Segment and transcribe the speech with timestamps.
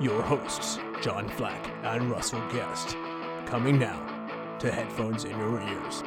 [0.00, 2.96] your hosts, John Flack and Russell Guest.
[3.46, 6.02] Coming now to headphones in your ears.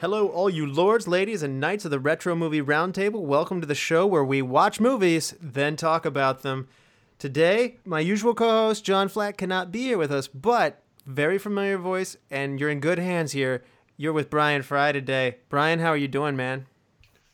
[0.00, 3.22] Hello, all you lords, ladies, and knights of the Retro Movie Roundtable.
[3.22, 6.68] Welcome to the show where we watch movies, then talk about them.
[7.18, 11.78] Today, my usual co host, John Flack, cannot be here with us, but very familiar
[11.78, 13.64] voice, and you're in good hands here.
[13.96, 15.38] You're with Brian Fry today.
[15.48, 16.66] Brian, how are you doing, man?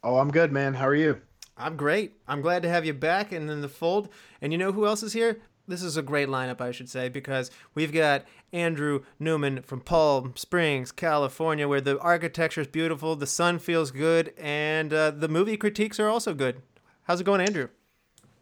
[0.03, 0.75] Oh, I'm good, man.
[0.75, 1.21] How are you?
[1.57, 2.15] I'm great.
[2.27, 4.09] I'm glad to have you back and in the fold.
[4.41, 5.41] And you know who else is here?
[5.67, 10.35] This is a great lineup, I should say, because we've got Andrew Newman from Palm
[10.37, 15.57] Springs, California, where the architecture is beautiful, the sun feels good, and uh, the movie
[15.57, 16.61] critiques are also good.
[17.05, 17.69] How's it going, Andrew?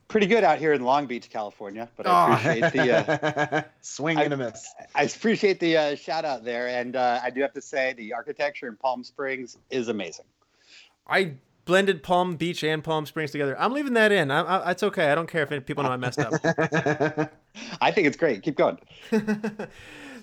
[0.08, 4.24] Pretty good out here in Long Beach, California, but I appreciate the uh, swing I-
[4.24, 4.68] and a miss.
[4.94, 8.14] I appreciate the uh, shout out there, and uh, I do have to say the
[8.14, 10.27] architecture in Palm Springs is amazing.
[11.06, 13.58] I blended Palm Beach and Palm Springs together.
[13.58, 14.30] I'm leaving that in.
[14.30, 15.10] I, I, it's okay.
[15.10, 16.32] I don't care if people know I messed up.
[17.80, 18.42] I think it's great.
[18.42, 18.78] Keep going.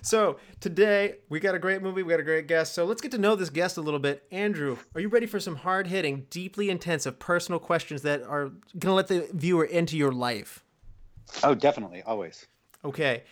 [0.02, 2.74] So today we got a great movie, we got a great guest.
[2.74, 4.24] So let's get to know this guest a little bit.
[4.30, 8.94] Andrew, are you ready for some hard hitting, deeply intensive, personal questions that are gonna
[8.94, 10.64] let the viewer into your life?
[11.42, 12.46] Oh, definitely, always.
[12.84, 13.24] Okay.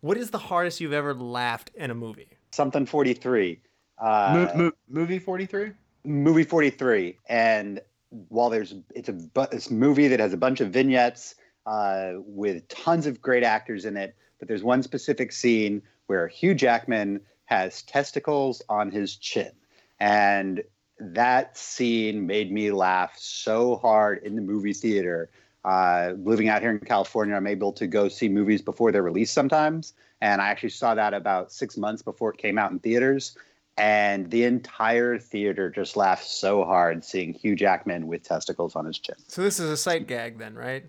[0.00, 2.28] What is the hardest you've ever laughed in a movie?
[2.52, 3.60] Something forty three.
[3.98, 5.70] Uh, Mo- mo- movie 43?
[6.04, 7.80] Movie 43 and
[8.28, 11.34] while there's it's a bu- it's a movie that has a bunch of vignettes
[11.66, 16.54] uh, with tons of great actors in it but there's one specific scene where hugh
[16.54, 17.20] jackman
[17.52, 19.52] has testicles on his chin.
[20.00, 20.64] And
[20.98, 25.28] that scene made me laugh so hard in the movie theater.
[25.64, 29.34] Uh, living out here in california i'm able to go see movies before they're released
[29.34, 29.92] sometimes.
[30.20, 33.36] And i actually saw that about six months before it came out in theaters
[33.76, 38.98] and the entire theater just laughed so hard seeing Hugh Jackman with testicles on his
[38.98, 39.16] chin.
[39.28, 40.84] So this is a sight gag then, right?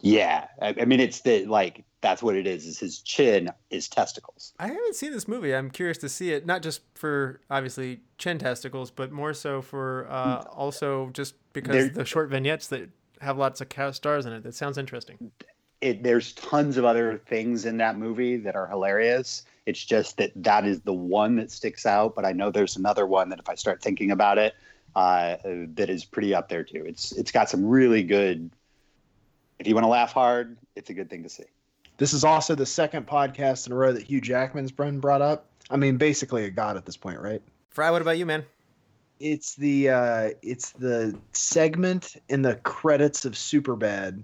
[0.00, 2.66] Yeah, I, I mean it's the like that's what it is.
[2.66, 4.52] Is his chin is testicles.
[4.58, 5.54] I haven't seen this movie.
[5.54, 10.06] I'm curious to see it, not just for obviously chin testicles, but more so for
[10.10, 12.90] uh, also just because There- the short vignettes that
[13.22, 14.42] have lots of stars in it.
[14.42, 15.30] That sounds interesting.
[15.80, 19.44] It, there's tons of other things in that movie that are hilarious.
[19.66, 22.14] It's just that that is the one that sticks out.
[22.14, 24.54] But I know there's another one that if I start thinking about it,
[24.94, 26.84] uh, that is pretty up there too.
[26.86, 28.50] It's it's got some really good.
[29.58, 31.44] If you want to laugh hard, it's a good thing to see.
[31.96, 35.46] This is also the second podcast in a row that Hugh Jackman's been brought up.
[35.70, 37.40] I mean, basically a god at this point, right?
[37.70, 38.44] Fry, what about you, man?
[39.20, 44.22] It's the uh, it's the segment in the credits of Superbad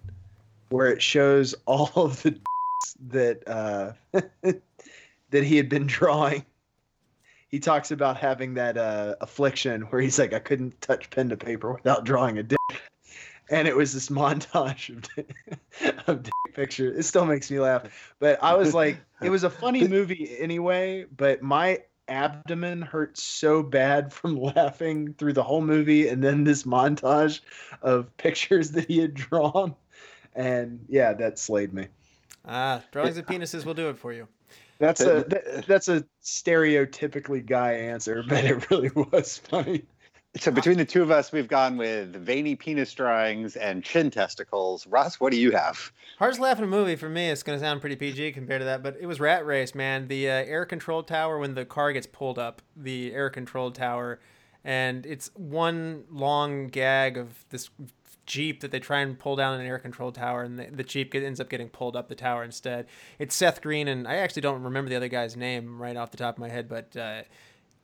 [0.70, 2.38] where it shows all of the
[3.08, 3.92] that uh,
[5.30, 6.44] that he had been drawing.
[7.48, 11.36] He talks about having that uh, affliction where he's like, I couldn't touch pen to
[11.36, 12.58] paper without drawing a dick.
[13.50, 15.34] And it was this montage of, dick-
[16.06, 16.96] of dick pictures.
[16.96, 18.14] It still makes me laugh.
[18.20, 21.80] But I was like, it was a funny movie anyway, but my
[22.10, 27.41] abdomen hurt so bad from laughing through the whole movie and then this montage
[27.82, 29.74] of pictures that he had drawn.
[30.34, 31.88] And yeah, that slayed me.
[32.47, 34.28] Ah, drawings of penises will do it for you.
[34.80, 39.84] That's a that- that's a stereotypically guy answer, but it really was funny.
[40.36, 44.86] So between the two of us, we've gone with veiny penis drawings and chin testicles.
[44.86, 45.91] Ross, what do you have?
[46.18, 47.30] Hardest laughing a movie for me.
[47.30, 50.06] It's gonna sound pretty PG compared to that, but it was Rat Race, man.
[50.08, 54.20] The uh, air control tower when the car gets pulled up, the air control tower,
[54.64, 57.70] and it's one long gag of this
[58.30, 61.10] jeep that they try and pull down an air control tower, and the, the jeep
[61.10, 62.86] get, ends up getting pulled up the tower instead.
[63.18, 66.16] It's Seth Green, and I actually don't remember the other guy's name right off the
[66.16, 66.97] top of my head, but.
[66.97, 67.22] Uh,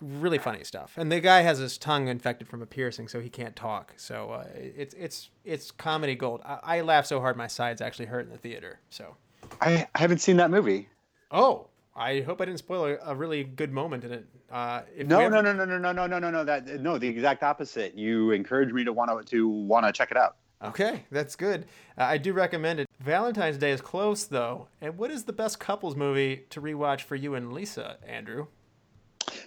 [0.02, 0.93] really funny stuff.
[0.98, 3.94] And the guy has his tongue infected from a piercing, so he can't talk.
[3.96, 6.43] So uh, it's it's it's comedy gold.
[6.44, 8.81] I, I laughed so hard my sides actually hurt in the theater.
[8.90, 9.16] So
[9.58, 10.90] I, I haven't seen that movie.
[11.31, 14.26] oh, I hope I didn't spoil a, a really good moment in it.
[14.50, 16.44] Uh, if No, you no, no, no, no, no, no, no, no, no.
[16.44, 17.96] That no, the exact opposite.
[17.96, 20.37] You encourage me to want to to want to check it out.
[20.62, 21.66] Okay, that's good.
[21.98, 22.88] Uh, I do recommend it.
[23.00, 27.16] Valentine's Day is close though, and what is the best couples movie to rewatch for
[27.16, 28.46] you and Lisa, Andrew?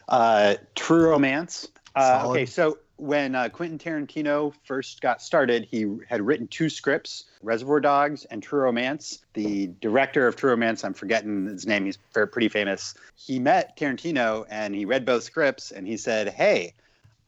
[0.08, 1.68] Uh, True Romance.
[1.96, 7.26] Uh, okay, so when uh, Quentin Tarantino first got started, he had written two scripts
[7.42, 9.20] Reservoir Dogs and True Romance.
[9.34, 12.94] The director of True Romance, I'm forgetting his name, he's pretty famous.
[13.16, 16.74] He met Tarantino and he read both scripts and he said, Hey,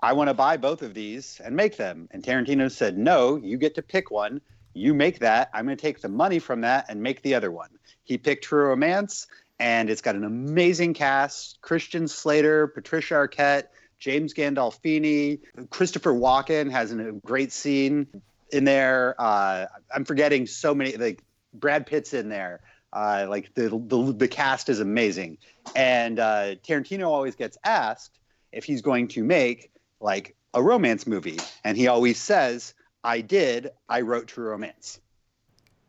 [0.02, 2.10] I want to buy both of these and make them.
[2.12, 4.42] And Tarantino said, No, you get to pick one.
[4.74, 5.50] You make that.
[5.54, 7.70] I'm going to take the money from that and make the other one.
[8.04, 9.28] He picked True Romance,
[9.60, 13.66] and it's got an amazing cast Christian Slater, Patricia Arquette,
[14.00, 18.08] James Gandolfini, Christopher Walken has a great scene
[18.52, 19.16] in there.
[19.20, 22.62] Uh, I'm forgetting so many, like Brad Pitt's in there.
[22.94, 25.38] Uh, like the, the the cast is amazing,
[25.76, 28.20] and uh, Tarantino always gets asked
[28.52, 29.72] if he's going to make
[30.02, 33.70] like a romance movie, and he always says, "I did.
[33.88, 35.00] I wrote True Romance."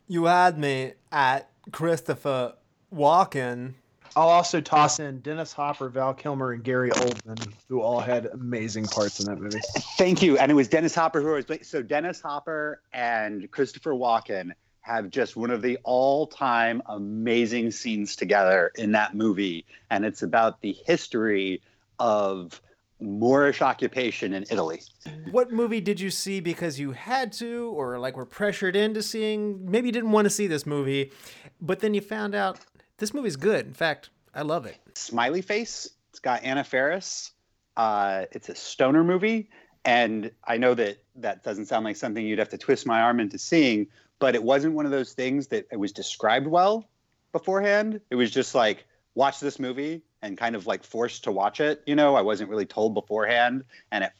[0.06, 2.54] You had me at Christopher
[2.94, 3.74] Walken.
[4.14, 8.86] I'll also toss in Dennis Hopper, Val Kilmer, and Gary Oldman, who all had amazing
[8.86, 9.60] parts in that movie.
[9.96, 10.36] Thank you.
[10.38, 14.50] And it was Dennis Hopper who was so Dennis Hopper and Christopher Walken
[14.82, 20.60] have just one of the all-time amazing scenes together in that movie, and it's about
[20.60, 21.62] the history
[22.00, 22.60] of
[23.00, 24.82] Moorish occupation in Italy.
[25.30, 29.70] What movie did you see because you had to, or like were pressured into seeing?
[29.70, 31.12] Maybe you didn't want to see this movie,
[31.60, 32.58] but then you found out
[32.98, 33.66] this movie's good.
[33.66, 34.76] In fact, I love it.
[34.94, 35.88] Smiley Face.
[36.10, 37.32] It's got Anna Faris.
[37.76, 39.48] Uh, it's a stoner movie,
[39.84, 43.18] and I know that that doesn't sound like something you'd have to twist my arm
[43.18, 43.86] into seeing,
[44.18, 46.86] but it wasn't one of those things that it was described well
[47.32, 48.00] beforehand.
[48.10, 48.84] It was just like
[49.14, 51.82] watch this movie and kind of like forced to watch it.
[51.86, 54.12] You know, I wasn't really told beforehand, and at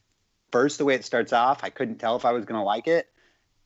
[0.51, 2.87] first, the way it starts off, I couldn't tell if I was going to like
[2.87, 3.09] it.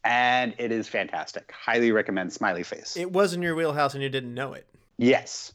[0.05, 1.53] And it is fantastic.
[1.53, 2.97] Highly recommend Smiley Face.
[2.97, 4.67] It was in your wheelhouse and you didn't know it.
[4.99, 5.53] Yes.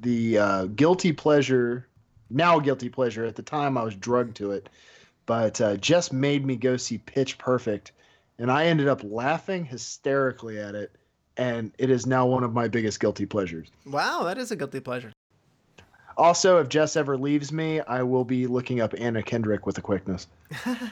[0.00, 1.86] The uh, guilty pleasure,
[2.30, 3.24] now guilty pleasure.
[3.24, 4.68] At the time, I was drugged to it,
[5.26, 7.92] but uh, just made me go see Pitch Perfect,
[8.38, 10.92] and I ended up laughing hysterically at it.
[11.36, 13.68] And it is now one of my biggest guilty pleasures.
[13.86, 15.12] Wow, that is a guilty pleasure.
[16.18, 19.80] Also, if Jess ever leaves me, I will be looking up Anna Kendrick with a
[19.80, 20.26] quickness.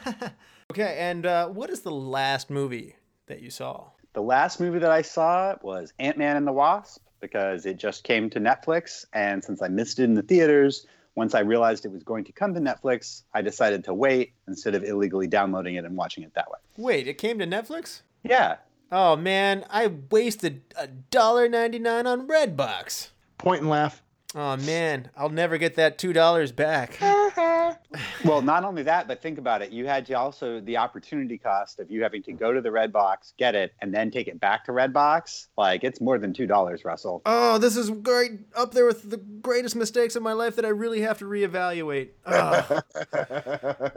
[0.71, 2.97] okay, and uh, what is the last movie
[3.27, 3.89] that you saw?
[4.15, 8.05] The last movie that I saw was Ant Man and the Wasp because it just
[8.05, 9.05] came to Netflix.
[9.13, 12.33] And since I missed it in the theaters, once I realized it was going to
[12.33, 16.35] come to Netflix, I decided to wait instead of illegally downloading it and watching it
[16.35, 16.59] that way.
[16.77, 18.03] Wait, it came to Netflix?
[18.23, 18.57] Yeah.
[18.93, 23.11] Oh man, I wasted a dollar ninety nine on Redbox.
[23.39, 24.03] Point and laugh.
[24.35, 26.99] Oh man, I'll never get that two dollars back.
[28.25, 29.71] well, not only that, but think about it.
[29.71, 33.35] You had to also the opportunity cost of you having to go to the Redbox,
[33.39, 35.49] get it, and then take it back to Redbox.
[35.57, 37.23] Like it's more than two dollars, Russell.
[37.27, 40.69] Oh, this is great up there with the greatest mistakes of my life that I
[40.69, 42.11] really have to reevaluate.
[42.27, 42.81] Oh,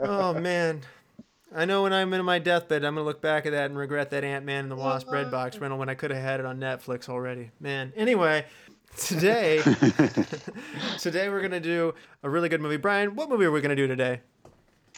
[0.00, 0.82] oh man.
[1.56, 4.10] I know when I'm in my deathbed, I'm gonna look back at that and regret
[4.10, 6.58] that Ant Man and the Wasp Redbox rental when I could have had it on
[6.58, 7.52] Netflix already.
[7.60, 7.92] Man.
[7.94, 8.44] Anyway,
[8.96, 9.58] today
[10.98, 12.76] today we're gonna do a really good movie.
[12.76, 14.20] Brian what movie are we gonna do today?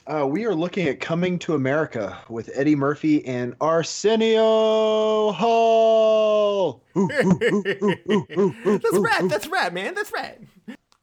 [0.07, 6.83] Uh, we are looking at coming to america with eddie murphy and arsenio hall.
[6.95, 7.09] That's
[8.93, 10.39] right that's right man that's right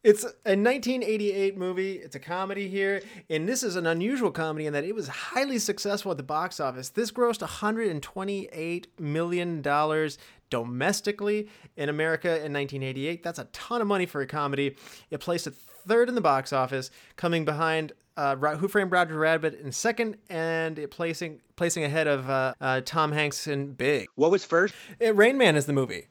[0.03, 1.93] it's a 1988 movie.
[1.93, 5.57] It's a comedy here, and this is an unusual comedy in that it was highly
[5.59, 6.89] successful at the box office.
[6.89, 10.17] This grossed 128 million dollars
[10.53, 13.23] domestically in America in 1988.
[13.23, 14.75] That's a ton of money for a comedy.
[15.09, 19.59] It placed it third in the box office, coming behind uh, Who Framed Roger Rabbit
[19.59, 24.09] in second, and it placing placing ahead of uh, uh, Tom Hanks in Big.
[24.13, 24.75] What was first?
[24.99, 26.05] It, Rain Man is the movie.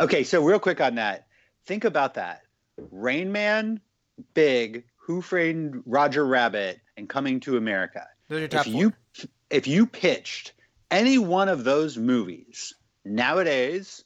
[0.00, 1.28] okay, so real quick on that,
[1.66, 2.42] think about that
[2.90, 3.80] Rain Man,
[4.34, 8.08] Big, Who Framed Roger Rabbit, and Coming to America.
[8.28, 8.92] Those are if you
[9.50, 10.52] if you pitched
[10.90, 12.74] any one of those movies
[13.06, 14.04] nowadays,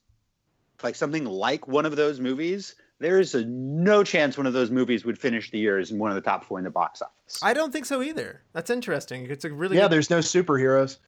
[0.83, 4.71] like something like one of those movies, there is a no chance one of those
[4.71, 7.41] movies would finish the year as one of the top four in the box office.
[7.43, 8.43] I don't think so either.
[8.53, 9.27] That's interesting.
[9.31, 9.85] It's a really yeah.
[9.85, 9.93] Good...
[9.93, 10.99] There's no superheroes.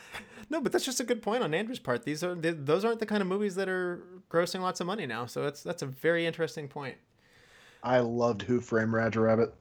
[0.51, 2.05] no, but that's just a good point on Andrew's part.
[2.05, 5.27] These are those aren't the kind of movies that are grossing lots of money now.
[5.27, 6.97] So that's that's a very interesting point.
[7.83, 9.55] I loved Who Framed Roger Rabbit.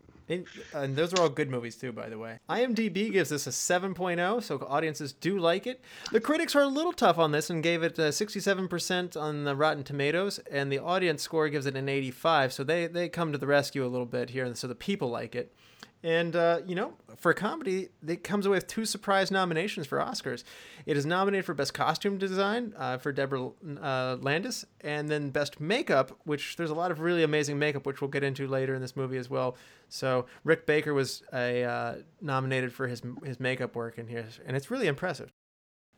[0.74, 2.40] And those are all good movies too, by the way.
[2.50, 5.82] IMDb gives this a 7.0, so audiences do like it.
[6.12, 9.44] The critics are a little tough on this and gave it uh, a 67% on
[9.44, 12.54] the Rotten Tomatoes, and the audience score gives it an 85.
[12.54, 15.10] So they they come to the rescue a little bit here, and so the people
[15.10, 15.54] like it.
[16.02, 20.46] And, uh, you know, for comedy, it comes away with two surprise nominations for Oscars.
[20.86, 23.50] It is nominated for Best Costume Design uh, for Deborah
[23.82, 28.00] uh, Landis, and then Best Makeup, which there's a lot of really amazing makeup, which
[28.00, 29.58] we'll get into later in this movie as well.
[29.90, 34.56] So Rick Baker was a, uh, nominated for his, his makeup work in here, and
[34.56, 35.34] it's really impressive.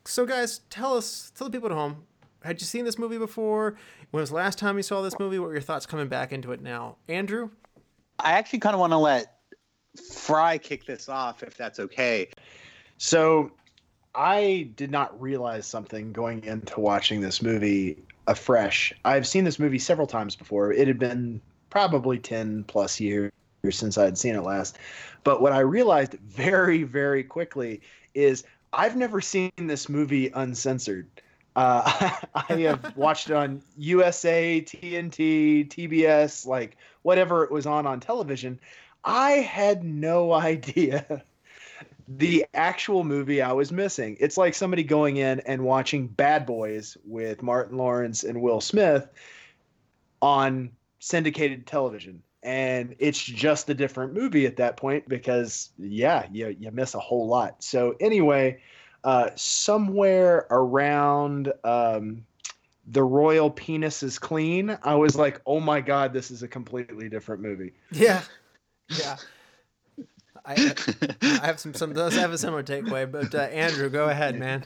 [0.05, 2.05] So, guys, tell us, tell the people at home,
[2.43, 3.75] had you seen this movie before?
[4.09, 5.37] When was the last time you saw this movie?
[5.37, 6.97] What were your thoughts coming back into it now?
[7.07, 7.51] Andrew?
[8.17, 9.40] I actually kind of want to let
[9.95, 12.29] Fry kick this off, if that's okay.
[12.97, 13.51] So,
[14.13, 18.93] I did not realize something going into watching this movie afresh.
[19.05, 20.71] I've seen this movie several times before.
[20.73, 23.31] It had been probably 10 plus years
[23.69, 24.77] since I had seen it last.
[25.23, 27.81] But what I realized very, very quickly
[28.13, 28.43] is
[28.73, 31.07] I've never seen this movie uncensored.
[31.55, 37.99] Uh, I have watched it on USA, TNT, TBS, like whatever it was on on
[37.99, 38.59] television.
[39.03, 41.23] I had no idea
[42.17, 44.17] the actual movie I was missing.
[44.19, 49.07] It's like somebody going in and watching Bad Boys with Martin Lawrence and Will Smith
[50.21, 52.21] on syndicated television.
[52.43, 56.99] And it's just a different movie at that point because, yeah, you, you miss a
[56.99, 57.63] whole lot.
[57.63, 58.61] So, anyway,
[59.03, 62.25] uh, somewhere around um,
[62.87, 67.09] the royal penis is clean, I was like, oh my God, this is a completely
[67.09, 67.73] different movie.
[67.91, 68.21] Yeah.
[68.97, 69.17] Yeah.
[70.45, 70.73] I,
[71.21, 74.65] I have some, some does have a similar takeaway, but uh, Andrew, go ahead, man.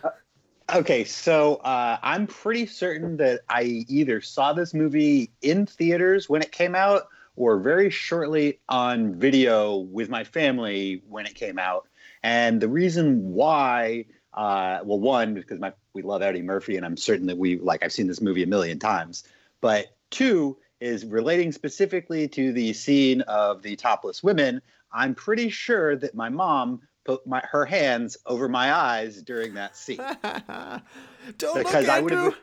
[0.73, 6.41] Okay, so uh, I'm pretty certain that I either saw this movie in theaters when
[6.41, 11.87] it came out or very shortly on video with my family when it came out.
[12.23, 16.97] And the reason why, uh, well, one, because my we love Eddie Murphy, and I'm
[16.97, 19.23] certain that we like I've seen this movie a million times.
[19.61, 24.61] But two is relating specifically to the scene of the topless women.
[24.91, 29.75] I'm pretty sure that my mom put my her hands over my eyes during that
[29.75, 29.97] scene
[31.37, 32.35] Don't because look, I would have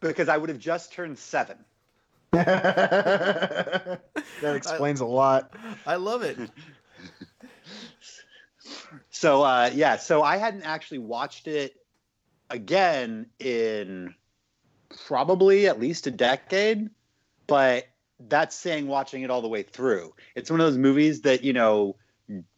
[0.00, 1.58] because I would have just turned seven.
[2.32, 4.00] that
[4.42, 5.52] explains a lot.
[5.84, 6.38] I love it.
[9.10, 11.74] So uh, yeah, so I hadn't actually watched it
[12.48, 14.14] again in
[15.06, 16.88] probably at least a decade,
[17.50, 17.88] but
[18.28, 20.14] that's saying watching it all the way through.
[20.36, 21.96] It's one of those movies that you know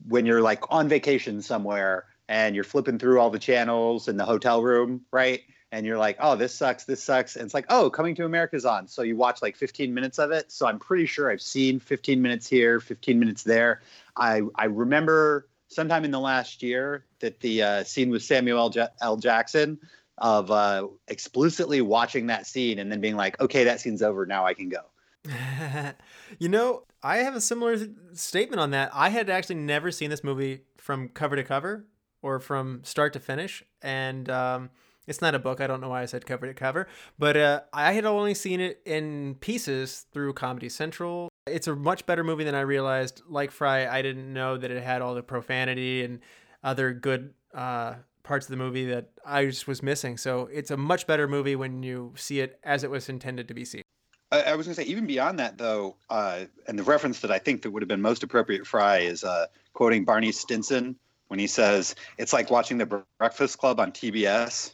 [0.07, 4.25] when you're like on vacation somewhere and you're flipping through all the channels in the
[4.27, 5.41] hotel room, right?
[5.71, 7.37] And you're like, oh, this sucks, this sucks.
[7.37, 8.87] And it's like, oh, Coming to America's on.
[8.87, 10.53] So you watch like 15 minutes of it.
[10.53, 13.81] So I'm pretty sure I've seen 15 minutes here, 15 minutes there.
[14.15, 18.89] I, I remember sometime in the last year that the uh, scene with Samuel L.
[19.01, 19.17] L.
[19.17, 19.79] Jackson
[20.19, 24.27] of uh, explicitly watching that scene and then being like, okay, that scene's over.
[24.27, 24.81] Now I can go.
[26.39, 27.77] you know, I have a similar
[28.13, 28.91] statement on that.
[28.93, 31.87] I had actually never seen this movie from cover to cover
[32.23, 34.71] or from start to finish, and um,
[35.07, 35.61] it's not a book.
[35.61, 36.89] I don't know why I said cover to cover,
[37.19, 41.29] but uh, I had only seen it in pieces through Comedy Central.
[41.47, 43.23] It's a much better movie than I realized.
[43.29, 46.21] Like Fry, I didn't know that it had all the profanity and
[46.63, 50.17] other good uh, parts of the movie that I just was missing.
[50.17, 53.55] So it's a much better movie when you see it as it was intended to
[53.55, 53.83] be seen.
[54.31, 57.31] I, I was going to say, even beyond that, though, uh, and the reference that
[57.31, 60.97] I think that would have been most appropriate Fry is uh, quoting Barney Stinson
[61.29, 64.73] when he says, "It's like watching the Breakfast Club on TBS."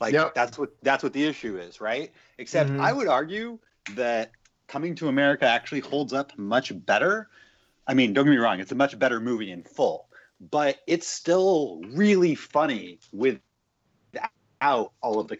[0.00, 0.34] Like Yep.
[0.34, 2.10] that's what that's what the issue is, right?
[2.38, 2.80] Except Mhm.
[2.80, 3.58] I would argue
[3.94, 4.32] that
[4.70, 7.28] Coming to America actually holds up much better.
[7.88, 10.08] I mean, don't get me wrong; it's a much better movie in full,
[10.40, 13.42] but it's still really funny without
[15.02, 15.38] all of the,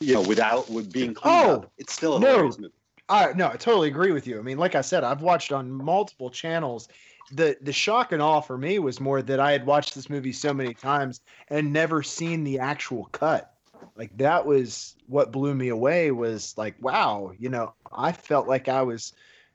[0.00, 1.72] you know, without with being Oh, up.
[1.78, 2.30] It's still a no.
[2.30, 2.72] hilarious movie.
[3.10, 4.38] I no, I totally agree with you.
[4.38, 6.88] I mean, like I said, I've watched on multiple channels.
[7.32, 10.32] The the shock and awe for me was more that I had watched this movie
[10.32, 13.50] so many times and never seen the actual cut.
[13.96, 18.68] Like that was what blew me away was like, wow, you know, I felt like
[18.68, 19.12] I was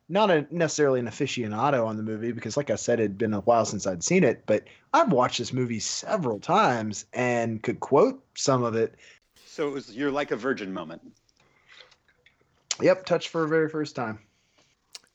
[0.10, 3.34] not a necessarily an aficionado on the movie because like I said, it had been
[3.34, 7.80] a while since I'd seen it, but I've watched this movie several times and could
[7.80, 8.96] quote some of it.
[9.46, 11.02] So it was you're like a virgin moment.
[12.82, 14.20] Yep, touched for a very first time.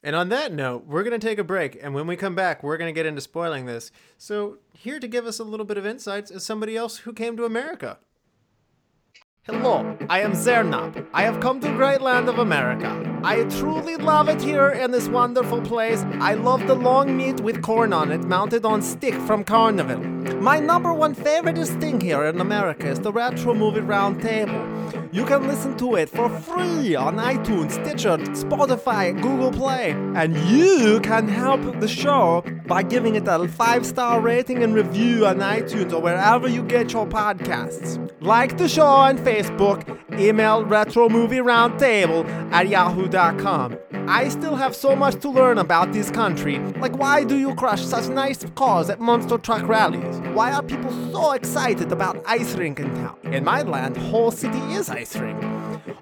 [0.03, 1.77] And on that note, we're going to take a break.
[1.83, 3.91] And when we come back, we're going to get into spoiling this.
[4.17, 7.37] So, here to give us a little bit of insights is somebody else who came
[7.37, 7.99] to America.
[9.43, 11.07] Hello, I am Zernab.
[11.13, 13.08] I have come to the great land of America.
[13.25, 16.03] I truly love it here in this wonderful place.
[16.21, 20.18] I love the long meat with corn on it mounted on stick from Carnival.
[20.37, 24.79] My number one favorite thing here in America is the Retro Movie Roundtable.
[25.13, 29.93] You can listen to it for free on iTunes, Stitcher, Spotify, Google Play.
[30.15, 35.27] And you can help the show by giving it a five star rating and review
[35.27, 37.99] on iTunes or wherever you get your podcasts.
[38.21, 43.79] Like the show on Facebook, email Retro Movie Roundtable at yahoo.com.
[44.09, 46.59] I still have so much to learn about this country.
[46.81, 50.18] Like, why do you crush such nice cars at monster truck rallies?
[50.35, 53.19] Why are people so excited about ice rink in town?
[53.25, 55.43] In my land, whole city is ice rink.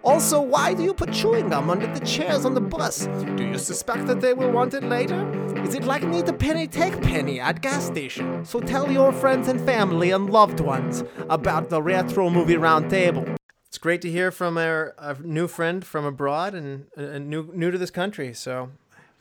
[0.03, 3.07] Also, why do you put chewing gum under the chairs on the bus?
[3.37, 5.21] Do you suspect that they will want it later?
[5.63, 8.45] Is it like need a penny take penny at gas station?
[8.45, 13.37] So tell your friends and family and loved ones about the Retro Movie Roundtable.
[13.67, 17.71] It's great to hear from our, our new friend from abroad and uh, new new
[17.71, 18.33] to this country.
[18.33, 18.71] So,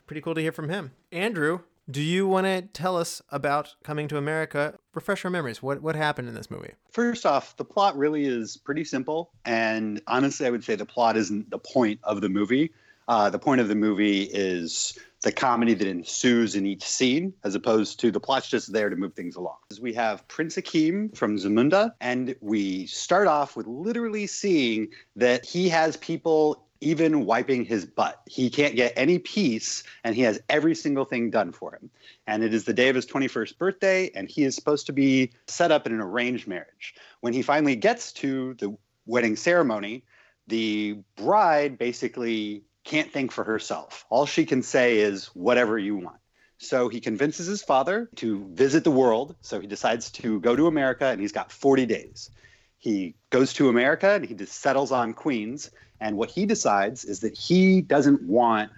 [0.08, 0.92] pretty cool to hear from him.
[1.12, 4.78] Andrew, do you want to tell us about coming to America?
[4.94, 5.62] Refresh our memories.
[5.62, 6.74] What what happened in this movie?
[6.92, 11.18] First off, the plot really is pretty simple, and honestly, I would say the plot
[11.18, 12.72] isn't the point of the movie.
[13.08, 17.54] Uh, the point of the movie is the comedy that ensues in each scene, as
[17.54, 19.58] opposed to the plot's just there to move things along.
[19.80, 25.70] We have Prince Akeem from Zamunda, and we start off with literally seeing that he
[25.70, 28.22] has people even wiping his butt.
[28.28, 31.90] He can't get any peace, and he has every single thing done for him.
[32.28, 35.32] And it is the day of his 21st birthday, and he is supposed to be
[35.48, 36.96] set up in an arranged marriage.
[37.22, 40.04] When he finally gets to the wedding ceremony,
[40.48, 44.06] the bride basically can't think for herself.
[44.10, 46.18] All she can say is, whatever you want.
[46.58, 49.36] So he convinces his father to visit the world.
[49.42, 52.30] So he decides to go to America, and he's got 40 days.
[52.78, 55.72] He goes to America and he just settles on Queens.
[56.00, 58.72] And what he decides is that he doesn't want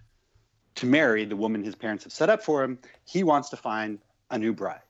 [0.76, 2.80] to marry the woman his parents have set up for him.
[3.06, 4.82] He wants to find a new bride.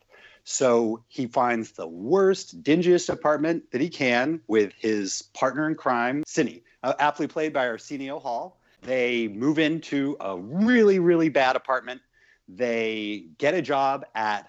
[0.43, 6.23] So he finds the worst, dingiest apartment that he can with his partner in crime,
[6.25, 8.61] Semmi, uh, aptly played by Arsenio Hall.
[8.81, 12.01] They move into a really, really bad apartment.
[12.47, 14.47] They get a job at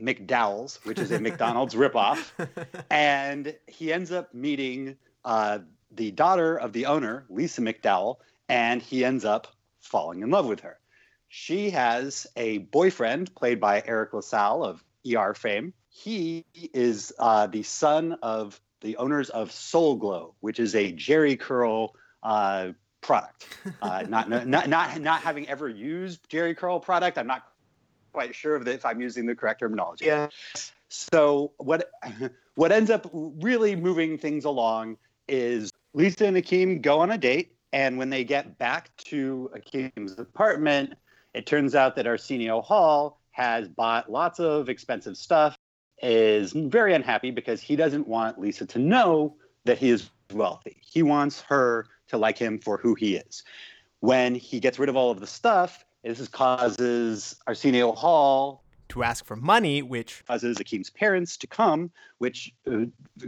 [0.00, 2.30] McDowell's, which is a McDonald's ripoff,
[2.90, 5.58] and he ends up meeting uh,
[5.92, 8.16] the daughter of the owner, Lisa McDowell,
[8.48, 9.48] and he ends up
[9.80, 10.78] falling in love with her.
[11.28, 15.72] She has a boyfriend played by Eric LaSalle of ER fame.
[15.88, 21.38] He is uh, the son of the owners of Soul Glow, which is a Jheri
[21.38, 23.46] curl uh, product.
[23.82, 27.46] Uh, not, not, not, not having ever used Jheri curl product, I'm not
[28.12, 30.06] quite sure of the, if I'm using the correct terminology.
[30.06, 30.28] Yeah.
[30.88, 31.88] So what
[32.56, 34.96] what ends up really moving things along
[35.28, 40.18] is Lisa and Akeem go on a date, and when they get back to Akeem's
[40.18, 40.94] apartment,
[41.34, 45.56] it turns out that Arsenio Hall has bought lots of expensive stuff,
[46.02, 50.76] is very unhappy because he doesn't want Lisa to know that he is wealthy.
[50.80, 53.42] He wants her to like him for who he is.
[54.00, 59.24] When he gets rid of all of the stuff, this causes Arsenio Hall To ask
[59.24, 62.86] for money, which causes Akeem's parents to come, which uh,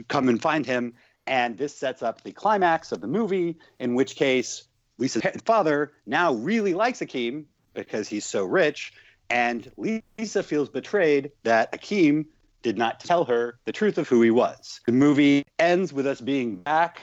[0.09, 0.94] come and find him,
[1.27, 3.57] and this sets up the climax of the movie.
[3.79, 4.65] In which case,
[4.99, 8.93] Lisa's father now really likes Akeem because he's so rich,
[9.31, 12.27] and Lisa feels betrayed that Akeem
[12.63, 14.81] did not tell her the truth of who he was.
[14.87, 17.01] The movie ends with us being back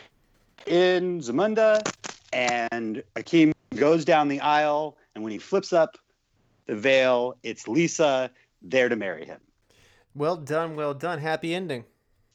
[0.66, 1.82] in Zamunda,
[2.32, 5.98] and Akeem goes down the aisle, and when he flips up
[6.68, 9.40] the veil, it's Lisa there to marry him.
[10.16, 11.84] well done, well done, happy ending.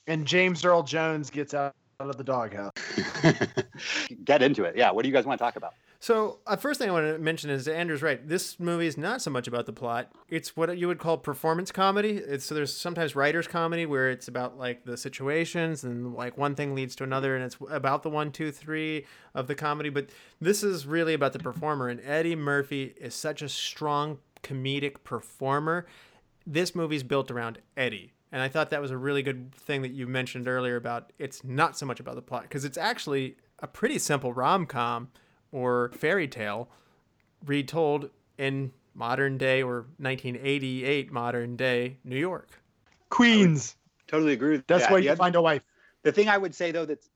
[0.06, 2.72] And James Earl Jones gets out of the doghouse.
[4.24, 4.76] Get into it.
[4.76, 4.90] Yeah.
[4.90, 5.74] What do you guys want to talk about?
[6.00, 8.28] So, uh, first thing I want to mention is Andrew's right.
[8.28, 10.12] This movie is not so much about the plot.
[10.28, 12.18] It's what you would call performance comedy.
[12.18, 16.54] It's so there's sometimes writers comedy where it's about like the situations and like one
[16.54, 19.88] thing leads to another and it's about the one, two, three of the comedy.
[19.88, 20.10] But
[20.42, 21.88] this is really about the performer.
[21.88, 25.86] And Eddie Murphy is such a strong comedic performer.
[26.46, 28.12] This movie's built around Eddie.
[28.34, 31.44] And I thought that was a really good thing that you mentioned earlier about it's
[31.44, 35.08] not so much about the plot because it's actually a pretty simple rom com
[35.52, 36.68] or fairy tale
[37.46, 42.60] retold in modern day or 1988 modern day New York.
[43.08, 43.76] Queens.
[44.08, 44.90] Totally agree with That's that.
[44.90, 45.62] where The you oth- find a wife.
[46.02, 47.08] The thing I would say though that's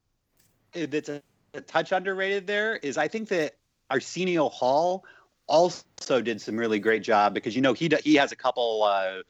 [0.73, 1.21] that's a,
[1.53, 3.57] a touch underrated there is I think that
[3.91, 5.05] Arsenio Hall
[5.49, 8.85] also did some really great job because you know he d- he has a couple
[8.85, 9.23] uh,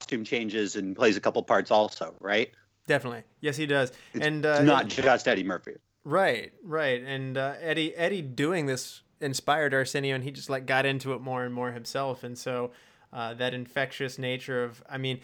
[0.00, 2.50] costume changes and plays a couple parts also, right?
[2.86, 3.22] Definitely.
[3.40, 3.92] Yes, he does.
[4.14, 5.74] It's and uh, not just Eddie Murphy.
[6.04, 10.86] Right, right, and uh, Eddie Eddie doing this inspired Arsenio, and he just like got
[10.86, 12.24] into it more and more himself.
[12.24, 12.70] And so
[13.12, 15.20] uh, that infectious nature of, I mean,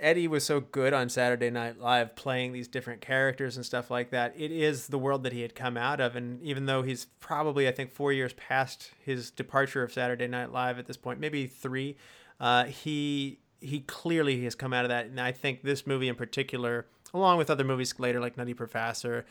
[0.00, 4.10] Eddie was so good on Saturday Night Live playing these different characters and stuff like
[4.10, 4.34] that.
[4.36, 6.16] It is the world that he had come out of.
[6.16, 10.50] And even though he's probably, I think, four years past his departure of Saturday Night
[10.50, 11.96] Live at this point, maybe three,
[12.40, 15.06] uh, he he clearly has come out of that.
[15.06, 19.26] And I think this movie in particular, along with other movies later like Nutty Professor,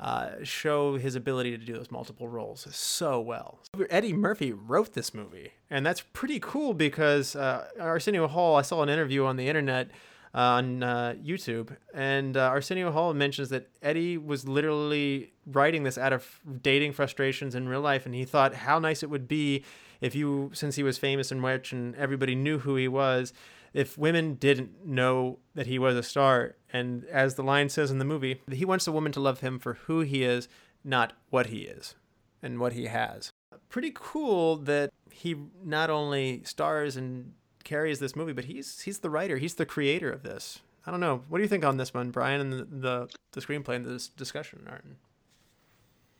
[0.00, 3.60] uh, show his ability to do those multiple roles so well.
[3.90, 8.82] Eddie Murphy wrote this movie, and that's pretty cool because uh, Arsenio Hall, I saw
[8.82, 9.90] an interview on the internet
[10.34, 16.12] on uh, YouTube, and uh, Arsenio Hall mentions that Eddie was literally writing this out
[16.12, 19.62] of dating frustrations in real life, and he thought how nice it would be
[20.00, 23.32] if you, since he was famous and rich and everybody knew who he was,
[23.74, 26.54] if women didn't know that he was a star.
[26.72, 29.58] And as the line says in the movie, he wants a woman to love him
[29.58, 30.48] for who he is,
[30.84, 31.96] not what he is
[32.42, 33.32] and what he has.
[33.68, 37.32] Pretty cool that he not only stars and
[37.64, 40.60] carries this movie, but he's he's the writer, he's the creator of this.
[40.86, 41.22] I don't know.
[41.28, 44.08] What do you think on this one, Brian, and the the, the screenplay and this
[44.08, 44.96] discussion, Martin?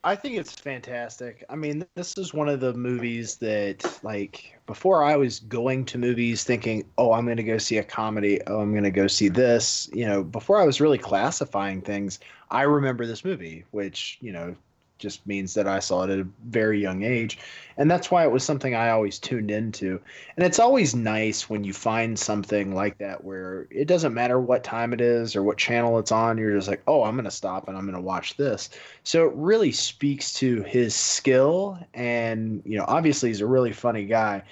[0.06, 1.44] I think it's fantastic.
[1.48, 5.98] I mean, this is one of the movies that, like, before I was going to
[5.98, 8.38] movies thinking, oh, I'm going to go see a comedy.
[8.46, 9.88] Oh, I'm going to go see this.
[9.94, 14.54] You know, before I was really classifying things, I remember this movie, which, you know,
[14.98, 17.38] just means that I saw it at a very young age.
[17.76, 20.00] And that's why it was something I always tuned into.
[20.36, 24.62] And it's always nice when you find something like that where it doesn't matter what
[24.62, 27.30] time it is or what channel it's on, you're just like, oh, I'm going to
[27.30, 28.70] stop and I'm going to watch this.
[29.02, 31.78] So it really speaks to his skill.
[31.92, 34.42] And, you know, obviously he's a really funny guy.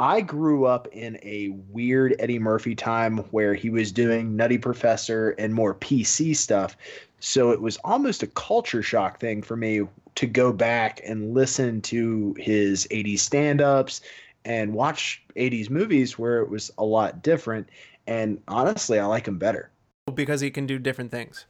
[0.00, 5.32] I grew up in a weird Eddie Murphy time where he was doing Nutty Professor
[5.32, 6.74] and more PC stuff.
[7.18, 9.82] So it was almost a culture shock thing for me
[10.14, 14.00] to go back and listen to his 80s stand ups
[14.46, 17.68] and watch 80s movies where it was a lot different.
[18.06, 19.68] And honestly, I like him better.
[20.14, 21.44] Because he can do different things.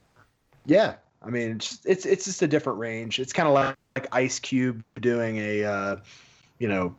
[0.66, 0.94] Yeah.
[1.22, 3.20] I mean, it's it's, it's just a different range.
[3.20, 5.96] It's kind of like, like Ice Cube doing a, uh,
[6.58, 6.96] you know,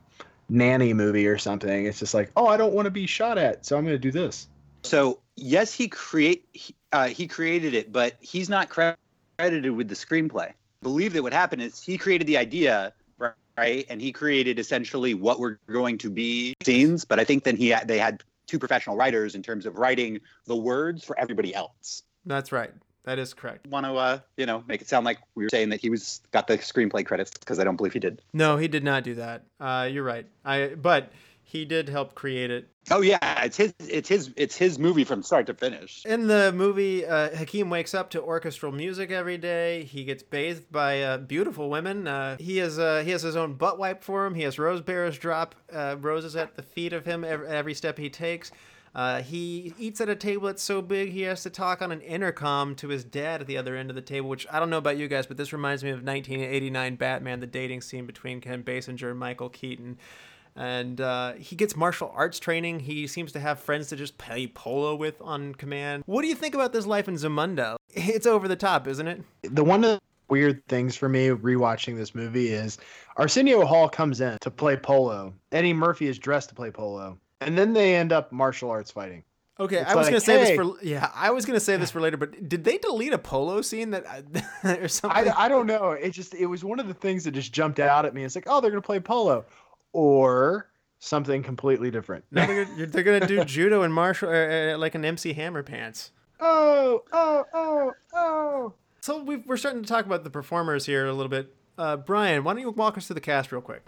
[0.52, 1.86] nanny movie or something.
[1.86, 3.98] It's just like, oh, I don't want to be shot at, so I'm going to
[3.98, 4.48] do this.
[4.84, 9.94] So yes, he create he, uh, he created it, but he's not credited with the
[9.94, 10.48] screenplay.
[10.48, 12.92] I believe that what happened is he created the idea,
[13.56, 17.04] right, and he created essentially what were going to be scenes.
[17.04, 20.20] But I think then he had, they had two professional writers in terms of writing
[20.46, 22.02] the words for everybody else.
[22.26, 22.72] That's right.
[23.04, 23.66] That is correct.
[23.66, 26.20] Want to, uh, you know, make it sound like we were saying that he was
[26.30, 28.22] got the screenplay credits because I don't believe he did.
[28.32, 29.44] No, he did not do that.
[29.58, 30.26] Uh, you're right.
[30.44, 31.12] I but
[31.42, 32.68] he did help create it.
[32.90, 36.04] Oh yeah, it's his it's his it's his movie from start to finish.
[36.06, 39.84] In the movie, uh, Hakeem wakes up to orchestral music every day.
[39.84, 42.06] He gets bathed by uh, beautiful women.
[42.06, 44.34] Uh, he has uh, he has his own butt wipe for him.
[44.34, 47.98] He has rose bearers drop uh, roses at the feet of him every, every step
[47.98, 48.52] he takes.
[48.94, 52.00] Uh, he eats at a table that's so big he has to talk on an
[52.02, 54.78] intercom to his dad at the other end of the table, which I don't know
[54.78, 58.62] about you guys, but this reminds me of 1989 Batman, the dating scene between Kim
[58.62, 59.98] Basinger and Michael Keaton.
[60.54, 62.80] And uh, he gets martial arts training.
[62.80, 66.02] He seems to have friends to just play polo with on command.
[66.04, 67.76] What do you think about this life in Zamunda?
[67.88, 69.22] It's over the top, isn't it?
[69.42, 72.76] The one of the weird things for me rewatching this movie is
[73.16, 75.32] Arsenio Hall comes in to play polo.
[75.52, 79.24] Eddie Murphy is dressed to play polo and then they end up martial arts fighting.
[79.60, 81.76] Okay, it's I was like, gonna say hey, this for yeah, I was gonna say
[81.76, 84.04] this for later, but did they delete a polo scene that
[84.64, 85.28] or something?
[85.28, 85.90] I, I don't know.
[85.92, 88.24] It just it was one of the things that just jumped out at me.
[88.24, 89.44] It's like, oh, they're gonna play polo,
[89.92, 92.24] or something completely different.
[92.30, 96.12] No, they're, gonna, they're gonna do judo and martial uh, like an MC Hammer pants.
[96.40, 98.72] Oh, oh, oh, oh.
[99.00, 101.54] So we are starting to talk about the performers here a little bit.
[101.76, 103.84] Uh, Brian, why don't you walk us through the cast real quick?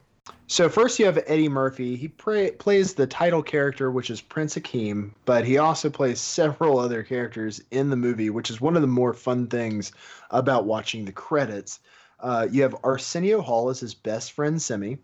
[0.47, 1.97] So first you have Eddie Murphy.
[1.97, 6.79] He play, plays the title character, which is Prince Hakeem, but he also plays several
[6.79, 9.93] other characters in the movie, which is one of the more fun things
[10.31, 11.81] about watching the credits.
[12.21, 14.99] Uh, you have Arsenio Hall as his best friend Semmi.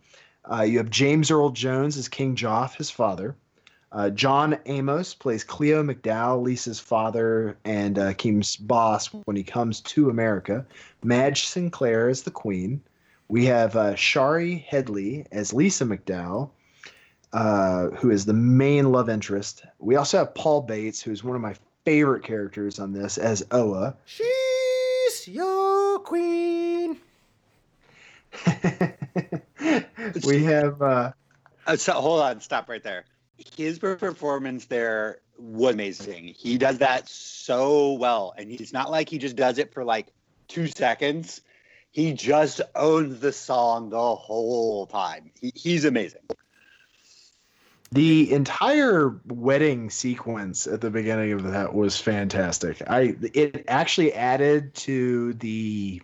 [0.51, 3.35] Uh, you have James Earl Jones as King Jaffe, his father.
[3.93, 9.81] Uh, John Amos plays Cleo McDowell, Lisa's father and uh, Hakeem's boss when he comes
[9.81, 10.65] to America.
[11.03, 12.81] Madge Sinclair is the Queen.
[13.31, 16.51] We have uh, Shari Headley as Lisa McDowell,
[17.33, 19.63] uh, who is the main love interest.
[19.79, 23.45] We also have Paul Bates, who is one of my favorite characters on this, as
[23.53, 23.95] Oha.
[24.05, 26.99] She's your queen.
[30.27, 30.83] we have.
[30.83, 31.13] Uh,
[31.69, 33.05] uh, so hold on, stop right there.
[33.57, 36.35] His performance there was amazing.
[36.37, 40.09] He does that so well, and he's not like he just does it for like
[40.49, 41.43] two seconds
[41.91, 45.31] he just owns the song the whole time.
[45.41, 46.23] He, he's amazing.
[47.93, 52.81] The entire wedding sequence at the beginning of that was fantastic.
[52.89, 56.01] I it actually added to the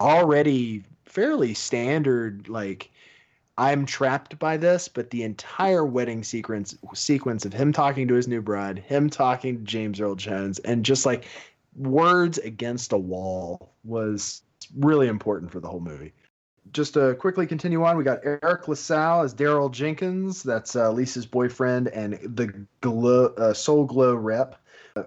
[0.00, 2.90] already fairly standard like
[3.58, 8.28] I'm trapped by this, but the entire wedding sequence sequence of him talking to his
[8.28, 11.24] new bride, him talking to James Earl Jones, and just like
[11.76, 14.42] words against a wall was
[14.76, 16.12] really important for the whole movie
[16.72, 20.42] just to quickly continue on, we got Eric LaSalle as Daryl Jenkins.
[20.42, 24.60] That's uh, Lisa's boyfriend and the glow, uh, Soul Glow rep.
[24.96, 25.04] Uh,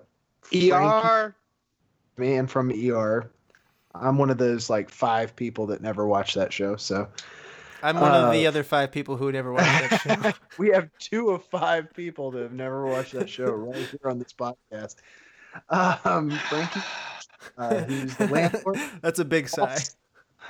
[0.54, 1.36] ER.
[2.18, 3.30] Man from ER.
[3.94, 6.76] I'm one of those like five people that never watched that show.
[6.76, 7.08] So
[7.82, 10.32] I'm one of the Uh, other five people who never watched that show.
[10.58, 14.20] we have two of five people that have never watched that show right here on
[14.20, 14.96] this podcast.
[15.70, 16.82] Um, Frankie,
[17.58, 18.80] uh, who's the landlord.
[19.02, 19.78] That's a big sigh.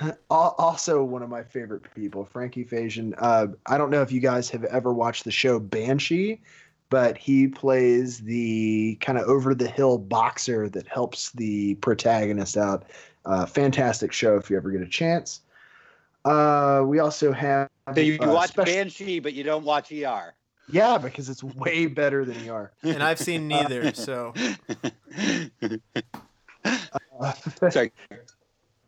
[0.30, 3.14] Al- Also, one of my favorite people, Frankie Faison.
[3.18, 6.40] Uh, I don't know if you guys have ever watched the show Banshee,
[6.90, 12.84] but he plays the kind of over the hill boxer that helps the protagonist out.
[13.24, 15.40] Uh, fantastic show if you ever get a chance.
[16.24, 17.68] Uh, we also have.
[17.94, 20.34] So you, you uh, watch special- Banshee, but you don't watch ER.
[20.70, 22.70] Yeah, because it's way better than ER.
[22.82, 24.34] And I've seen neither, so
[27.20, 27.32] Uh,
[27.70, 27.92] Sorry.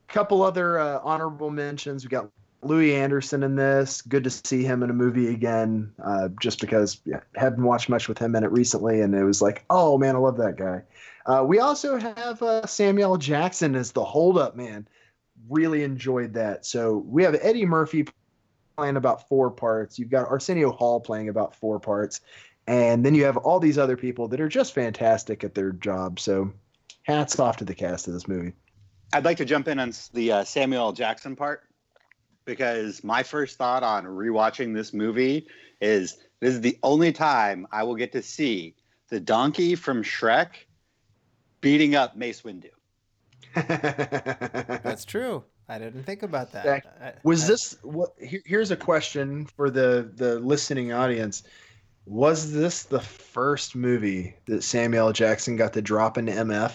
[0.08, 2.04] couple other uh, honorable mentions.
[2.04, 2.30] We got
[2.62, 4.02] Louie Anderson in this.
[4.02, 5.92] Good to see him in a movie again.
[6.02, 9.40] Uh, just because yeah, hadn't watched much with him in it recently, and it was
[9.40, 10.82] like, oh man, I love that guy.
[11.26, 14.86] Uh, we also have uh, Samuel Jackson as the holdup man.
[15.48, 16.66] Really enjoyed that.
[16.66, 18.06] So we have Eddie Murphy
[18.76, 19.98] playing about four parts.
[19.98, 22.20] You've got Arsenio Hall playing about four parts,
[22.66, 26.20] and then you have all these other people that are just fantastic at their job.
[26.20, 26.52] So
[27.02, 28.52] hats off to the cast of this movie.
[29.12, 31.62] I'd like to jump in on the uh, Samuel Jackson part
[32.44, 35.46] because my first thought on rewatching this movie
[35.80, 38.76] is this is the only time I will get to see
[39.08, 40.50] the donkey from Shrek
[41.60, 42.70] beating up Mace Windu.
[43.54, 45.44] that's true.
[45.68, 46.64] I didn't think about that.
[46.64, 46.84] Zach,
[47.24, 48.10] Was I- this what?
[48.20, 51.42] Here, here's a question for the the listening audience:
[52.06, 56.72] Was this the first movie that Samuel Jackson got to drop into MF?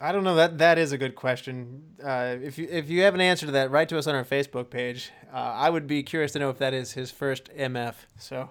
[0.00, 0.34] I don't know.
[0.34, 1.82] That that is a good question.
[2.02, 4.24] Uh, if you if you have an answer to that, write to us on our
[4.24, 5.10] Facebook page.
[5.32, 7.94] Uh, I would be curious to know if that is his first MF.
[8.18, 8.50] So,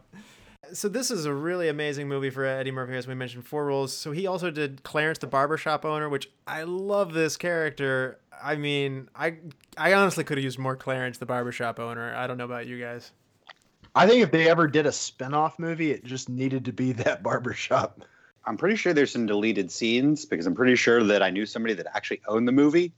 [0.73, 3.93] so this is a really amazing movie for Eddie Murphy, as we mentioned, four roles.
[3.93, 8.19] So he also did Clarence, the barbershop owner, which I love this character.
[8.43, 9.35] I mean, I
[9.77, 12.15] I honestly could have used more Clarence, the barbershop owner.
[12.15, 13.11] I don't know about you guys.
[13.93, 17.21] I think if they ever did a spin-off movie, it just needed to be that
[17.21, 18.01] barbershop.
[18.45, 21.73] I'm pretty sure there's some deleted scenes because I'm pretty sure that I knew somebody
[21.75, 22.93] that actually owned the movie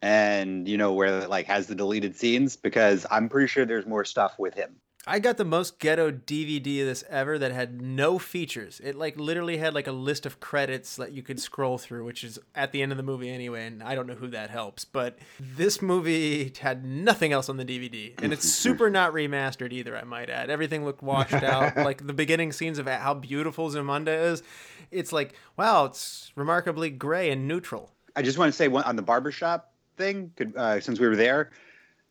[0.00, 4.04] and you know where like has the deleted scenes because I'm pretty sure there's more
[4.04, 4.76] stuff with him.
[5.06, 8.80] I got the most ghetto DVD of this ever that had no features.
[8.82, 12.24] It like literally had like a list of credits that you could scroll through, which
[12.24, 14.86] is at the end of the movie anyway, and I don't know who that helps.
[14.86, 19.94] But this movie had nothing else on the DVD, and it's super not remastered either.
[19.96, 21.76] I might add, everything looked washed out.
[21.76, 24.42] like the beginning scenes of how beautiful Zamunda is,
[24.90, 27.92] it's like wow, it's remarkably gray and neutral.
[28.16, 31.16] I just want to say one on the barbershop thing, could, uh, since we were
[31.16, 31.50] there,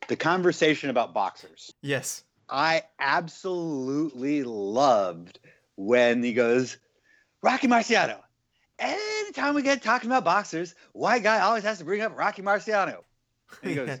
[0.08, 1.72] the conversation about boxers.
[1.80, 2.22] Yes.
[2.54, 5.40] I absolutely loved
[5.74, 6.78] when he goes,
[7.42, 8.18] Rocky Marciano.
[8.78, 12.98] Anytime we get talking about boxers, white guy always has to bring up Rocky Marciano.
[13.60, 13.98] And he goes,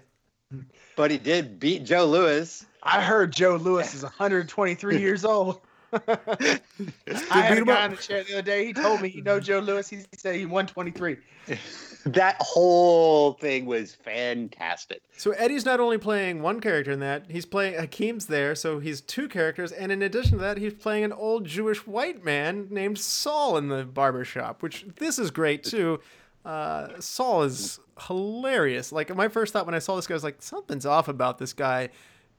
[0.96, 2.64] but he did beat Joe Louis.
[2.80, 5.60] I heard Joe Louis is 123 years old.
[5.94, 7.84] I had beat a him guy up.
[7.84, 8.66] on the chat the other day.
[8.66, 9.88] He told me he know Joe Louis.
[9.88, 11.16] He said he's 123.
[12.06, 15.00] That whole thing was fantastic.
[15.16, 19.00] So Eddie's not only playing one character in that, he's playing Hakeem's there, so he's
[19.00, 22.98] two characters, and in addition to that, he's playing an old Jewish white man named
[22.98, 25.98] Saul in the barbershop, which this is great too.
[26.44, 28.92] Uh, Saul is hilarious.
[28.92, 31.54] Like my first thought when I saw this guy was like, something's off about this
[31.54, 31.88] guy.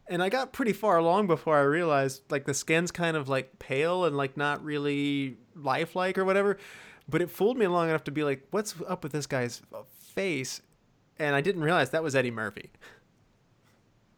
[0.07, 3.57] And I got pretty far along before I realized like the skin's kind of like
[3.59, 6.57] pale and like not really lifelike or whatever.
[7.07, 9.61] But it fooled me long enough to be like, what's up with this guy's
[10.13, 10.61] face?
[11.17, 12.71] And I didn't realize that was Eddie Murphy.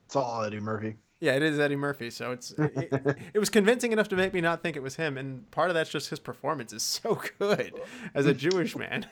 [0.05, 0.95] It's all Eddie Murphy.
[1.19, 2.09] Yeah, it is Eddie Murphy.
[2.09, 4.95] So it's it, it, it was convincing enough to make me not think it was
[4.95, 7.73] him, and part of that's just his performance is so good
[8.13, 9.07] as a Jewish man.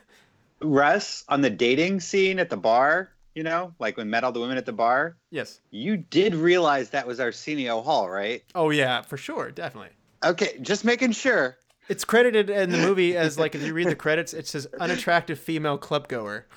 [0.62, 4.40] Russ, on the dating scene at the bar, you know, like when met all the
[4.40, 5.60] women at the bar, Yes.
[5.70, 8.44] you did realize that was Arsenio Hall, right?
[8.56, 9.92] Oh yeah, for sure, definitely.
[10.24, 11.58] Okay, just making sure.
[11.88, 15.38] It's credited in the movie as like if you read the credits, it says unattractive
[15.40, 16.48] female club goer.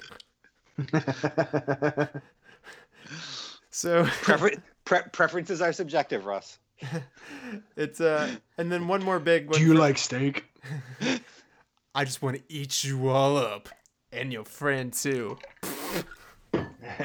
[3.71, 6.59] So Prefer- pre- preferences are subjective, Russ.
[7.77, 9.59] it's uh, and then one more big one.
[9.59, 10.45] Do you for- like steak?
[11.95, 13.69] I just want to eat you all up,
[14.13, 15.39] and your friend too.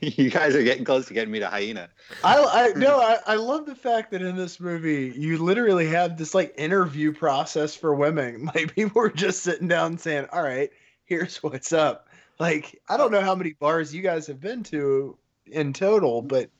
[0.00, 1.88] you guys are getting close to getting me to hyena.
[2.24, 6.18] I, I no, I, I love the fact that in this movie you literally have
[6.18, 8.50] this like interview process for women.
[8.54, 10.70] Like people are just sitting down saying, "All right,
[11.04, 15.16] here's what's up." Like I don't know how many bars you guys have been to
[15.46, 16.50] in total, but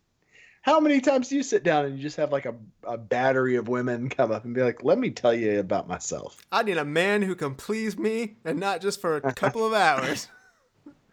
[0.66, 3.54] how many times do you sit down and you just have like a, a battery
[3.54, 6.76] of women come up and be like, "Let me tell you about myself." I need
[6.76, 10.26] a man who can please me, and not just for a couple of hours.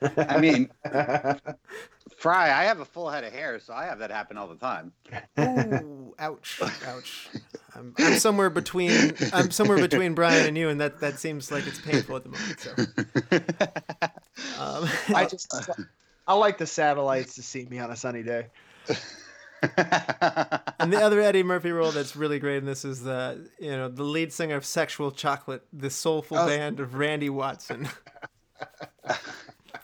[0.17, 0.71] I mean,
[2.17, 4.55] Fry, I have a full head of hair, so I have that happen all the
[4.55, 4.91] time.
[5.39, 7.29] Ooh, ouch, ouch.
[7.75, 9.13] I'm, I'm somewhere between.
[9.33, 12.29] I'm somewhere between Brian and you, and that that seems like it's painful at the
[12.29, 12.59] moment.
[12.59, 12.71] So,
[14.63, 15.53] um, I just
[16.27, 18.47] I like the satellites to see me on a sunny day.
[19.63, 23.87] And the other Eddie Murphy role that's really great in this is the you know
[23.89, 26.47] the lead singer of Sexual Chocolate, the soulful Oh.
[26.47, 27.87] band of Randy Watson.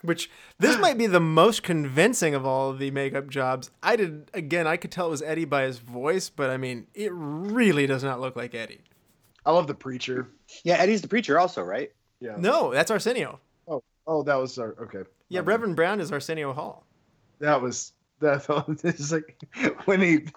[0.02, 3.70] Which this might be the most convincing of all of the makeup jobs.
[3.84, 4.66] I did again.
[4.66, 8.04] I could tell it was Eddie by his voice, but I mean, it really does
[8.04, 8.80] not look like Eddie.
[9.46, 10.28] I love the preacher.
[10.64, 11.92] yeah, Eddie's the preacher, also, right?
[12.22, 12.36] Yeah.
[12.38, 13.40] No, that's Arsenio.
[13.68, 15.00] Oh, oh, that was our, okay.
[15.28, 16.86] Yeah, Reverend Brown is Arsenio Hall.
[17.40, 18.46] That was that.
[18.84, 19.38] It's like
[19.86, 20.28] when he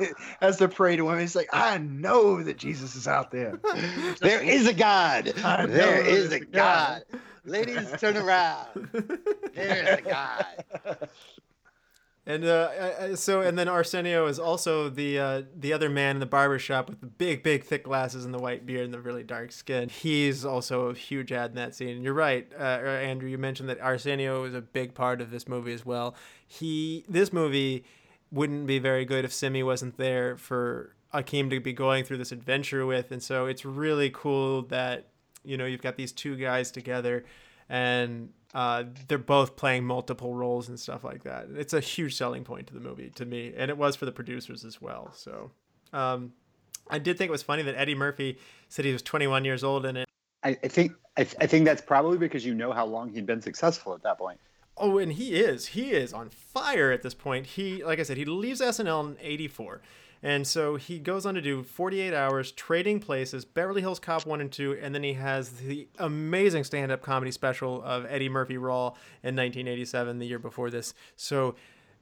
[0.40, 1.18] has to pray to him.
[1.18, 3.60] He's like, I know that Jesus is out there.
[4.20, 5.32] There is a God.
[5.66, 6.50] There is a a God.
[6.52, 7.20] God.
[7.44, 8.90] Ladies, turn around.
[9.54, 10.64] There's a God.
[12.24, 16.20] And uh, uh, so, and then Arsenio is also the uh, the other man in
[16.20, 19.00] the barber shop with the big, big, thick glasses and the white beard and the
[19.00, 19.88] really dark skin.
[19.88, 22.00] He's also a huge ad in that scene.
[22.00, 23.28] You're right, uh, Andrew.
[23.28, 26.14] You mentioned that Arsenio is a big part of this movie as well.
[26.46, 27.84] He, this movie,
[28.30, 32.32] wouldn't be very good if Semmi wasn't there for Akeem to be going through this
[32.32, 33.10] adventure with.
[33.10, 35.08] And so, it's really cool that
[35.44, 37.24] you know you've got these two guys together,
[37.68, 41.48] and uh, they're both playing multiple roles and stuff like that.
[41.54, 44.12] It's a huge selling point to the movie to me, and it was for the
[44.12, 45.12] producers as well.
[45.14, 45.50] So,
[45.92, 46.32] um,
[46.90, 48.38] I did think it was funny that Eddie Murphy
[48.68, 50.08] said he was 21 years old in it.
[50.42, 53.40] I, I think I, I think that's probably because you know how long he'd been
[53.40, 54.38] successful at that point.
[54.76, 55.68] Oh, and he is.
[55.68, 57.46] He is on fire at this point.
[57.46, 59.82] He, like I said, he leaves SNL in 84.
[60.22, 64.40] And so he goes on to do 48 Hours, Trading Places, Beverly Hills Cop 1
[64.40, 68.56] and 2, and then he has the amazing stand up comedy special of Eddie Murphy
[68.56, 68.88] Raw
[69.22, 70.94] in 1987, the year before this.
[71.16, 71.56] So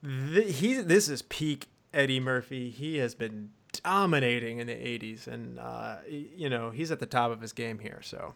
[0.04, 2.68] th- he, this is peak Eddie Murphy.
[2.68, 3.50] He has been
[3.82, 7.78] dominating in the 80s, and, uh, you know, he's at the top of his game
[7.78, 8.00] here.
[8.02, 8.34] So.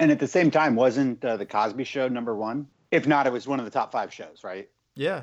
[0.00, 2.66] And at the same time, wasn't uh, the Cosby Show number one?
[2.90, 4.68] If not, it was one of the top five shows, right?
[4.96, 5.22] Yeah.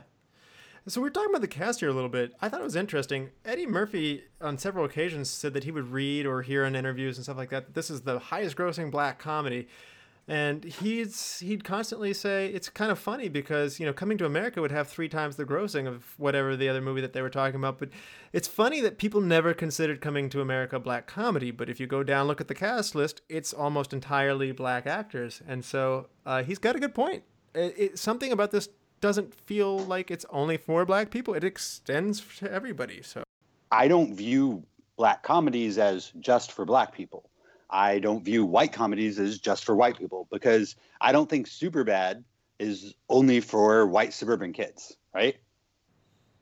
[0.86, 2.34] So we are talking about the cast here a little bit.
[2.42, 3.30] I thought it was interesting.
[3.46, 7.24] Eddie Murphy, on several occasions, said that he would read or hear in interviews and
[7.24, 7.74] stuff like that.
[7.74, 9.70] This is the highest-grossing black comedy,
[10.28, 14.60] and he's he'd constantly say it's kind of funny because you know Coming to America
[14.60, 17.56] would have three times the grossing of whatever the other movie that they were talking
[17.56, 17.80] about.
[17.80, 17.88] But
[18.34, 21.52] it's funny that people never considered Coming to America black comedy.
[21.52, 25.42] But if you go down look at the cast list, it's almost entirely black actors,
[25.48, 27.24] and so uh, he's got a good point.
[27.56, 28.68] It, it, something about this
[29.04, 31.34] doesn't feel like it's only for black people.
[31.34, 33.02] It extends to everybody.
[33.02, 33.22] So
[33.70, 34.64] I don't view
[34.96, 37.30] black comedies as just for black people.
[37.70, 42.24] I don't view white comedies as just for white people because I don't think Superbad
[42.60, 45.36] is only for white suburban kids, right?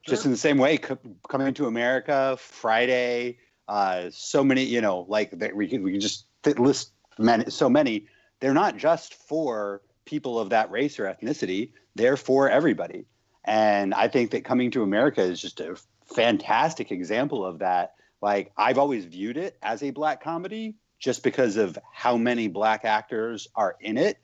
[0.06, 5.06] Just in the same way, Co- Coming to America, Friday, uh, so many, you know,
[5.08, 6.28] like we can we can just
[6.60, 8.06] list many, so many.
[8.40, 11.72] They're not just for people of that race or ethnicity.
[11.96, 13.06] They're for everybody.
[13.44, 15.76] And I think that Coming to America is just a
[16.16, 17.94] fantastic example of that.
[18.22, 22.86] Like I've always viewed it as a black comedy just because of how many black
[22.86, 24.18] actors are in it,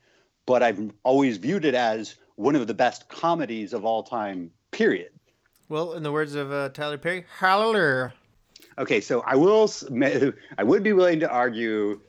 [0.46, 4.52] but I've always viewed it as one of the best comedies of all time.
[4.70, 5.10] Period.
[5.68, 8.14] Well, in the words of uh, Tyler Perry, hallelujah.
[8.78, 9.70] Okay, so I will.
[10.58, 12.00] I would be willing to argue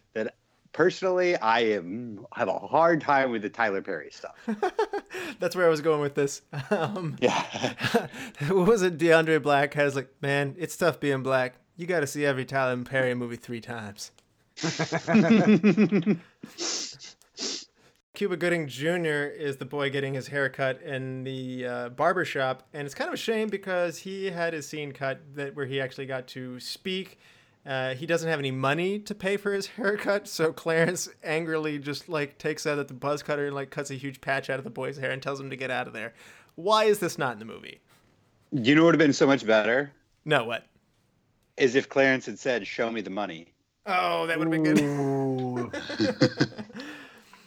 [0.73, 4.35] personally, I am have a hard time with the Tyler Perry stuff.
[5.39, 6.41] That's where I was going with this.
[6.71, 7.73] Um, Yeah.
[8.49, 8.97] what was it?
[8.97, 11.55] DeAndre Black has like, man, it's tough being black.
[11.77, 14.11] You got to see every Tyler Perry movie three times.
[18.13, 19.29] Cuba Gooding Jr.
[19.31, 23.07] is the boy getting his hair cut in the uh, barber shop, and it's kind
[23.07, 26.59] of a shame because he had his scene cut that where he actually got to
[26.59, 27.17] speak
[27.65, 32.09] Uh, he doesn't have any money to pay for his haircut, so Clarence angrily just
[32.09, 34.69] like takes out the buzz cutter and like cuts a huge patch out of the
[34.69, 36.13] boy's hair and tells him to get out of there.
[36.55, 37.79] Why is this not in the movie?
[38.51, 39.91] You know what would have been so much better
[40.25, 40.65] No, what?
[41.57, 43.53] is if Clarence had said, "Show me the money."
[43.85, 45.71] Oh, that would have been good.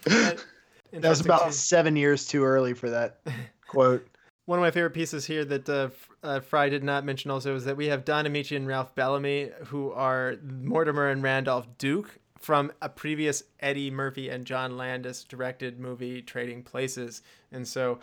[0.05, 0.37] That
[0.91, 3.19] that was about seven years too early for that
[3.67, 4.07] quote.
[4.45, 5.89] One of my favorite pieces here that uh,
[6.21, 9.51] uh, Fry did not mention also is that we have Don Ameche and Ralph Bellamy,
[9.67, 15.79] who are Mortimer and Randolph Duke from a previous Eddie Murphy and John Landis directed
[15.79, 17.21] movie, Trading Places.
[17.53, 17.99] And so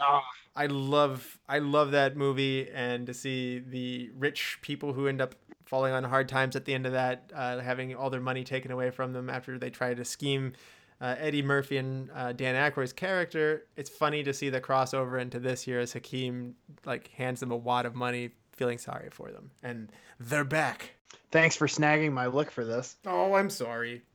[0.56, 5.34] I love I love that movie, and to see the rich people who end up
[5.66, 8.70] falling on hard times at the end of that, uh, having all their money taken
[8.70, 10.54] away from them after they try to scheme
[11.00, 13.66] uh, Eddie Murphy and uh, Dan Aykroyd's character.
[13.76, 17.56] It's funny to see the crossover into this year as Hakeem like hands them a
[17.56, 20.94] wad of money, feeling sorry for them, and they're back.
[21.30, 22.96] Thanks for snagging my look for this.
[23.06, 24.02] Oh, I'm sorry.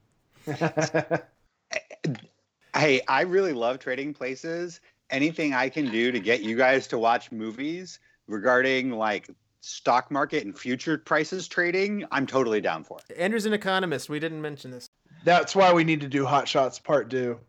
[2.75, 4.81] Hey, I really love trading places.
[5.09, 9.29] Anything I can do to get you guys to watch movies regarding like
[9.61, 12.99] stock market and future prices trading, I'm totally down for.
[13.15, 14.09] Andrew's an economist.
[14.09, 14.89] We didn't mention this.
[15.25, 17.39] That's why we need to do Hot Shots Part Two.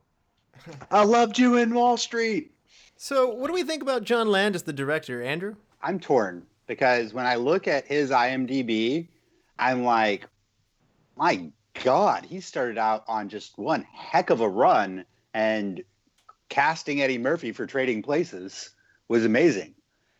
[0.91, 2.53] I loved you in Wall Street.
[2.97, 5.23] So, what do we think about John Landis, the director?
[5.23, 5.57] Andrew?
[5.83, 9.09] I'm torn because when I look at his IMDb,
[9.59, 10.27] I'm like,
[11.17, 11.51] my
[11.85, 15.05] God, he started out on just one heck of a run,
[15.35, 15.85] and
[16.49, 18.71] casting Eddie Murphy for Trading Places
[19.09, 19.75] was amazing.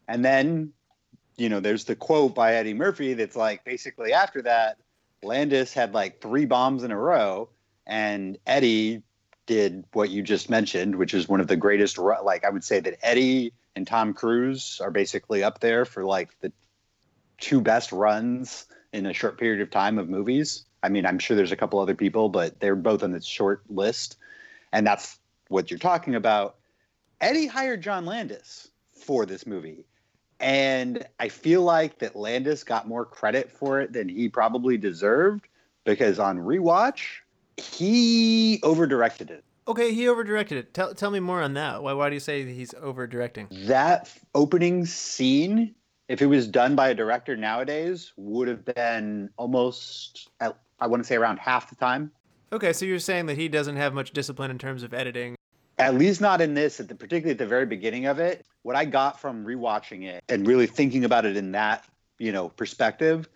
[0.09, 0.75] And then,
[1.39, 4.77] you know, there's the quote by Eddie Murphy that's like, basically after that,
[5.23, 7.49] Landis had like three bombs in a row,
[7.87, 9.03] and Eddie
[9.47, 11.99] did what you just mentioned, which is one of the greatest.
[11.99, 16.31] Like I would say that Eddie and Tom Cruise are basically up there for like
[16.41, 16.53] the
[17.39, 20.65] two best runs in a short period of time of movies.
[20.83, 23.63] I mean, I'm sure there's a couple other people, but they're both on the short
[23.69, 24.17] list,
[24.73, 26.57] and that's what you're talking about.
[27.21, 28.69] Eddie hired John Landis
[29.05, 29.85] for this movie.
[30.41, 35.49] And I feel like that Landis got more credit for it than he probably deserved
[35.85, 37.07] because on rewatch,
[37.57, 39.45] he over directed it.
[39.69, 40.75] Okay, he overdirected it.
[40.75, 41.83] Tell, tell me more on that.
[41.83, 43.49] Why, why do you say he's over directing?
[43.67, 45.75] That opening scene,
[46.09, 51.03] if it was done by a director nowadays, would have been almost, at- I want
[51.03, 52.13] to say around half the time.
[52.53, 55.36] Okay, so you're saying that he doesn't have much discipline in terms of editing.
[55.79, 58.47] At least not in this, at the, particularly at the very beginning of it.
[58.63, 61.85] What I got from rewatching it and really thinking about it in that,
[62.19, 63.29] you know, perspective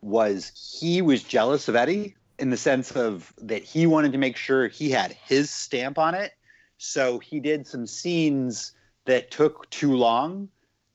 [0.00, 4.36] was he was jealous of Eddie in the sense of that he wanted to make
[4.36, 6.32] sure he had his stamp on it.
[6.78, 8.72] So he did some scenes
[9.04, 10.48] that took too long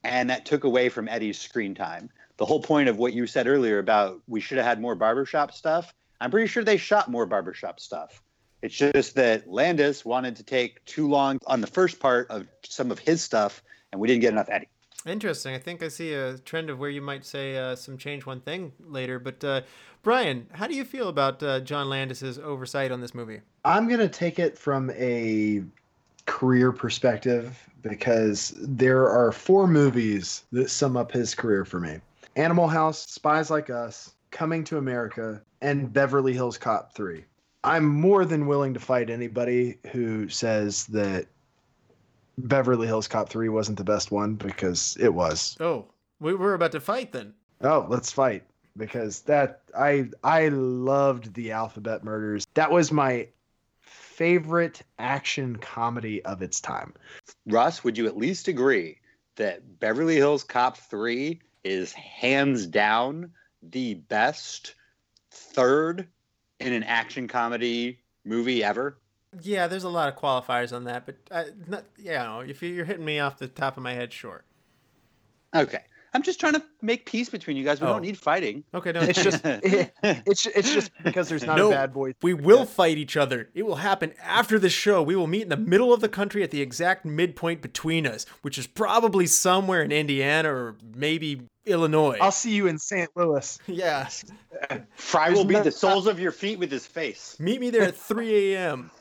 [0.03, 2.09] and that took away from Eddie's screen time.
[2.37, 5.51] The whole point of what you said earlier about we should have had more barbershop
[5.51, 8.21] stuff, I'm pretty sure they shot more barbershop stuff.
[8.61, 12.91] It's just that Landis wanted to take too long on the first part of some
[12.91, 14.69] of his stuff, and we didn't get enough Eddie.
[15.05, 15.55] Interesting.
[15.55, 18.39] I think I see a trend of where you might say uh, some change one
[18.39, 19.17] thing later.
[19.17, 19.61] But uh,
[20.03, 23.41] Brian, how do you feel about uh, John Landis's oversight on this movie?
[23.65, 25.63] I'm gonna take it from a
[26.27, 31.99] career perspective because there are four movies that sum up his career for me:
[32.35, 37.23] Animal House, Spies Like Us, Coming to America, and Beverly Hills Cop 3.
[37.63, 41.27] I'm more than willing to fight anybody who says that
[42.37, 45.57] Beverly Hills Cop 3 wasn't the best one because it was.
[45.59, 45.85] Oh,
[46.19, 47.33] we we're about to fight then.
[47.61, 48.43] Oh, let's fight
[48.77, 52.47] because that I I loved the Alphabet Murders.
[52.55, 53.27] That was my
[53.81, 56.93] favorite action comedy of its time.
[57.47, 58.97] Russ, would you at least agree
[59.35, 63.31] that Beverly Hills Cop 3 is hands down
[63.61, 64.75] the best
[65.31, 66.07] third
[66.61, 68.97] in an action comedy movie ever?
[69.41, 72.83] Yeah, there's a lot of qualifiers on that, but uh, not, yeah, no, if you're
[72.85, 74.43] hitting me off the top of my head, sure.
[75.55, 75.79] Okay.
[76.13, 77.79] I'm just trying to make peace between you guys.
[77.79, 77.93] We Oh.
[77.93, 78.65] don't need fighting.
[78.73, 82.13] Okay, no, It's just it's it's just because there's not No, a bad boy.
[82.21, 83.47] We will fight each other.
[83.53, 85.01] It will happen after the show.
[85.01, 88.25] We will meet in the middle of the country at the exact midpoint between us,
[88.41, 92.17] which is probably somewhere in Indiana or maybe Illinois.
[92.21, 93.09] I'll see you in St.
[93.15, 93.59] Louis.
[93.67, 94.09] yeah.
[94.95, 97.35] Fry will be the soles of your feet with his face.
[97.39, 98.91] Meet me there at 3 a.m.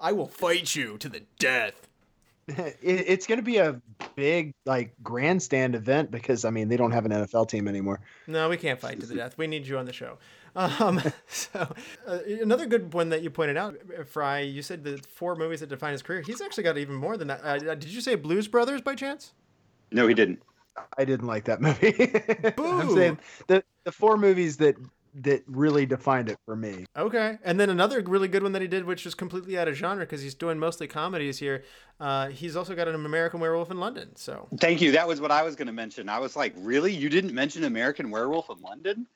[0.00, 1.74] I will fight you to the death.
[2.46, 3.80] It, it's going to be a
[4.16, 8.00] big like grandstand event because I mean they don't have an NFL team anymore.
[8.26, 9.38] No, we can't fight to the death.
[9.38, 10.18] We need you on the show.
[10.54, 11.74] Um, so
[12.06, 14.40] uh, another good one that you pointed out, uh, Fry.
[14.40, 16.20] You said the four movies that define his career.
[16.20, 17.40] He's actually got even more than that.
[17.42, 19.32] Uh, did you say Blues Brothers by chance?
[19.90, 20.42] No, he didn't.
[20.98, 21.94] I didn't like that movie.
[22.58, 24.76] I'm saying the the four movies that
[25.16, 26.86] that really defined it for me.
[26.96, 29.76] Okay, and then another really good one that he did, which is completely out of
[29.76, 31.64] genre because he's doing mostly comedies here.
[32.00, 34.16] Uh, he's also got an American Werewolf in London.
[34.16, 34.92] So Thank you.
[34.92, 36.08] That was what I was going to mention.
[36.08, 36.92] I was like, really?
[36.92, 39.06] You didn't mention American Werewolf in London?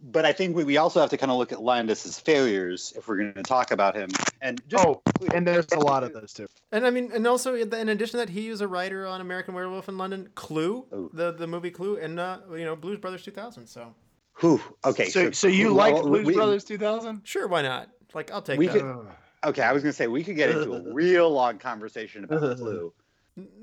[0.00, 3.08] But I think we, we also have to kind of look at Landis's failures if
[3.08, 4.08] we're going to talk about him.
[4.40, 5.02] And just, Oh,
[5.34, 6.46] and there's a lot of those too.
[6.70, 9.54] And I mean, and also in addition to that, he was a writer on American
[9.54, 11.10] Werewolf in London, Clue, Oh.
[11.12, 13.66] the the movie Clue, and uh, you know Blues Brothers 2000.
[13.66, 13.92] So
[14.34, 14.60] who?
[14.84, 15.08] okay.
[15.08, 17.22] So, so you well, like Blues we- Brothers 2000?
[17.24, 17.88] sure, why not?
[18.14, 18.80] Like, I'll take We that.
[18.80, 19.06] could-
[19.46, 22.56] Okay, I was going to say we could get into a real long conversation about
[22.56, 22.92] Clue.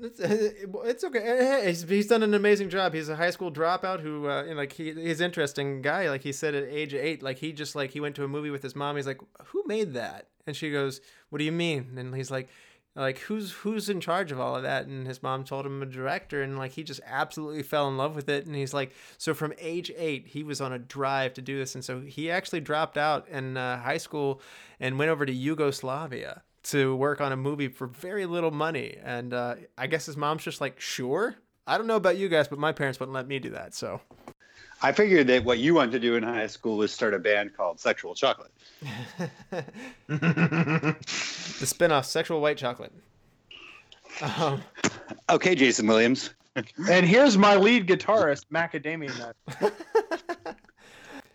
[0.00, 1.20] It's, it's okay.
[1.20, 2.94] Hey, He's, he's done an amazing job.
[2.94, 6.08] He's a high school dropout who, uh, know, like, he, he's interesting guy.
[6.08, 8.50] Like he said at age eight, like he just like he went to a movie
[8.50, 8.96] with his mom.
[8.96, 11.00] He's like, "Who made that?" And she goes,
[11.30, 12.48] "What do you mean?" And he's like,
[12.94, 15.86] "Like who's who's in charge of all of that?" And his mom told him a
[15.86, 18.46] director, and like he just absolutely fell in love with it.
[18.46, 21.74] And he's like, so from age eight, he was on a drive to do this,
[21.74, 24.40] and so he actually dropped out in uh, high school
[24.80, 28.96] and went over to Yugoslavia to work on a movie for very little money.
[29.02, 31.36] And uh, I guess his mom's just like, sure.
[31.66, 33.74] I don't know about you guys, but my parents wouldn't let me do that.
[33.74, 34.00] So
[34.82, 37.56] I figured that what you wanted to do in high school was start a band
[37.56, 38.52] called Sexual Chocolate.
[40.06, 40.96] the
[41.62, 42.92] spinoff, Sexual White Chocolate.
[44.20, 44.62] Um,
[45.28, 46.30] Okay, Jason Williams.
[46.90, 49.74] and here's my lead guitarist, Macadamia Nut.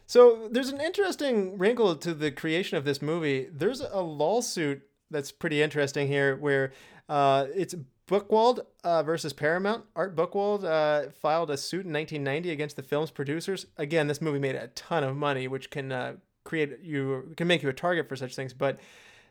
[0.07, 3.47] so there's an interesting wrinkle to the creation of this movie.
[3.51, 4.81] There's a lawsuit
[5.11, 6.71] that's pretty interesting here where
[7.09, 7.75] uh, it's
[8.07, 9.85] Buchwald uh, versus Paramount.
[9.95, 13.67] Art Buchwald uh, filed a suit in 1990 against the film's producers.
[13.77, 17.63] Again, this movie made a ton of money, which can uh, create you can make
[17.63, 18.53] you a target for such things.
[18.53, 18.79] But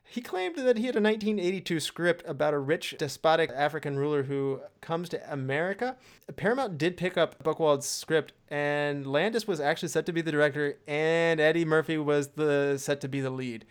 [0.03, 4.61] he claimed that he had a 1982 script about a rich, despotic African ruler who
[4.81, 5.97] comes to America.
[6.37, 10.79] Paramount did pick up Buchwald's script, and Landis was actually set to be the director,
[10.89, 13.67] and Eddie Murphy was the set to be the lead.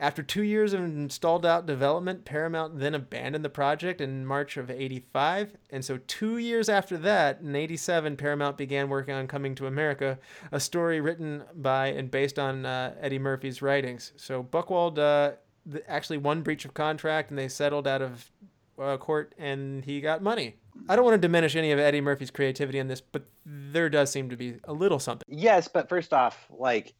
[0.00, 4.70] After two years of stalled out development, Paramount then abandoned the project in March of
[4.70, 5.58] 85.
[5.68, 10.18] And so, two years after that, in 87, Paramount began working on Coming to America,
[10.52, 14.12] a story written by and based on uh, Eddie Murphy's writings.
[14.16, 15.32] So, Buchwald uh,
[15.70, 18.30] th- actually won breach of contract and they settled out of
[18.78, 20.56] uh, court and he got money.
[20.88, 24.10] I don't want to diminish any of Eddie Murphy's creativity in this, but there does
[24.10, 25.26] seem to be a little something.
[25.28, 26.94] Yes, but first off, like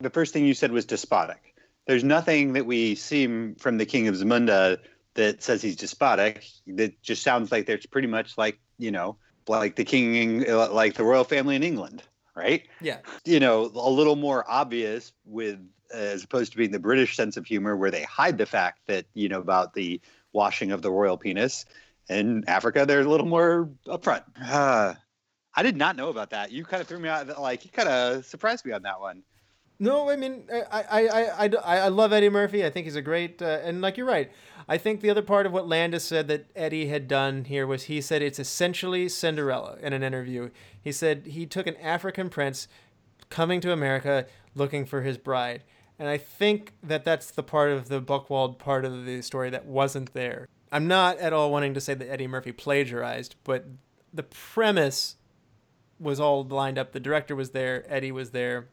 [0.00, 1.49] the first thing you said was despotic.
[1.86, 4.78] There's nothing that we see from the King of Zamunda
[5.14, 6.44] that says he's despotic.
[6.66, 9.16] That just sounds like there's pretty much like you know,
[9.46, 12.02] like the king, like the royal family in England,
[12.34, 12.66] right?
[12.80, 12.98] Yeah.
[13.24, 15.58] You know, a little more obvious with
[15.92, 19.06] as opposed to being the British sense of humor, where they hide the fact that
[19.14, 20.00] you know about the
[20.32, 21.64] washing of the royal penis.
[22.08, 24.24] In Africa, they're a little more upfront.
[24.42, 24.94] Uh,
[25.54, 26.52] I did not know about that.
[26.52, 27.40] You kind of threw me out.
[27.40, 29.24] Like you kind of surprised me on that one.
[29.82, 32.66] No, I mean, I, I, I, I, I love Eddie Murphy.
[32.66, 34.30] I think he's a great, uh, and like you're right.
[34.68, 37.84] I think the other part of what Landis said that Eddie had done here was
[37.84, 40.50] he said it's essentially Cinderella in an interview.
[40.80, 42.68] He said he took an African prince
[43.30, 45.64] coming to America looking for his bride.
[45.98, 49.64] And I think that that's the part of the Buchwald part of the story that
[49.64, 50.46] wasn't there.
[50.70, 53.64] I'm not at all wanting to say that Eddie Murphy plagiarized, but
[54.12, 55.16] the premise
[55.98, 56.92] was all lined up.
[56.92, 58.68] The director was there, Eddie was there,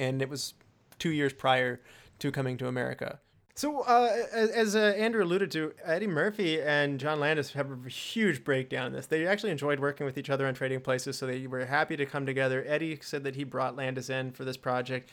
[0.00, 0.54] and it was
[0.98, 1.80] two years prior
[2.18, 3.20] to coming to America.
[3.54, 8.42] So, uh, as, uh, Andrew alluded to, Eddie Murphy and John Landis have a huge
[8.42, 9.06] breakdown in this.
[9.06, 12.06] They actually enjoyed working with each other on Trading Places, so they were happy to
[12.06, 12.64] come together.
[12.66, 15.10] Eddie said that he brought Landis in for this project,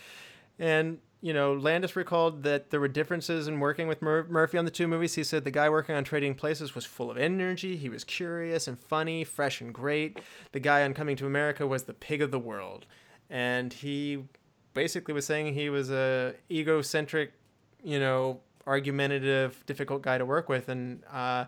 [0.59, 4.65] and you know, Landis recalled that there were differences in working with Mur- Murphy on
[4.65, 5.15] the two movies.
[5.15, 7.75] He said the guy working on Trading Places was full of energy.
[7.75, 10.19] He was curious and funny, fresh and great.
[10.51, 12.85] The guy on Coming to America was the pig of the world,
[13.31, 14.25] and he
[14.77, 17.33] basically was saying he was a egocentric,
[17.83, 20.69] you know, argumentative, difficult guy to work with.
[20.69, 21.45] And uh,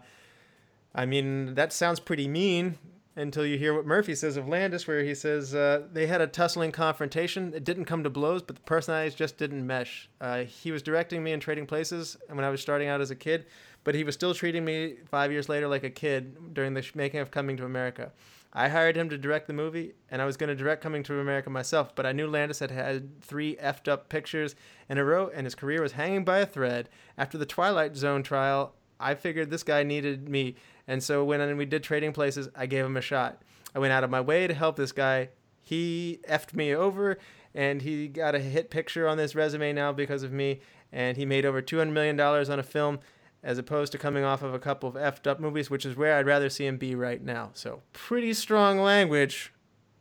[0.95, 2.79] I mean, that sounds pretty mean
[3.15, 6.27] until you hear what Murphy says of Landis, where he says uh, they had a
[6.27, 7.53] tussling confrontation.
[7.53, 10.09] It didn't come to blows, but the personalities just didn't mesh.
[10.19, 13.15] Uh, he was directing me in Trading Places when I was starting out as a
[13.15, 13.45] kid,
[13.83, 17.19] but he was still treating me five years later like a kid during the making
[17.19, 18.11] of Coming to America.
[18.51, 21.19] I hired him to direct the movie, and I was going to direct Coming to
[21.19, 24.55] America myself, but I knew Landis had had three effed up pictures
[24.89, 26.89] in a row, and his career was hanging by a thread.
[27.17, 30.55] After the Twilight Zone trial, I figured this guy needed me,
[30.87, 33.41] and so when we did Trading Places, I gave him a shot.
[33.75, 35.29] I went out of my way to help this guy.
[35.61, 37.19] He effed me over,
[37.53, 41.25] and he got a hit picture on this resume now because of me, and he
[41.25, 42.99] made over $200 million on a film
[43.43, 46.17] as opposed to coming off of a couple of effed up movies, which is where
[46.17, 47.51] I'd rather see him be right now.
[47.53, 49.53] So, pretty strong language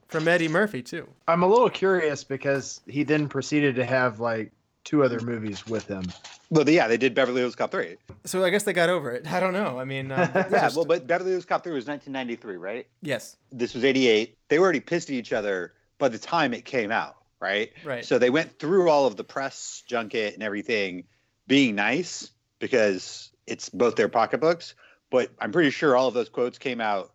[0.09, 1.07] from Eddie Murphy too.
[1.29, 4.53] I'm a little curious because he then proceeded to have like
[4.85, 6.03] two other movies with him.
[6.51, 7.97] Well, yeah, they did Beverly Hills Cop 3.
[8.25, 9.31] So I guess they got over it.
[9.31, 9.79] I don't know.
[9.79, 12.87] I mean, uh, Yeah, just- well, but Beverly Hills Cop 3 was 1993, right?
[13.03, 14.35] yes, This was 88.
[14.49, 17.71] They were already pissed at each other by the time it came out, right?
[17.85, 18.03] right.
[18.05, 21.05] So they went through all of the press junket and everything
[21.47, 24.75] being nice because it's both their pocketbooks.
[25.11, 27.13] But I'm pretty sure all of those quotes came out,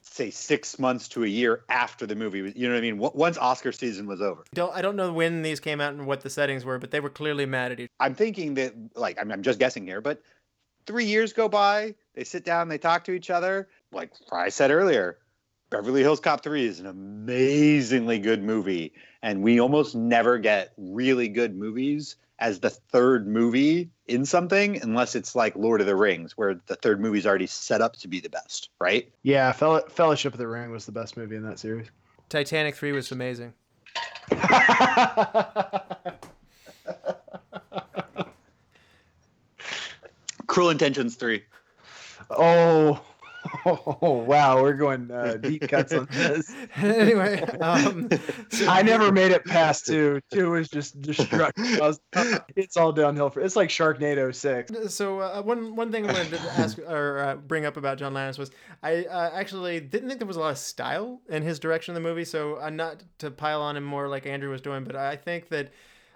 [0.00, 2.98] say, six months to a year after the movie you know what I mean?
[2.98, 4.44] Once Oscar season was over.
[4.54, 7.00] don't I don't know when these came out and what the settings were, but they
[7.00, 7.90] were clearly mad at each.
[8.00, 10.22] I'm thinking that, like, I'm, I'm just guessing here, but
[10.86, 13.68] three years go by, they sit down, they talk to each other.
[13.92, 15.18] Like I said earlier,
[15.70, 18.94] Beverly Hills Cop 3 is an amazingly good movie.
[19.22, 25.14] And we almost never get really good movies as the third movie in something unless
[25.14, 28.20] it's like Lord of the Rings, where the third movie's already set up to be
[28.20, 29.10] the best, right?
[29.22, 31.88] Yeah, Fel- Fellowship of the Ring was the best movie in that series.
[32.28, 33.54] Titanic three was amazing.
[40.46, 41.42] Cruel Intentions 3.
[42.30, 43.00] oh,
[43.66, 46.52] oh, wow, we're going uh, deep cuts on this.
[46.76, 48.08] anyway, um,
[48.66, 50.20] I never made it past two.
[50.32, 51.80] Two was just destructive.
[51.80, 52.00] I was-
[52.56, 53.40] it's all downhill for.
[53.40, 54.72] It's like Sharknado six.
[54.94, 58.14] So uh, one one thing I wanted to ask or uh, bring up about John
[58.14, 58.50] Landis was
[58.82, 62.02] I uh, actually didn't think there was a lot of style in his direction of
[62.02, 62.24] the movie.
[62.24, 65.48] So uh, not to pile on him more like Andrew was doing, but I think
[65.50, 65.72] that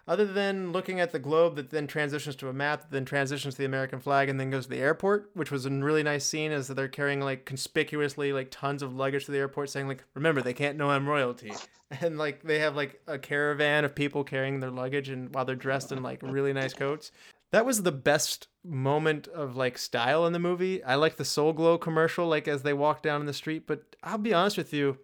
[0.06, 3.58] other than looking at the globe that then transitions to a map, then transitions to
[3.58, 6.50] the American flag, and then goes to the airport, which was a really nice scene,
[6.50, 10.04] is that they're carrying like conspicuously like tons of luggage to the airport, saying like,
[10.14, 11.52] "Remember, they can't know I'm royalty."
[12.00, 15.54] And like they have like a caravan of people carrying their luggage, and while they're
[15.54, 17.12] dressed in like really nice coats.
[17.50, 20.82] That was the best moment of like style in the movie.
[20.82, 23.66] I like the Soul Glo commercial, like as they walk down in the street.
[23.66, 24.96] But I'll be honest with you,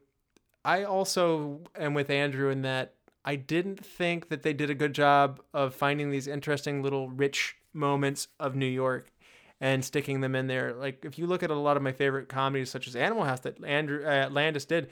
[0.64, 2.94] I also am with Andrew in that
[3.28, 7.56] I didn't think that they did a good job of finding these interesting little rich
[7.74, 9.12] moments of New York
[9.60, 10.72] and sticking them in there.
[10.72, 13.40] Like if you look at a lot of my favorite comedies, such as Animal House
[13.40, 14.88] that Andrew uh, Landis did,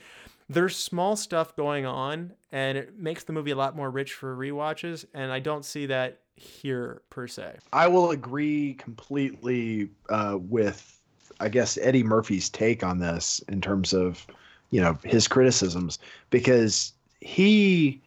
[0.49, 4.37] there's small stuff going on, and it makes the movie a lot more rich for
[4.37, 5.03] rewatches.
[5.15, 7.57] And I don't see that here per se.
[7.73, 11.01] I will agree completely uh, with,
[11.39, 14.27] I guess, Eddie Murphy's take on this in terms of,
[14.69, 15.97] you know, his criticisms
[16.29, 18.03] because he,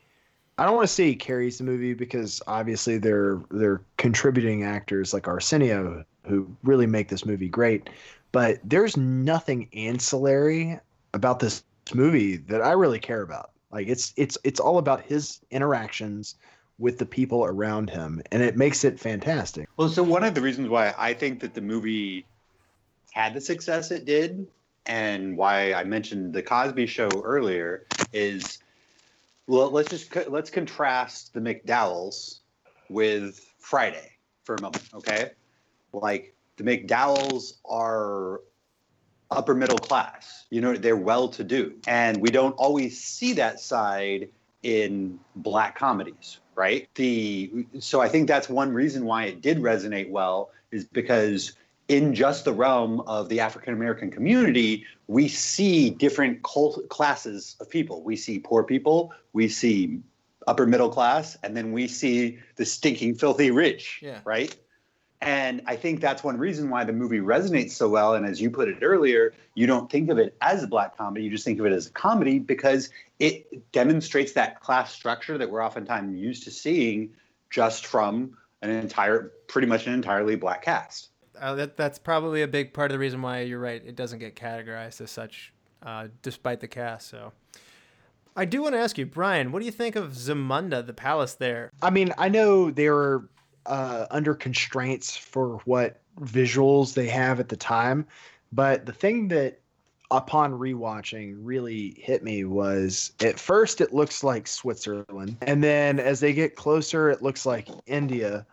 [0.61, 5.15] I don't want to say he carries the movie because obviously they're they're contributing actors
[5.15, 7.89] like Arsenio who really make this movie great,
[8.31, 10.79] but there's nothing ancillary
[11.15, 13.53] about this movie that I really care about.
[13.73, 16.35] Like it's it's it's all about his interactions
[16.79, 19.67] with the people around him, and it makes it fantastic.
[19.79, 22.27] Well, so one of the reasons why I think that the movie
[23.13, 24.47] had the success it did,
[24.85, 28.59] and why I mentioned the Cosby Show earlier, is
[29.51, 32.39] well, let's just let's contrast the McDowells
[32.89, 34.13] with Friday
[34.45, 35.33] for a moment, okay?
[35.93, 38.43] Like the McDowells are
[39.29, 40.47] upper middle class.
[40.51, 44.29] You know, they're well to do, and we don't always see that side
[44.63, 46.89] in black comedies, right?
[46.95, 51.55] The so I think that's one reason why it did resonate well is because
[51.91, 57.69] in just the realm of the African American community, we see different cult classes of
[57.69, 58.05] people.
[58.05, 59.99] We see poor people, we see
[60.47, 64.21] upper middle class, and then we see the stinking filthy rich, Yeah.
[64.25, 64.57] right?
[65.21, 68.15] And I think that's one reason why the movie resonates so well.
[68.15, 71.25] And as you put it earlier, you don't think of it as a black comedy,
[71.25, 72.89] you just think of it as a comedy because
[73.19, 77.11] it demonstrates that class structure that we're oftentimes used to seeing
[77.51, 81.10] just from an entire, pretty much an entirely black cast.
[81.41, 83.83] Uh, that that's probably a big part of the reason why you're right.
[83.85, 87.09] It doesn't get categorized as such, uh, despite the cast.
[87.09, 87.33] So,
[88.37, 91.35] I do want to ask you, Brian, what do you think of Zamunda, the palace
[91.35, 91.71] there?
[91.83, 93.29] I mean, I know they were
[93.67, 98.07] uh, under constraints for what visuals they have at the time,
[98.53, 99.61] but the thing that
[100.11, 106.21] upon rewatching really hit me was at first it looks like Switzerland, and then as
[106.21, 108.47] they get closer, it looks like India.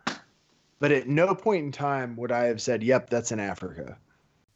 [0.79, 3.97] But at no point in time would I have said, "Yep, that's in Africa."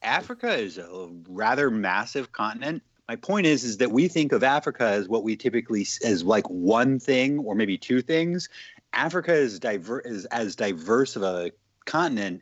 [0.04, 2.84] Africa is a rather massive continent.
[3.08, 6.24] My point is, is that we think of Africa as what we typically s- as
[6.24, 8.50] like one thing or maybe two things.
[8.94, 11.52] Africa is diver is as diverse of a
[11.86, 12.42] continent,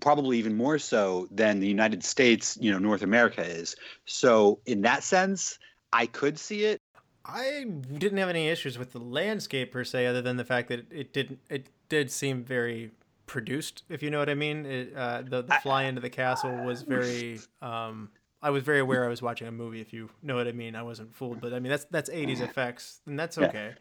[0.00, 3.76] probably even more so than the United States, you know, North America is.
[4.04, 5.58] So in that sense,
[5.92, 6.80] I could see it.
[7.24, 7.64] I
[7.98, 11.12] didn't have any issues with the landscape per se, other than the fact that it
[11.12, 11.40] didn't.
[11.50, 12.92] It did seem very
[13.26, 14.64] produced, if you know what I mean.
[14.66, 17.40] It, uh, the the fly into the castle was very.
[17.62, 18.10] Um,
[18.42, 19.80] I was very aware I was watching a movie.
[19.80, 21.40] If you know what I mean, I wasn't fooled.
[21.40, 23.46] But I mean, that's that's '80s effects, and that's Yeah.
[23.46, 23.74] okay.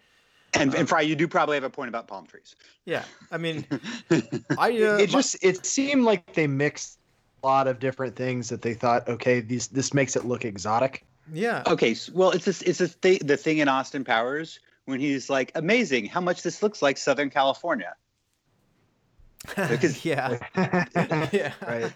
[0.54, 2.56] And, Um, and Fry, you do probably have a point about palm trees.
[2.86, 3.66] Yeah, I mean,
[4.58, 6.98] I It- uh, it my- just it seemed like they mixed
[7.44, 11.04] a lot of different things that they thought, okay, these this makes it look exotic.
[11.34, 11.62] yeah.
[11.68, 15.52] Okay, well, it's this, it's this thing, the thing in Austin Powers when he's like,
[15.56, 17.94] amazing how much this looks like Southern California.
[19.48, 21.94] Because- yeah, and yeah, Right.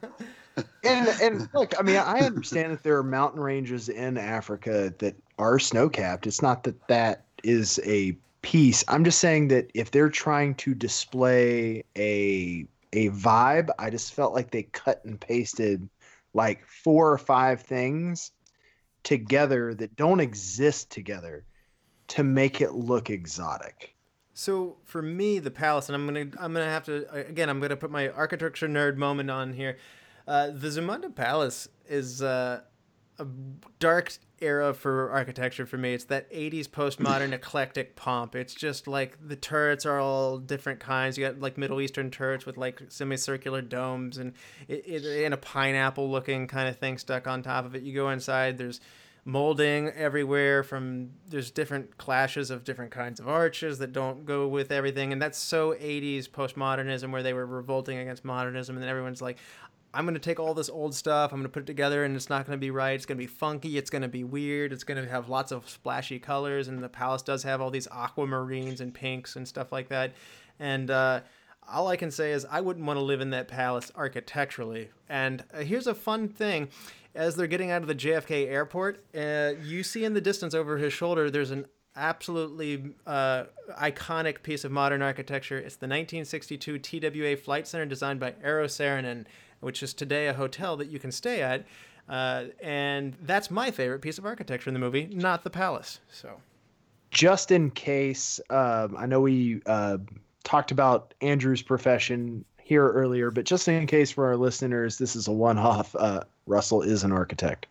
[0.84, 5.16] And and look, I mean, I understand that there are mountain ranges in Africa that
[5.38, 6.28] are snow capped.
[6.28, 8.84] It's not that that is a piece.
[8.88, 14.34] I'm just saying that if they're trying to display a a vibe, I just felt
[14.34, 15.88] like they cut and pasted
[16.34, 18.32] like four or five things
[19.04, 21.46] together that don't exist together
[22.10, 23.96] to make it look exotic.
[24.40, 27.76] So for me, the palace, and I'm gonna I'm gonna have to again I'm gonna
[27.76, 29.78] put my architecture nerd moment on here.
[30.26, 32.62] Uh, the Zamunda Palace is uh,
[33.18, 33.28] a
[33.80, 35.94] dark era for architecture for me.
[35.94, 38.34] It's that 80s postmodern eclectic pomp.
[38.34, 41.18] It's just like the turrets are all different kinds.
[41.18, 44.32] You got like Middle Eastern turrets with like semicircular domes and
[44.70, 47.84] it, it, and a pineapple looking kind of thing stuck on top of it.
[47.84, 48.80] You go inside, there's
[49.26, 54.72] molding everywhere from there's different clashes of different kinds of arches that don't go with
[54.72, 59.22] everything and that's so 80s postmodernism where they were revolting against modernism and then everyone's
[59.22, 59.38] like
[59.94, 62.16] I'm going to take all this old stuff, I'm going to put it together, and
[62.16, 62.92] it's not going to be right.
[62.92, 63.78] It's going to be funky.
[63.78, 64.72] It's going to be weird.
[64.72, 66.68] It's going to have lots of splashy colors.
[66.68, 70.14] And the palace does have all these aquamarines and pinks and stuff like that.
[70.60, 71.22] And uh,
[71.68, 74.90] all I can say is I wouldn't want to live in that palace architecturally.
[75.08, 76.70] And uh, here's a fun thing
[77.20, 80.78] as they're getting out of the JFK airport, uh, you see in the distance over
[80.78, 81.66] his shoulder, there's an
[81.96, 83.44] absolutely uh,
[83.80, 85.58] iconic piece of modern architecture.
[85.58, 89.26] It's the 1962 TWA Flight Center designed by Eero Saarinen
[89.60, 91.66] which is today a hotel that you can stay at.
[92.08, 96.00] Uh, and that's my favorite piece of architecture in the movie, not the palace.
[96.12, 96.40] So,
[97.12, 100.00] just in case, um, I know we uh,
[100.44, 105.28] talked about Andrew's profession here earlier, but just in case for our listeners, this is
[105.28, 105.96] a one-off.
[105.96, 107.68] Uh, Russell is an architect.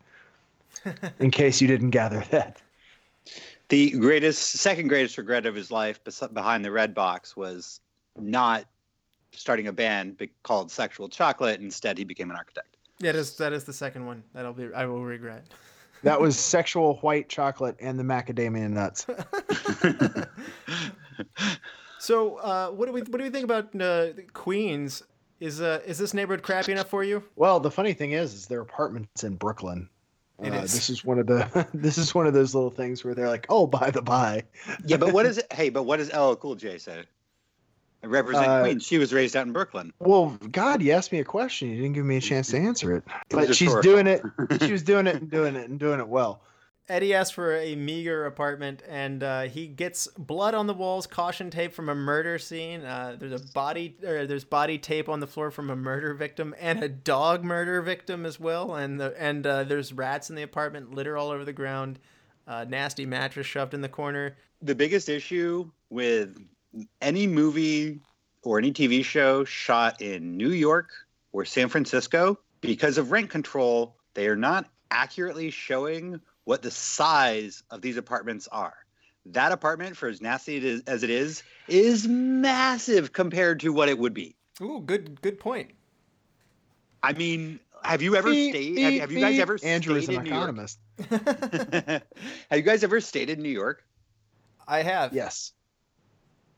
[1.19, 2.63] in case you didn't gather that.
[3.69, 6.01] The greatest, second greatest regret of his life
[6.33, 7.81] behind the Redbox was
[8.19, 8.65] not
[9.33, 11.61] starting a band called Sexual Chocolate.
[11.61, 12.77] Instead, he became an architect.
[12.99, 15.45] yeah, that is, that is the second one that I'll be, I will regret.
[16.05, 19.07] That was sexual white chocolate and the macadamia nuts.
[21.99, 25.03] So, uh, what do we what do we think about uh, Queens?
[25.41, 27.23] Is uh, is this neighborhood crappy enough for you?
[27.37, 29.89] Well, the funny thing is, is their apartments in Brooklyn.
[30.43, 30.73] It Uh, is.
[30.73, 31.67] This is one of the.
[31.75, 34.43] this is one of those little things where they're like, "Oh, by the by."
[34.85, 35.53] yeah, but what is it?
[35.53, 37.05] Hey, but what does LL Cool J say?
[38.03, 38.87] I represent Uh, Queens.
[38.87, 39.93] She was raised out in Brooklyn.
[39.99, 41.69] Well, God, you asked me a question.
[41.71, 43.03] You didn't give me a chance to answer it.
[43.29, 44.23] But was she's doing it.
[44.61, 46.43] She was doing it and doing it and doing it well.
[46.89, 51.51] Eddie asks for a meager apartment, and uh, he gets blood on the walls, caution
[51.51, 52.83] tape from a murder scene.
[52.83, 56.55] Uh, there's a body, or there's body tape on the floor from a murder victim,
[56.59, 58.75] and a dog murder victim as well.
[58.75, 61.99] And the and uh, there's rats in the apartment, litter all over the ground,
[62.47, 64.37] uh, nasty mattress shoved in the corner.
[64.63, 66.39] the biggest issue with
[67.03, 68.01] any movie
[68.43, 70.89] or any TV show shot in New York
[71.33, 76.19] or San Francisco, because of rent control, they are not accurately showing
[76.49, 78.73] what the size of these apartments are.
[79.27, 83.91] That apartment, for as nasty it is, as it is, is massive compared to what
[83.91, 84.35] it would be.
[84.63, 85.73] Ooh, good good point.
[87.03, 88.79] I mean, have you ever Beep, stayed?
[88.79, 89.43] Have, beep, have you guys beep.
[89.43, 90.79] ever Andrew is an in economist.
[91.11, 92.03] have
[92.51, 93.85] you guys ever stayed in New York?
[94.67, 95.13] I have.
[95.13, 95.53] Yes.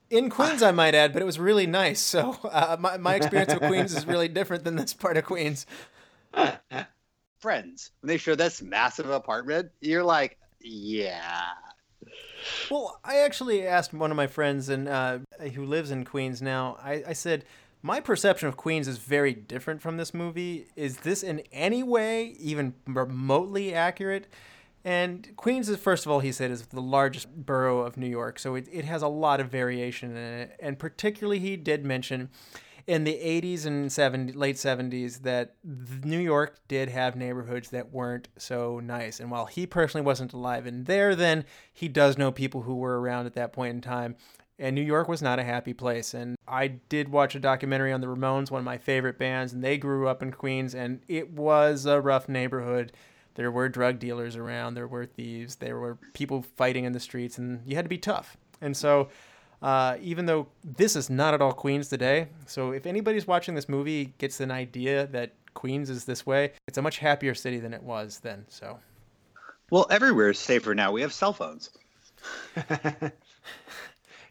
[0.09, 1.99] In Queens, I might add, but it was really nice.
[1.99, 5.66] So uh, my, my experience with Queens is really different than this part of Queens.
[7.41, 11.47] Friends, when they show this massive apartment, you're like, yeah.
[12.70, 15.18] Well, I actually asked one of my friends and uh,
[15.55, 16.76] who lives in Queens now.
[16.82, 17.45] I, I said,
[17.82, 20.66] my perception of Queens is very different from this movie.
[20.76, 24.26] Is this in any way even remotely accurate?
[24.84, 28.38] And Queens is, first of all, he said, is the largest borough of New York,
[28.38, 30.57] so it, it has a lot of variation in it.
[30.61, 32.30] And particularly, he did mention
[32.91, 38.26] in the 80s and 70, late 70s that New York did have neighborhoods that weren't
[38.36, 39.20] so nice.
[39.20, 43.01] And while he personally wasn't alive in there then, he does know people who were
[43.01, 44.16] around at that point in time.
[44.59, 46.14] And New York was not a happy place.
[46.14, 49.62] And I did watch a documentary on the Ramones, one of my favorite bands, and
[49.62, 52.91] they grew up in Queens, and it was a rough neighborhood.
[53.36, 57.38] There were drug dealers around, there were thieves, there were people fighting in the streets,
[57.38, 58.36] and you had to be tough.
[58.61, 59.11] And so,
[59.62, 63.68] uh, even though this is not at all Queens today, so if anybody's watching this
[63.68, 66.52] movie gets an idea that Queens is this way.
[66.68, 68.44] It's a much happier city than it was then.
[68.48, 68.78] So
[69.70, 70.92] Well, everywhere is safer now.
[70.92, 71.70] We have cell phones.
[72.54, 73.06] what do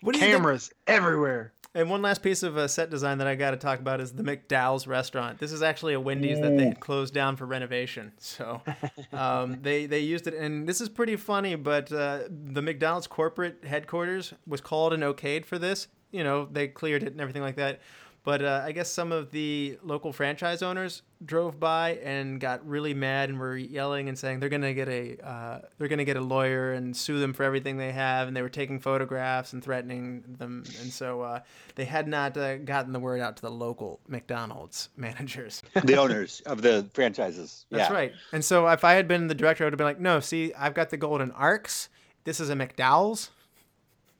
[0.05, 1.53] you think- Cameras everywhere.
[1.79, 4.11] And one last piece of uh, set design that I got to talk about is
[4.11, 5.39] the McDowell's restaurant.
[5.39, 8.11] This is actually a Wendy's that they had closed down for renovation.
[8.17, 8.61] So
[9.13, 11.55] um, they they used it, and this is pretty funny.
[11.55, 15.87] But uh, the McDonald's corporate headquarters was called and okayed for this.
[16.11, 17.79] You know, they cleared it and everything like that.
[18.23, 22.93] But uh, I guess some of the local franchise owners drove by and got really
[22.93, 26.21] mad and were yelling and saying they're gonna get a uh, they're gonna get a
[26.21, 30.23] lawyer and sue them for everything they have, and they were taking photographs and threatening
[30.37, 31.39] them, and so uh,
[31.75, 35.63] they had not uh, gotten the word out to the local McDonald's managers.
[35.83, 37.65] The owners of the franchises.
[37.71, 38.13] That's right.
[38.33, 40.53] And so if I had been the director, I would have been like, no, see,
[40.53, 41.89] I've got the golden arcs.
[42.25, 43.31] This is a McDowell's.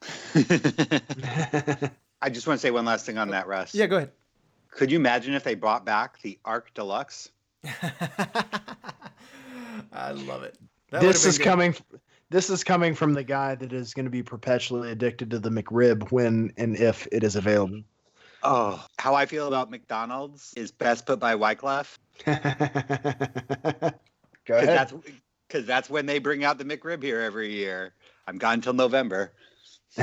[2.22, 3.74] I just want to say one last thing on oh, that, Russ.
[3.74, 4.11] Yeah, go ahead.
[4.72, 7.30] Could you imagine if they brought back the Arc Deluxe?
[9.91, 10.57] I love it.
[10.91, 11.45] That this is good.
[11.45, 11.76] coming.
[12.30, 15.49] This is coming from the guy that is going to be perpetually addicted to the
[15.49, 17.82] McRib when and if it is available.
[18.43, 21.97] Oh, how I feel about McDonald's is best put by Wyclef.
[22.26, 23.91] Go
[24.45, 24.93] Because that's
[25.47, 27.93] because that's when they bring out the McRib here every year.
[28.28, 29.34] I'm gone until November.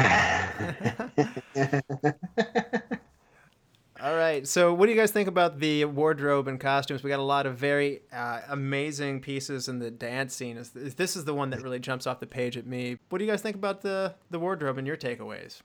[4.02, 4.46] All right.
[4.46, 7.02] So, what do you guys think about the wardrobe and costumes?
[7.02, 10.58] We got a lot of very uh, amazing pieces in the dance scene.
[10.58, 12.98] Is- is- This is the one that really jumps off the page at me.
[13.08, 15.60] What do you guys think about the the wardrobe and your takeaways?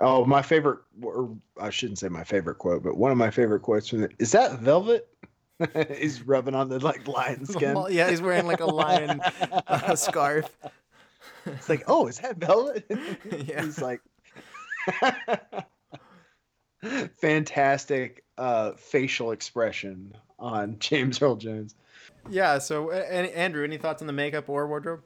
[0.00, 3.60] Oh, my favorite, or I shouldn't say my favorite quote, but one of my favorite
[3.62, 5.08] quotes from the, is that velvet?
[5.98, 7.76] He's rubbing on the like lion skin.
[7.90, 9.20] Yeah, he's wearing like a lion
[9.66, 10.48] uh, scarf.
[11.46, 12.84] It's like, oh, is that velvet?
[13.46, 13.64] Yeah.
[13.64, 14.00] He's like,
[17.16, 21.74] fantastic uh, facial expression on James Earl Jones.
[22.30, 22.58] Yeah.
[22.58, 25.02] So, uh, any, Andrew, any thoughts on the makeup or wardrobe?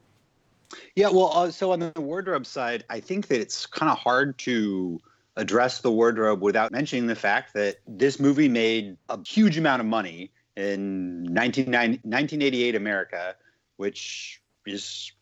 [0.95, 4.39] Yeah, well, uh, so on the wardrobe side, I think that it's kind of hard
[4.39, 5.01] to
[5.37, 9.87] address the wardrobe without mentioning the fact that this movie made a huge amount of
[9.87, 13.35] money in 1990 1988 America,
[13.77, 15.13] which is,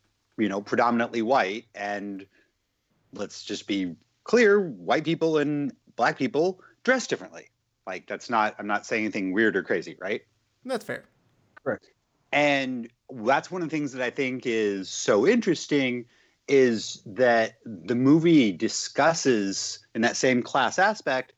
[0.40, 1.66] you know, predominantly white.
[1.74, 2.26] And
[3.12, 7.48] let's just be clear white people and black people dress differently.
[7.86, 10.22] Like, that's not, I'm not saying anything weird or crazy, right?
[10.64, 11.04] That's fair.
[11.62, 11.86] Correct.
[12.32, 16.04] And that's one of the things that I think is so interesting
[16.46, 21.32] is that the movie discusses in that same class aspect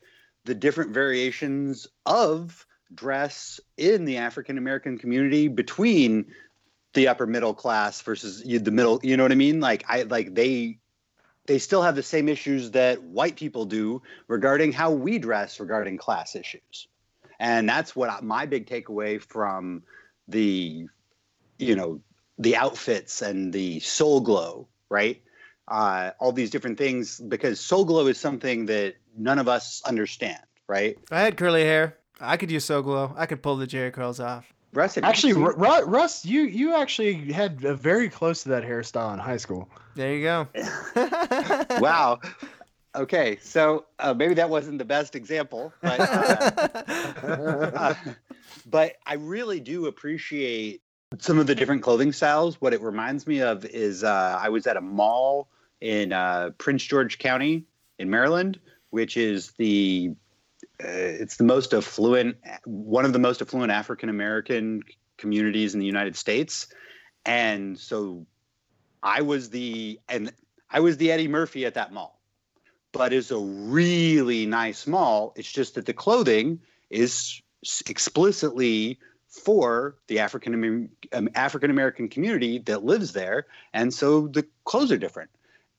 [0.44, 6.26] the different variations of dress in the African American community between
[6.94, 10.34] the upper middle class versus the middle you know what I mean like I like
[10.34, 10.78] they
[11.46, 15.98] they still have the same issues that white people do regarding how we dress regarding
[15.98, 16.88] class issues.
[17.40, 19.82] And that's what I, my big takeaway from
[20.28, 20.86] the
[21.58, 22.00] you know
[22.38, 25.20] the outfits and the Soul Glo right
[25.68, 30.40] uh, all these different things because Soul Glo is something that none of us understand
[30.68, 33.12] right I had curly hair, I could use Soul Glo.
[33.16, 34.52] I could pull the Jheri curls off.
[34.72, 38.48] Russ, have Actually, seen- Ru- Ru- Russ, you you actually had uh, very close to
[38.50, 39.68] that hairstyle in high school.
[39.94, 40.48] There you go.
[41.80, 42.18] wow
[42.94, 46.50] okay so uh, maybe that wasn't the best example but uh,
[47.24, 47.94] uh,
[48.70, 50.82] but I really do appreciate
[51.18, 52.60] some of the different clothing styles.
[52.60, 55.48] What it reminds me of is uh, I was at a mall
[55.80, 57.64] in uh, Prince George County
[57.98, 58.58] in Maryland,
[58.90, 60.14] which is the
[60.78, 64.82] it's the most affluent one of the most affluent African American
[65.16, 66.66] communities in the United States,
[67.24, 68.26] and so
[69.02, 70.32] I was the and
[70.70, 72.20] I was the Eddie Murphy at that mall.
[72.92, 75.32] But it's a really nice mall.
[75.36, 76.60] It's just that the clothing
[76.90, 77.40] is
[77.86, 78.98] explicitly
[79.28, 84.98] for the African um, African American community that lives there, and so the clothes are
[84.98, 85.30] different.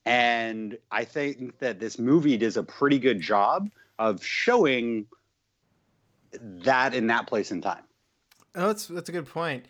[0.05, 3.69] And I think that this movie does a pretty good job
[3.99, 5.05] of showing
[6.41, 7.83] that in that place and time.
[8.55, 9.65] Oh, that's that's a good point.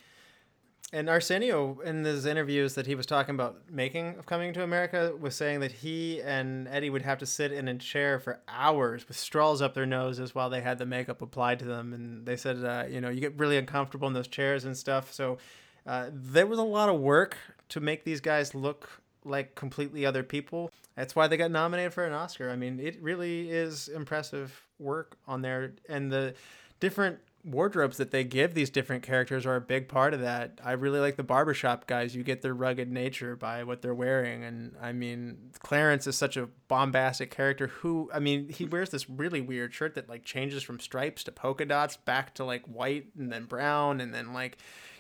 [0.94, 5.14] And Arsenio, in his interviews that he was talking about making of Coming to America,
[5.20, 9.08] was saying that he and Eddie would have to sit in a chair for hours
[9.08, 11.94] with straws up their noses while they had the makeup applied to them.
[11.94, 15.12] And they said, uh, you know, you get really uncomfortable in those chairs and stuff.
[15.12, 15.40] So
[15.88, 17.38] uh, there was a lot of work
[17.70, 20.72] to make these guys look like completely other people.
[20.96, 22.50] That's why they got nominated for an Oscar.
[22.50, 26.36] I mean, it really is impressive work on there, and the
[26.80, 30.60] different wardrobes that they give these different characters are a big part of that.
[30.64, 32.16] I really like the barbershop guys.
[32.16, 34.44] You get their rugged nature by what they're wearing.
[34.44, 39.10] And I mean, Clarence is such a bombastic character who, I mean, he wears this
[39.10, 43.08] really weird shirt that like changes from stripes to polka dots back to like white
[43.18, 44.00] and then brown.
[44.00, 44.58] And then like,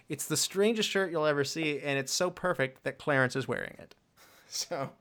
[0.09, 1.79] it's the strangest shirt you'll ever see.
[1.79, 3.95] And it's so perfect that Clarence is wearing it.
[4.53, 4.91] So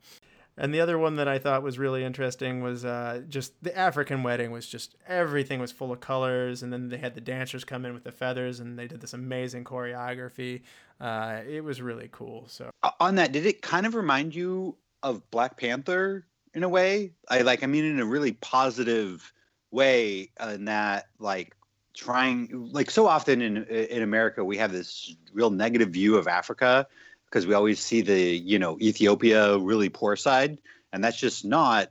[0.56, 4.22] and the other one that I thought was really interesting was uh, just the African
[4.22, 7.86] wedding was just everything was full of colors, and then they had the dancers come
[7.86, 10.62] in with the feathers, and they did this amazing choreography.
[11.00, 12.46] Uh, it was really cool.
[12.48, 17.12] So on that, did it kind of remind you of Black Panther in a way?
[17.28, 19.32] I like, I mean, in a really positive
[19.70, 21.56] way, in that like
[21.94, 26.86] trying like so often in in America we have this real negative view of Africa
[27.32, 30.58] because we always see the you know Ethiopia really poor side,
[30.92, 31.90] and that's just not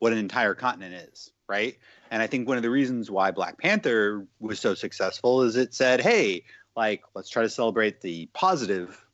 [0.00, 1.78] what an entire continent is, right?
[2.10, 5.72] And I think one of the reasons why Black Panther was so successful is it
[5.72, 6.44] said, hey,
[6.76, 9.06] like let's try to celebrate the positive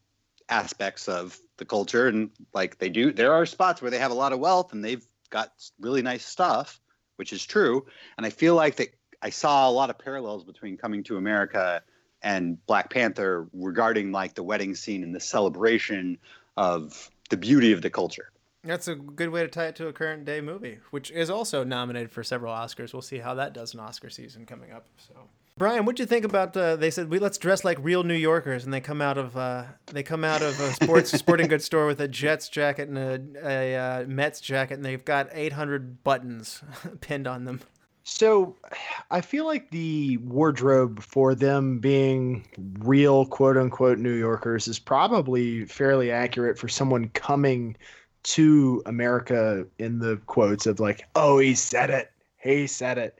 [0.49, 4.15] aspects of the culture, and like they do, there are spots where they have a
[4.15, 6.81] lot of wealth and they've got really nice stuff,
[7.17, 7.85] which is true.
[8.17, 11.83] And I feel like that I saw a lot of parallels between coming to America
[12.23, 16.19] and Black Panther regarding like the wedding scene and the celebration
[16.57, 18.31] of the beauty of the culture.
[18.65, 21.63] That's a good way to tie it to a current day movie, which is also
[21.63, 22.93] nominated for several Oscars.
[22.93, 24.87] We'll see how that does in Oscar season coming up.
[24.97, 25.15] So,
[25.57, 26.57] Brian, what'd you think about?
[26.57, 29.37] Uh, they said we let's dress like real New Yorkers, and they come out of
[29.37, 32.99] uh, they come out of a sports sporting goods store with a Jets jacket and
[32.99, 36.63] a, a uh, Mets jacket, and they've got 800 buttons
[37.01, 37.61] pinned on them.
[38.09, 38.57] So
[39.11, 42.47] I feel like the wardrobe for them being
[42.81, 47.77] real quote unquote New Yorkers is probably fairly accurate for someone coming
[48.25, 52.11] to America in the quotes of like, oh, he said it.
[52.43, 53.19] He said it.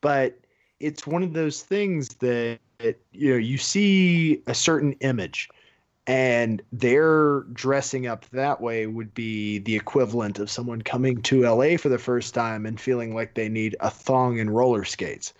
[0.00, 0.38] But
[0.80, 2.58] it's one of those things that
[3.12, 5.48] you know, you see a certain image
[6.06, 11.76] and their dressing up that way would be the equivalent of someone coming to LA
[11.76, 15.32] for the first time and feeling like they need a thong and roller skates.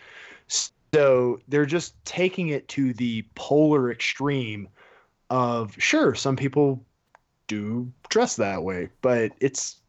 [0.94, 4.68] So they're just taking it to the polar extreme
[5.30, 6.84] of sure, some people
[7.48, 9.80] do dress that way, but it's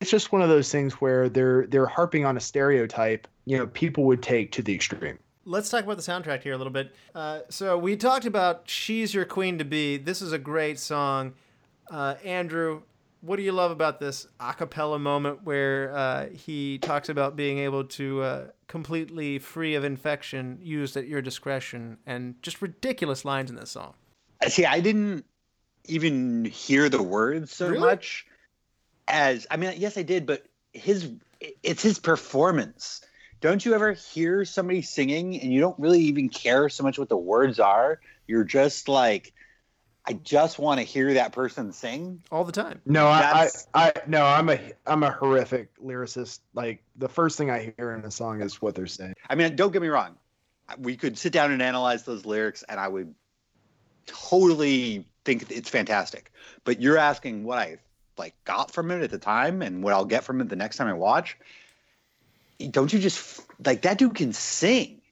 [0.00, 3.66] it's just one of those things where they're they're harping on a stereotype, you know,
[3.68, 6.94] people would take to the extreme let's talk about the soundtrack here a little bit.
[7.14, 11.34] Uh, so we talked about "She's Your Queen to Be." This is a great song.
[11.90, 12.82] Uh, Andrew,
[13.20, 17.58] what do you love about this a cappella moment where uh, he talks about being
[17.58, 23.50] able to uh, completely free of infection, used at your discretion, and just ridiculous lines
[23.50, 23.94] in this song?
[24.48, 25.24] See, I didn't
[25.86, 27.80] even hear the words so really?
[27.80, 28.26] much
[29.08, 31.10] as I mean, yes, I did, but his
[31.62, 33.02] it's his performance
[33.42, 37.08] don't you ever hear somebody singing and you don't really even care so much what
[37.08, 38.00] the words are?
[38.26, 39.34] You're just like,
[40.06, 42.80] I just want to hear that person sing all the time.
[42.86, 46.38] No, I, I, I, no, I'm a, I'm a horrific lyricist.
[46.54, 49.14] Like the first thing I hear in a song is what they're saying.
[49.28, 50.16] I mean, don't get me wrong.
[50.78, 53.14] We could sit down and analyze those lyrics, and I would
[54.06, 56.32] totally think it's fantastic.
[56.64, 57.78] But you're asking what I
[58.16, 60.76] like got from it at the time and what I'll get from it the next
[60.76, 61.36] time I watch
[62.68, 65.02] don't you just like that dude can sing?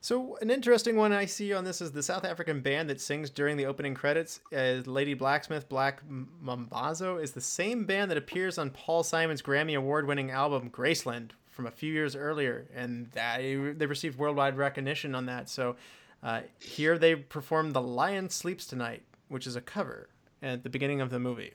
[0.00, 3.30] So an interesting one I see on this is the South African band that sings
[3.30, 4.40] during the opening credits.
[4.52, 6.02] Uh, Lady Blacksmith Black
[6.44, 11.68] Mambazo is the same band that appears on Paul Simon's Grammy Award-winning album Graceland from
[11.68, 15.48] a few years earlier, and they they received worldwide recognition on that.
[15.48, 15.76] So
[16.20, 20.08] uh, here they perform "The Lion Sleeps Tonight," which is a cover
[20.42, 21.52] at the beginning of the movie.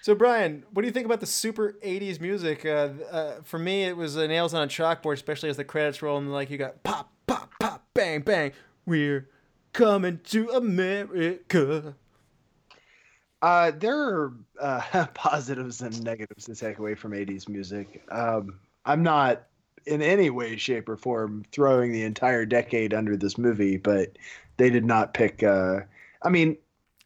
[0.00, 2.64] So Brian, what do you think about the super '80s music?
[2.64, 6.18] Uh, uh, for me, it was nails on a chalkboard, especially as the credits roll
[6.18, 8.52] and like you got pop, pop, pop, bang, bang.
[8.86, 9.28] We're
[9.72, 11.94] coming to America.
[13.42, 18.02] Uh, there are uh, positives and negatives to take away from '80s music.
[18.10, 19.46] Um, I'm not
[19.84, 24.16] in any way, shape, or form throwing the entire decade under this movie, but
[24.58, 25.42] they did not pick.
[25.42, 25.80] Uh,
[26.22, 26.56] I mean,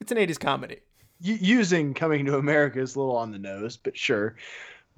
[0.01, 0.81] it's an '80s comedy
[1.23, 4.37] using coming to America is a little on the nose, but sure.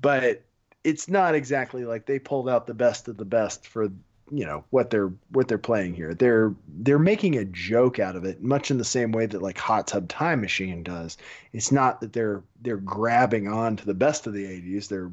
[0.01, 0.43] But
[0.83, 3.89] it's not exactly like they pulled out the best of the best for
[4.31, 6.15] you know what they're what they're playing here.
[6.15, 9.59] They're they're making a joke out of it, much in the same way that like
[9.59, 11.19] Hot Tub Time Machine does.
[11.53, 14.89] It's not that they're they're grabbing on to the best of the '80s.
[14.89, 15.11] They're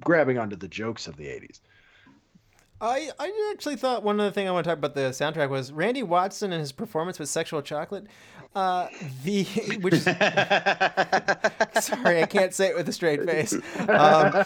[0.00, 1.60] grabbing onto the jokes of the '80s.
[2.80, 5.72] I, I actually thought one other thing I want to talk about the soundtrack was
[5.72, 8.06] Randy Watson and his performance with Sexual Chocolate.
[8.54, 8.88] Uh,
[9.24, 9.42] the
[9.82, 10.04] which is,
[11.84, 13.52] sorry, I can't say it with a straight face.
[13.88, 14.44] Um,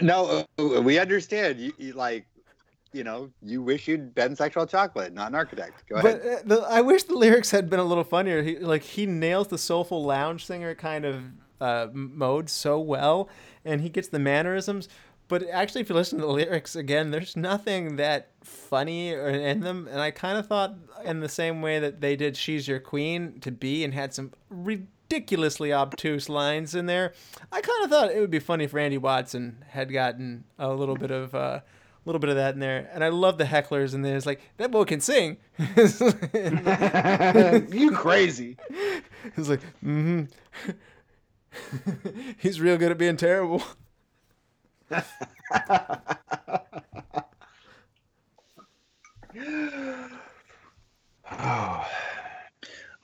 [0.00, 1.60] no, we understand.
[1.60, 2.26] You, you, like
[2.92, 5.84] you know, you wish you'd been sexual chocolate, not an architect.
[5.88, 6.38] Go But ahead.
[6.38, 8.42] uh, the, I wish the lyrics had been a little funnier.
[8.42, 11.22] He, like he nails the soulful lounge singer kind of
[11.60, 13.28] uh, mode so well,
[13.64, 14.88] and he gets the mannerisms.
[15.28, 19.60] But actually, if you listen to the lyrics again, there's nothing that funny or in
[19.60, 19.88] them.
[19.90, 20.74] And I kind of thought,
[21.04, 24.32] in the same way that they did "She's Your Queen" to be, and had some
[24.48, 27.12] ridiculously obtuse lines in there,
[27.52, 30.96] I kind of thought it would be funny if Randy Watson had gotten a little
[30.96, 31.34] bit of.
[31.34, 31.60] Uh,
[31.98, 34.16] a little bit of that in there, and I love the hecklers in there.
[34.16, 35.36] It's like that boy can sing.
[37.70, 38.56] you crazy.
[39.36, 40.22] He's like, mm-hmm.
[42.38, 43.62] He's real good at being terrible.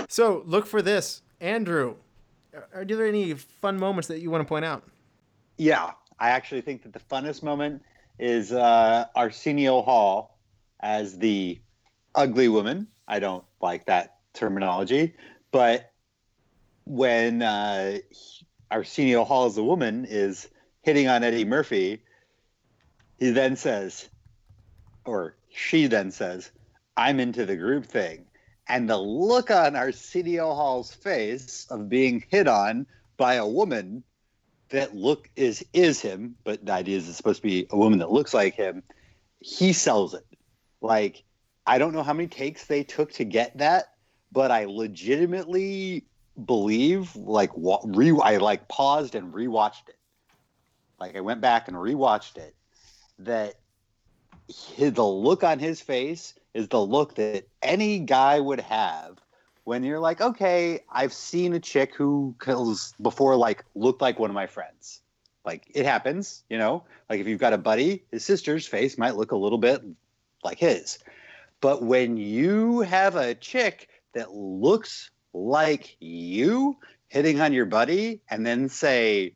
[0.09, 1.97] So look for this, Andrew.
[2.73, 4.85] Are, there any fun moments that you want to point out?
[5.59, 7.83] Yeah, I actually think that the funnest moment
[8.19, 10.39] is uh, Arsenio Hall
[10.81, 11.61] as the
[12.15, 12.87] ugly woman.
[13.09, 15.15] I don't like that terminology,
[15.51, 15.91] but
[16.85, 17.99] when uh,
[18.71, 20.49] Arsenio Hall as a woman is
[20.85, 22.03] hitting on Eddie Murphy,
[23.19, 24.09] he then says,
[25.05, 26.51] or she then says,
[26.97, 28.27] I'm into the group thing.
[28.69, 34.05] And the look on Arsenio Hall's face of being hit on by a woman
[34.71, 37.99] that look is is him, but the idea is it's supposed to be a woman
[37.99, 38.83] that looks like him.
[39.41, 40.27] He sells it.
[40.81, 41.23] Like
[41.67, 43.93] I don't know how many takes they took to get that,
[44.33, 46.05] but I legitimately
[46.43, 49.99] believe like re I like paused and rewatched it.
[50.99, 52.55] Like I went back and rewatched it.
[53.21, 53.55] That
[54.79, 59.19] the look on his face is the look that any guy would have
[59.65, 64.31] when you're like, okay, I've seen a chick who kills before, like, looked like one
[64.31, 65.01] of my friends.
[65.45, 66.85] Like, it happens, you know?
[67.09, 69.83] Like, if you've got a buddy, his sister's face might look a little bit
[70.43, 70.99] like his.
[71.61, 76.77] But when you have a chick that looks like you
[77.09, 79.35] hitting on your buddy and then say,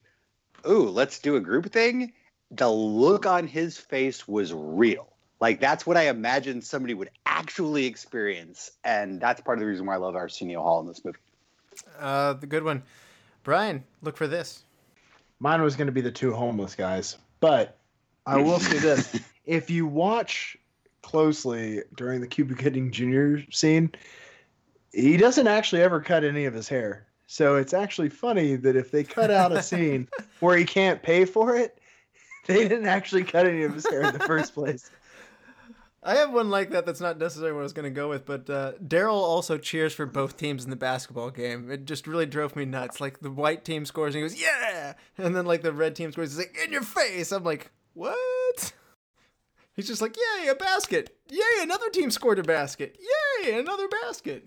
[0.67, 2.13] ooh, let's do a group thing,
[2.51, 5.09] the look on his face was real.
[5.41, 9.87] Like that's what I imagined somebody would actually experience, and that's part of the reason
[9.87, 11.19] why I love Arsenio Hall in this movie.
[11.99, 12.83] Uh, the good one,
[13.45, 13.85] Brian.
[14.03, 14.65] Look for this.
[15.39, 17.79] Mine was going to be the two homeless guys, but
[18.27, 20.57] I will say this: if you watch
[21.03, 23.51] closely during the Cuba Gooding Jr.
[23.53, 23.93] scene,
[24.93, 27.08] he doesn't actually ever cut any of his hair.
[27.31, 30.09] So it's actually funny that if they cut out a scene
[30.41, 31.79] where he can't pay for it,
[32.47, 34.91] they didn't actually cut any of his hair in the first place.
[36.03, 38.25] I have one like that that's not necessarily what I was going to go with,
[38.25, 41.71] but uh, Daryl also cheers for both teams in the basketball game.
[41.71, 42.99] It just really drove me nuts.
[42.99, 44.95] Like the white team scores and he goes, yeah!
[45.19, 47.31] And then like the red team scores, he's like, in your face!
[47.31, 48.73] I'm like, what?
[49.77, 51.15] He's just like, yay, a basket!
[51.29, 52.99] Yay, another team scored a basket!
[53.45, 54.45] Yay, another basket!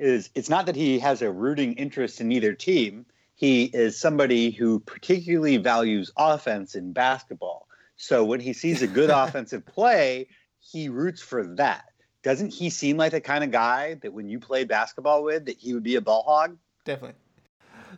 [0.00, 3.06] Is it's not that he has a rooting interest in either team.
[3.34, 7.68] He is somebody who particularly values offense in basketball.
[7.96, 10.28] So when he sees a good offensive play,
[10.58, 11.84] he roots for that.
[12.22, 15.58] Doesn't he seem like the kind of guy that when you play basketball with, that
[15.58, 16.56] he would be a ball hog?
[16.84, 17.16] Definitely.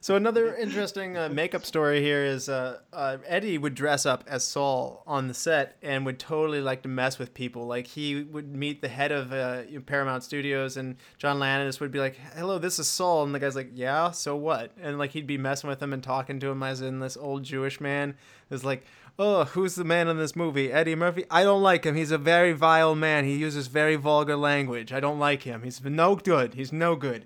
[0.02, 4.42] So another interesting uh, makeup story here is uh, uh, Eddie would dress up as
[4.42, 7.68] Saul on the set and would totally like to mess with people.
[7.68, 12.00] Like he would meet the head of uh, Paramount Studios and John Landis would be
[12.00, 15.24] like, "Hello, this is Saul," and the guy's like, "Yeah, so what?" And like he'd
[15.24, 18.16] be messing with him and talking to him as in this old Jewish man
[18.50, 18.84] is like,
[19.20, 20.72] "Oh, who's the man in this movie?
[20.72, 21.26] Eddie Murphy?
[21.30, 21.94] I don't like him.
[21.94, 23.24] He's a very vile man.
[23.24, 24.92] He uses very vulgar language.
[24.92, 25.62] I don't like him.
[25.62, 26.54] He's no good.
[26.54, 27.24] He's no good."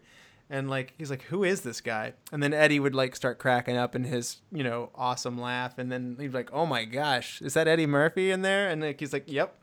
[0.48, 2.12] And like he's like who is this guy?
[2.32, 5.78] And then eddie would like start cracking up in his you know awesome laugh.
[5.78, 8.68] And then he'd be like oh my gosh is that eddie murphy in there?
[8.68, 9.60] And like he's like yep.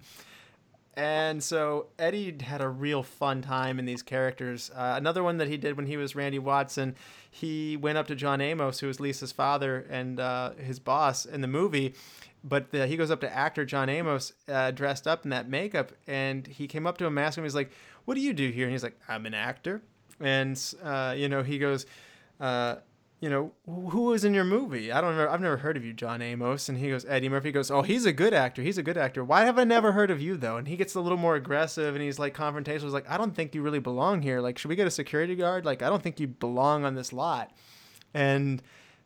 [0.95, 4.69] And so eddie had a real fun time in these characters.
[4.75, 6.95] Uh, another one that he did when he was randy watson
[7.31, 11.41] he went up to john amos who was lisa's father and uh, his boss in
[11.41, 11.93] the movie.
[12.45, 15.93] But the, he goes up to actor john amos uh, dressed up in that makeup
[16.07, 17.71] and he came up to him asking him he's like
[18.05, 18.65] what do you do here?
[18.65, 19.81] And he's like i'm an actor
[20.19, 21.85] and uh, you know he goes,
[22.39, 22.75] uh,
[23.23, 24.91] you know, who was in your movie?
[24.91, 25.31] I don't remember.
[25.31, 26.67] I've never heard of you, John Amos.
[26.67, 28.61] And he goes, Eddie Murphy goes, oh, he's a good actor.
[28.61, 29.23] He's a good actor.
[29.23, 30.57] Why have I never heard of you though?
[30.57, 32.81] And he gets a little more aggressive and he's like confrontational.
[32.81, 34.41] He's like, I don't think you really belong here.
[34.41, 35.63] Like, should we get a security guard?
[35.63, 37.55] Like, I don't think you belong on this lot.
[38.13, 38.61] And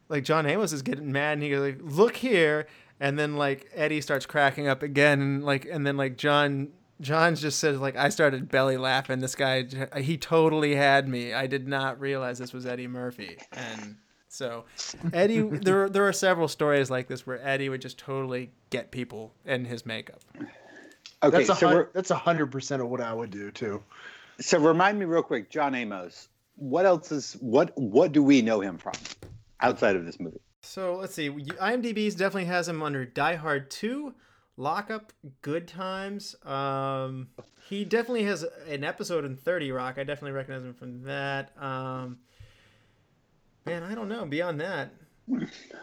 [0.10, 2.66] like John Amos is getting mad and he goes, like, look here.
[3.00, 6.70] And then like Eddie starts cracking up again and like and then like John
[7.02, 9.20] John just says like I started belly laughing.
[9.20, 9.66] This guy
[10.00, 11.34] he totally had me.
[11.34, 13.38] I did not realize this was Eddie Murphy.
[13.52, 13.98] And
[14.28, 14.66] so
[15.14, 19.34] Eddie there there are several stories like this where Eddie would just totally get people
[19.46, 20.22] in his makeup.
[21.24, 23.52] Okay, that's a so hun- we're, that's a hundred percent of what I would do
[23.52, 23.84] too.
[24.40, 26.30] so remind me real quick, John Amos.
[26.56, 28.94] What else is what what do we know him from
[29.62, 30.40] outside of this movie?
[30.64, 31.30] So let's see.
[31.30, 33.72] IMDb's definitely has him under Die Hard
[34.58, 36.36] 2, Lockup, Good Times.
[36.46, 37.30] Um,
[37.70, 39.96] he definitely has an episode in 30 Rock.
[39.98, 41.52] I definitely recognize him from that.
[41.62, 42.18] Um,
[43.66, 44.26] man, I don't know.
[44.26, 44.92] Beyond that,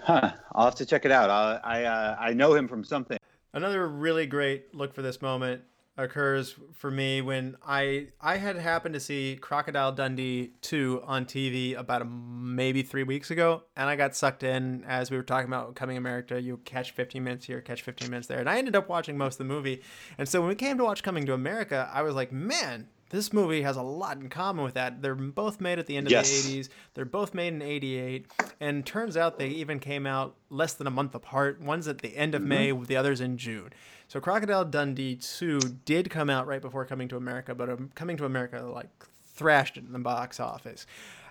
[0.05, 0.33] Huh.
[0.53, 1.29] I'll have to check it out.
[1.31, 3.19] I I, uh, I know him from something.
[3.53, 5.63] Another really great look for this moment
[5.97, 11.79] occurs for me when I I had happened to see Crocodile Dundee 2 on TV
[11.79, 15.47] about a, maybe 3 weeks ago and I got sucked in as we were talking
[15.47, 18.75] about coming America you catch 15 minutes here catch 15 minutes there and I ended
[18.75, 19.83] up watching most of the movie.
[20.19, 23.32] And so when we came to watch Coming to America I was like man this
[23.32, 25.01] movie has a lot in common with that.
[25.01, 26.28] They're both made at the end of Yes.
[26.31, 26.69] the 80s.
[26.95, 28.27] They're both made in 88.
[28.61, 31.61] And turns out they even came out less than a month apart.
[31.61, 33.70] One's at the end of May, the other's in June.
[34.09, 38.16] So Crocodile Dundee 2 did come out right before Coming to America, but um, Coming
[38.16, 38.89] to America like
[39.24, 40.86] thrashed it in the box office.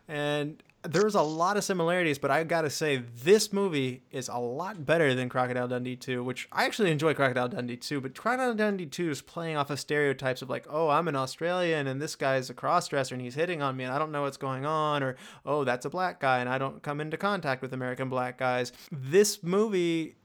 [0.08, 4.86] And there's a lot of similarities, but I gotta say, this movie is a lot
[4.86, 8.86] better than Crocodile Dundee 2, which I actually enjoy Crocodile Dundee 2, but Crocodile Dundee
[8.86, 12.50] 2 is playing off of stereotypes of like, oh, I'm an Australian and this guy's
[12.50, 15.16] a crossdresser and he's hitting on me and I don't know what's going on, or
[15.46, 18.74] oh, that's a black guy and I don't come into contact with American black guys.
[18.92, 20.18] This movie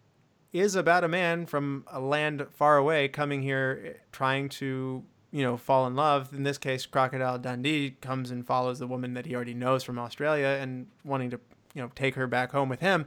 [0.52, 5.42] is about a man from a land far away coming here eh, trying to you
[5.42, 9.26] know fall in love in this case crocodile dundee comes and follows the woman that
[9.26, 11.38] he already knows from australia and wanting to
[11.74, 13.06] you know take her back home with him.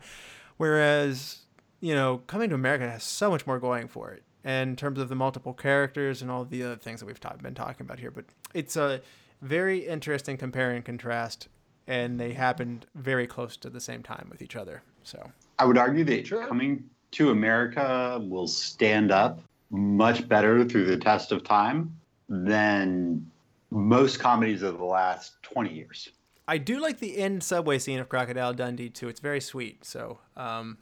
[0.57, 1.39] Whereas
[1.79, 5.09] you know coming to america has so much more going for it in terms of
[5.09, 8.09] the multiple characters and all the other things that we've ta- been talking about here.
[8.09, 9.01] But it's a
[9.41, 11.47] very interesting compare and contrast
[11.87, 15.31] and they happened very close to the same time with each other so.
[15.57, 16.45] I would argue that Sure.
[16.47, 19.41] coming to America will stand up
[19.71, 21.95] much better through the test of time
[22.31, 23.29] than
[23.71, 26.09] most comedies of the last 20 years.
[26.47, 29.09] I do like the end subway scene of Crocodile Dundee too.
[29.09, 29.85] It's very sweet.
[29.85, 30.77] So, um,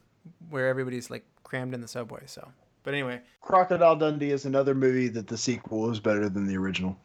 [0.50, 2.22] where everybody's like crammed in the subway.
[2.28, 2.52] So,
[2.84, 6.96] but anyway, Crocodile Dundee is another movie that the sequel is better than the original.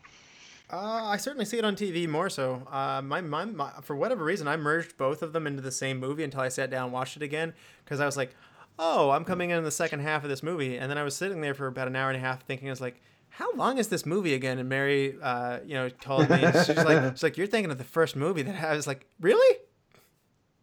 [0.71, 2.67] uh, I certainly see it on TV more so.
[2.71, 5.99] Uh, my, my, my for whatever reason, I merged both of them into the same
[5.99, 7.55] movie until I sat down and watched it again
[7.85, 8.35] because I was like,
[8.79, 11.41] oh, I'm coming in the second half of this movie, and then I was sitting
[11.41, 13.01] there for about an hour and a half thinking, I was like.
[13.35, 14.61] How long is this movie again?
[14.61, 17.85] And Mary, uh, you know, told me she's like, she's like, you're thinking of the
[17.85, 19.59] first movie that I was like, really?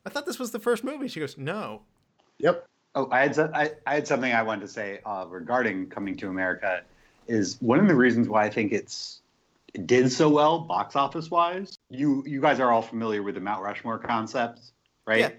[0.05, 1.09] I thought this was the first movie.
[1.09, 1.81] She goes, no.
[2.39, 2.65] Yep.
[2.95, 6.15] Oh, I had, so- I, I had something I wanted to say uh, regarding coming
[6.17, 6.81] to America.
[7.27, 9.21] Is one of the reasons why I think it's
[9.73, 11.77] it did so well box office wise.
[11.89, 14.59] You you guys are all familiar with the Mount Rushmore concept,
[15.05, 15.19] right?
[15.19, 15.29] Yeah.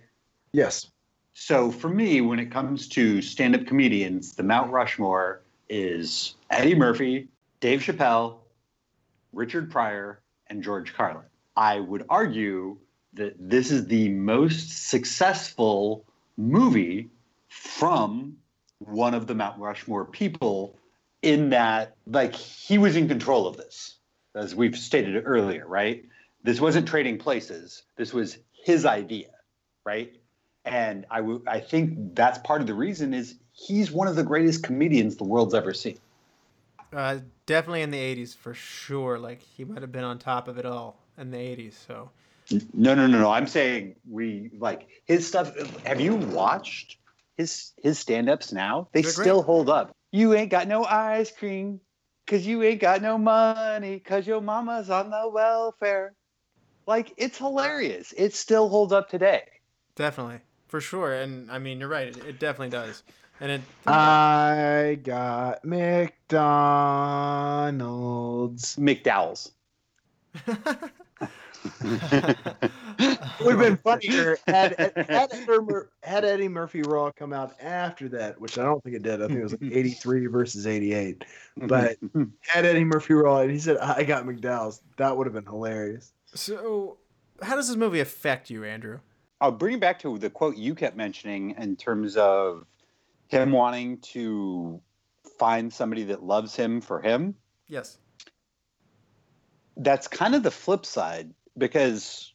[0.53, 0.91] Yes.
[1.35, 5.42] So for me, when it comes to stand-up comedians, the Mount Rushmore
[5.73, 7.29] is Eddie Murphy,
[7.61, 8.41] Dave Chappelle,
[9.33, 11.25] Richard Pryor, and George Carlin.
[11.57, 12.77] I would argue
[13.15, 16.05] that this is the most successful
[16.37, 17.09] movie
[17.49, 18.37] from
[18.81, 20.79] one of the Mount Rushmore people
[21.23, 23.97] in that like he was in control of this
[24.35, 26.05] as we've stated earlier right?
[26.43, 27.83] This wasn't trading places.
[27.97, 29.29] This was his idea
[29.85, 30.13] right?
[30.65, 34.25] And I w- I think that's part of the reason is he's one of the
[34.25, 35.99] greatest comedians the world's ever seen
[36.93, 39.19] Uh, definitely in the 80s for sure.
[39.19, 41.75] Like he might have been on top of it all in the 80s.
[41.87, 42.11] So
[42.75, 45.55] no no no no i'm saying we like his stuff
[45.87, 46.99] have you watched
[47.37, 49.25] his his stand-ups now they They're great.
[49.25, 51.81] still hold up you ain't got no ice cream
[52.27, 56.15] because you ain't got no money because your mama's on the welfare
[56.87, 59.45] like it's hilarious it still holds up today
[59.97, 60.41] definitely
[60.73, 61.13] for sure.
[61.13, 62.09] And I mean, you're right.
[62.09, 63.03] It, it definitely does.
[63.43, 63.61] And it.
[63.89, 66.37] I got McDonald's.
[68.77, 69.51] mcdowell's
[71.75, 75.45] It would have been funnier had had, Eddie
[76.03, 79.21] had Eddie Murphy Raw come out after that, which I don't think it did.
[79.23, 81.25] I think it was like 83 versus 88.
[81.57, 81.97] But
[82.41, 86.13] had Eddie Murphy Raw and he said, I got McDowell's, that would have been hilarious.
[86.33, 86.99] so,
[87.43, 89.01] how does this movie affect you, Andrew?
[89.41, 92.67] Oh, I'll bring it back to the quote you kept mentioning in terms of
[93.33, 94.81] him wanting to
[95.39, 97.35] find somebody that loves him for him.
[97.67, 97.99] Yes.
[99.77, 102.33] That's kind of the flip side because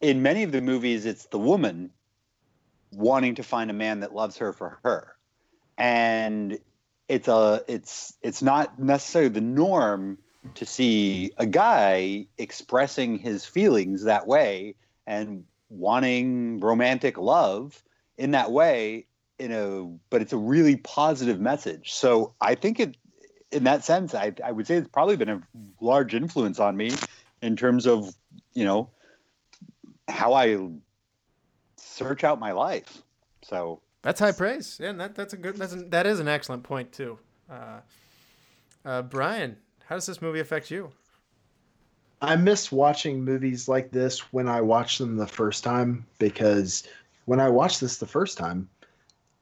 [0.00, 1.90] in many of the movies, it's the woman
[2.92, 5.16] wanting to find a man that loves her for her,
[5.76, 6.58] and
[7.08, 10.18] it's a it's it's not necessarily the norm
[10.54, 14.74] to see a guy expressing his feelings that way
[15.06, 17.82] and wanting romantic love
[18.16, 19.06] in that way
[19.38, 22.96] in a but it's a really positive message so i think it
[23.50, 25.42] in that sense, I, I would say it's probably been a
[25.80, 26.92] large influence on me
[27.42, 28.14] in terms of,
[28.52, 28.90] you know,
[30.06, 30.68] how I
[31.76, 33.02] search out my life.
[33.42, 34.78] So That's high praise.
[34.80, 35.56] Yeah, and that, that's a good.
[35.56, 37.18] That's an, that is an excellent point too.
[37.50, 37.80] Uh,
[38.84, 39.56] uh, Brian,
[39.86, 40.90] how does this movie affect you?
[42.20, 46.82] I miss watching movies like this when I watched them the first time because
[47.26, 48.68] when I watched this the first time,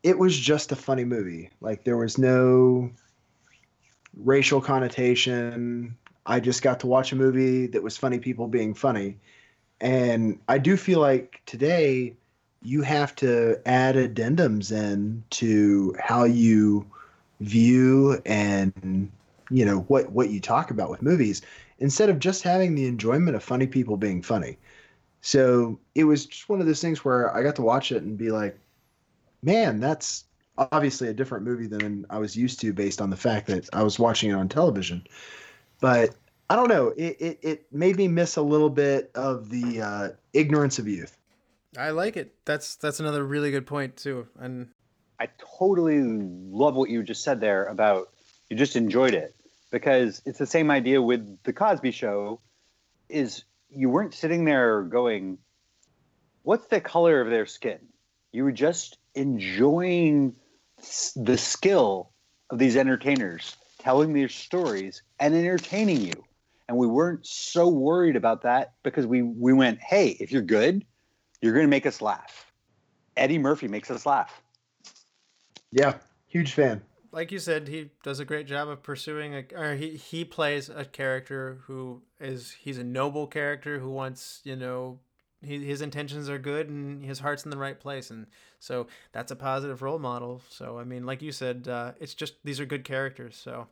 [0.03, 1.51] it was just a funny movie.
[1.61, 2.91] Like there was no
[4.17, 5.97] racial connotation.
[6.25, 9.19] I just got to watch a movie that was funny people being funny.
[9.81, 12.17] And I do feel like today
[12.63, 16.87] you have to add addendums in to how you
[17.41, 19.11] view and
[19.51, 21.43] you know what what you talk about with movies
[21.79, 24.57] instead of just having the enjoyment of funny people being funny.
[25.21, 28.17] So it was just one of those things where I got to watch it and
[28.17, 28.59] be like,
[29.47, 30.25] man, that's
[30.59, 33.83] obviously a different movie than I was used to based on the fact that I
[33.83, 35.07] was watching it on television.
[35.81, 36.15] But
[36.51, 40.09] I don't know, it, it, it made me miss a little bit of the uh,
[40.33, 41.17] ignorance of youth.
[41.79, 42.35] I like it.
[42.45, 44.27] That's that's another really good point too.
[44.39, 44.69] And
[45.21, 45.29] I
[45.59, 48.09] totally love what you just said there about
[48.49, 49.35] you just enjoyed it
[49.71, 52.41] because it's the same idea with the Cosby show
[53.09, 55.39] is you weren't sitting there going
[56.43, 57.79] what's the color of their skin
[58.33, 60.37] you were just enjoying
[61.17, 62.13] the skill
[62.51, 66.25] of these entertainers telling their stories and entertaining you.
[66.69, 70.85] And we weren't so worried about that because we we went hey if you're good
[71.41, 72.51] you're going to make us laugh.
[73.17, 74.43] Eddie murphy makes us laugh.
[75.71, 75.95] Yeah,
[76.27, 76.83] huge fan.
[77.13, 80.69] like you said, he does a great job of pursuing a, or he he plays
[80.69, 85.06] a character who is he's a noble character who wants you know he,
[85.47, 88.27] his intentions are good and his heart's in the right place and
[88.59, 90.43] so that's a positive role model.
[90.49, 93.37] So I mean, like you said, uh, it's just these are good characters.
[93.37, 93.69] So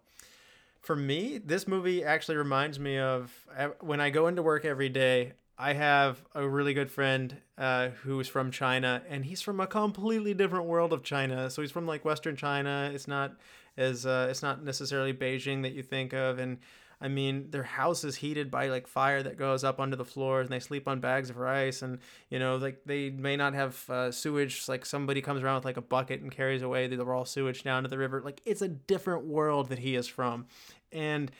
[0.80, 3.32] for me, this movie actually reminds me of
[3.80, 5.32] when I go into work every day.
[5.56, 10.34] I have a really good friend uh, who's from China, and he's from a completely
[10.34, 11.48] different world of China.
[11.48, 12.90] So he's from like Western China.
[12.92, 13.36] It's not
[13.76, 16.58] as uh, it's not necessarily Beijing that you think of, and
[17.04, 20.46] I mean their house is heated by like fire that goes up under the floors,
[20.46, 21.98] and they sleep on bags of rice, and
[22.30, 24.66] you know like they may not have uh, sewage.
[24.68, 27.82] Like somebody comes around with like a bucket and carries away the raw sewage down
[27.82, 28.22] to the river.
[28.22, 30.46] Like it's a different world that he is from,
[30.92, 31.30] and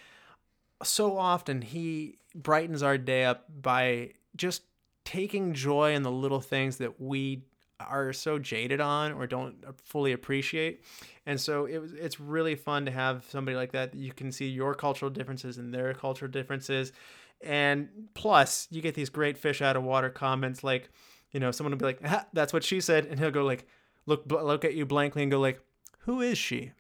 [0.83, 4.65] so often he brightens our day up by just
[5.07, 7.43] taking joy in the little things that we
[7.81, 10.83] are so jaded on or don't fully appreciate.
[11.27, 13.95] And so it it's really fun to have somebody like that.
[13.95, 16.93] You can see your cultural differences and their cultural differences.
[17.41, 20.89] And plus, you get these great fish out of water comments like,
[21.33, 23.67] you know, someone will be like, "That's what she said," and he'll go like,
[24.07, 25.61] look look at you blankly and go like,
[26.01, 26.73] "Who is she?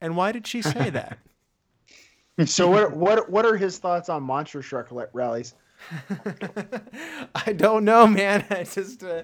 [0.00, 1.18] And why did she say that?"
[2.46, 5.54] So what what what are his thoughts on monster shark rallies?
[7.34, 8.44] I don't know, man.
[8.50, 9.22] I just uh,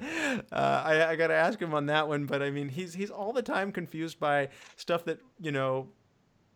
[0.53, 2.27] uh, I, I gotta ask him on that one.
[2.27, 5.89] But I mean, he's he's all the time confused by stuff that you know.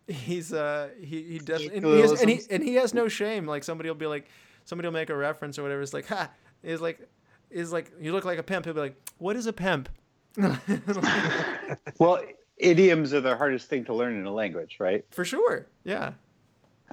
[0.07, 3.47] He's uh he he does and he, has, and he and he has no shame.
[3.47, 4.29] Like somebody will be like
[4.67, 5.81] somebody will make a reference or whatever.
[5.81, 6.31] It's like ha
[6.63, 7.09] is like
[7.51, 8.67] is like you look like a pimp.
[8.67, 9.89] He'll be like, what is a pimp?
[11.99, 12.21] well
[12.59, 16.13] idioms are the hardest thing to learn in a language right For sure, yeah.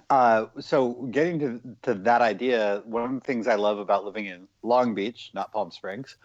[0.10, 4.26] Uh, so getting to to that idea, one of the things I love about living
[4.26, 6.18] in Long Beach, not Palm Springs,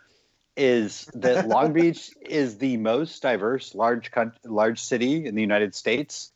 [0.57, 5.75] is that Long Beach is the most diverse large coun- large city in the United
[5.75, 6.33] States.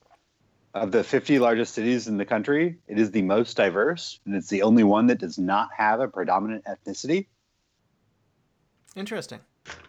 [0.73, 4.47] Of the 50 largest cities in the country, it is the most diverse, and it's
[4.47, 7.27] the only one that does not have a predominant ethnicity.
[8.94, 9.40] Interesting.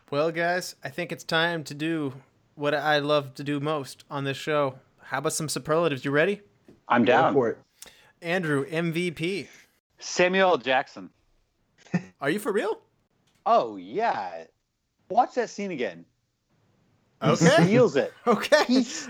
[0.10, 2.14] Well, guys, I think it's time to do
[2.56, 4.80] what I love to do most on this show.
[5.04, 6.04] How about some superlatives?
[6.04, 6.42] You ready?
[6.92, 7.34] I'm down.
[7.34, 7.58] for it.
[8.22, 9.48] Andrew, MVP.
[10.00, 11.10] Samuel Jackson.
[12.22, 12.80] Are you for real?
[13.46, 14.44] Oh yeah,
[15.10, 16.06] watch that scene again.
[17.24, 17.64] He Okay.
[17.64, 18.14] steals it.
[18.28, 18.64] Okay.
[18.66, 19.08] He's-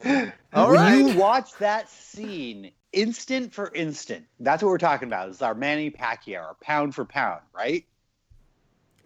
[0.52, 0.96] All when right.
[0.98, 5.28] you watch that scene, instant for instant, that's what we're talking about.
[5.30, 7.84] Is our Manny Pacquiao, our pound for pound, right?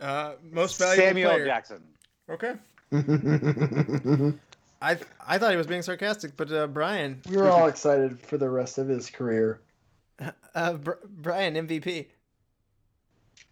[0.01, 1.45] Uh, most valuable Samuel player.
[1.47, 1.83] Jackson.
[2.31, 2.55] Okay.
[4.81, 8.39] I I thought he was being sarcastic, but uh, Brian, we were all excited for
[8.39, 9.61] the rest of his career.
[10.55, 12.07] uh, Br- Brian MVP.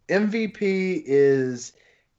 [0.08, 1.72] MVP is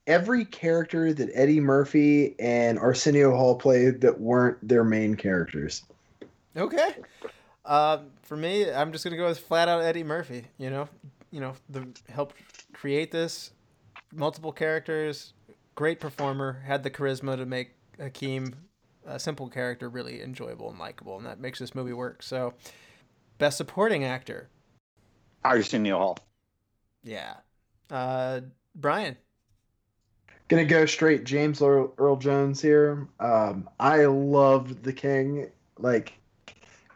[0.07, 5.83] every character that Eddie Murphy and Arsenio Hall played that weren't their main characters.
[6.55, 6.95] Okay.
[7.65, 10.45] Uh, for me, I'm just gonna go with flat out Eddie Murphy.
[10.57, 10.89] You know,
[11.31, 12.35] you know, the helped
[12.73, 13.51] create this,
[14.13, 15.33] multiple characters,
[15.75, 18.53] great performer, had the charisma to make Hakeem
[19.07, 22.21] a simple character really enjoyable and likable, and that makes this movie work.
[22.21, 22.53] So,
[23.37, 24.49] best supporting actor,
[25.43, 26.17] Arsenio Hall.
[27.03, 27.35] yeah,
[27.89, 28.41] uh,
[28.75, 29.17] Brian.
[30.49, 33.07] Gonna go straight James Earl, Earl Jones here.
[33.19, 35.49] Um, I love the King.
[35.79, 36.13] Like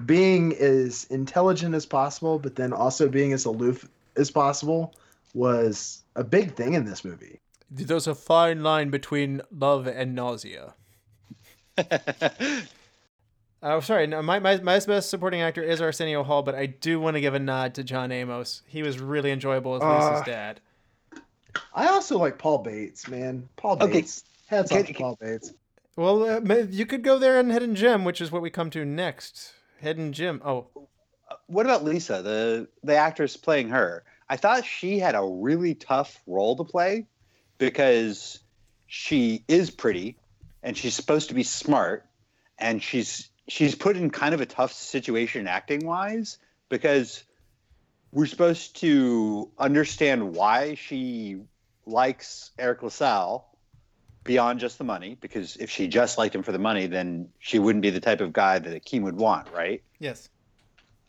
[0.05, 4.95] being as intelligent as possible, but then also being as aloof as possible
[5.33, 7.39] was a big thing in this movie.
[7.69, 10.73] There's a fine line between love and nausea.
[13.63, 14.07] Oh, sorry.
[14.07, 17.21] No, my, my, my best supporting actor is Arsenio Hall, but I do want to
[17.21, 18.61] give a nod to John Amos.
[18.67, 20.59] He was really enjoyable as Lisa's Uh, dad.
[21.73, 23.47] I also like Paul Bates, man.
[23.57, 23.91] Paul Okay.
[23.93, 24.23] Bates.
[24.47, 25.53] Hats off to Paul Bates.
[25.95, 28.69] Well, uh, you could go there and in Hidden Gem, which is what we come
[28.71, 29.53] to next.
[29.79, 30.41] Hidden Gem.
[30.43, 30.67] Oh,
[31.47, 34.03] what about Lisa, the the actress playing her?
[34.29, 37.07] I thought she had a really tough role to play
[37.57, 38.39] because
[38.87, 40.17] she is pretty
[40.63, 42.05] and she's supposed to be smart
[42.57, 46.37] and she's she's put in kind of a tough situation acting wise
[46.69, 47.23] because
[48.11, 51.41] we're supposed to understand why she
[51.85, 53.47] likes Eric LaSalle
[54.23, 57.57] beyond just the money because if she just liked him for the money then she
[57.57, 59.81] wouldn't be the type of guy that Akeem would want, right?
[59.99, 60.29] yes.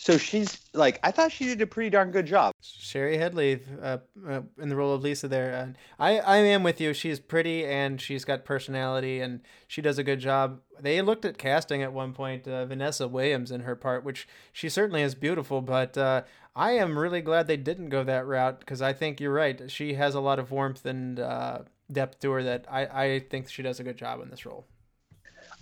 [0.03, 2.55] So she's like, I thought she did a pretty darn good job.
[2.61, 3.99] Shari Headley uh,
[4.29, 5.55] uh, in the role of Lisa there.
[5.55, 6.93] And I, I am with you.
[6.93, 10.61] She's pretty and she's got personality and she does a good job.
[10.81, 14.69] They looked at casting at one point, uh, Vanessa Williams in her part, which she
[14.69, 16.23] certainly is beautiful, but uh,
[16.57, 19.71] I am really glad they didn't go that route because I think you're right.
[19.71, 21.61] She has a lot of warmth and uh,
[21.93, 24.67] depth to her that I, I think she does a good job in this role.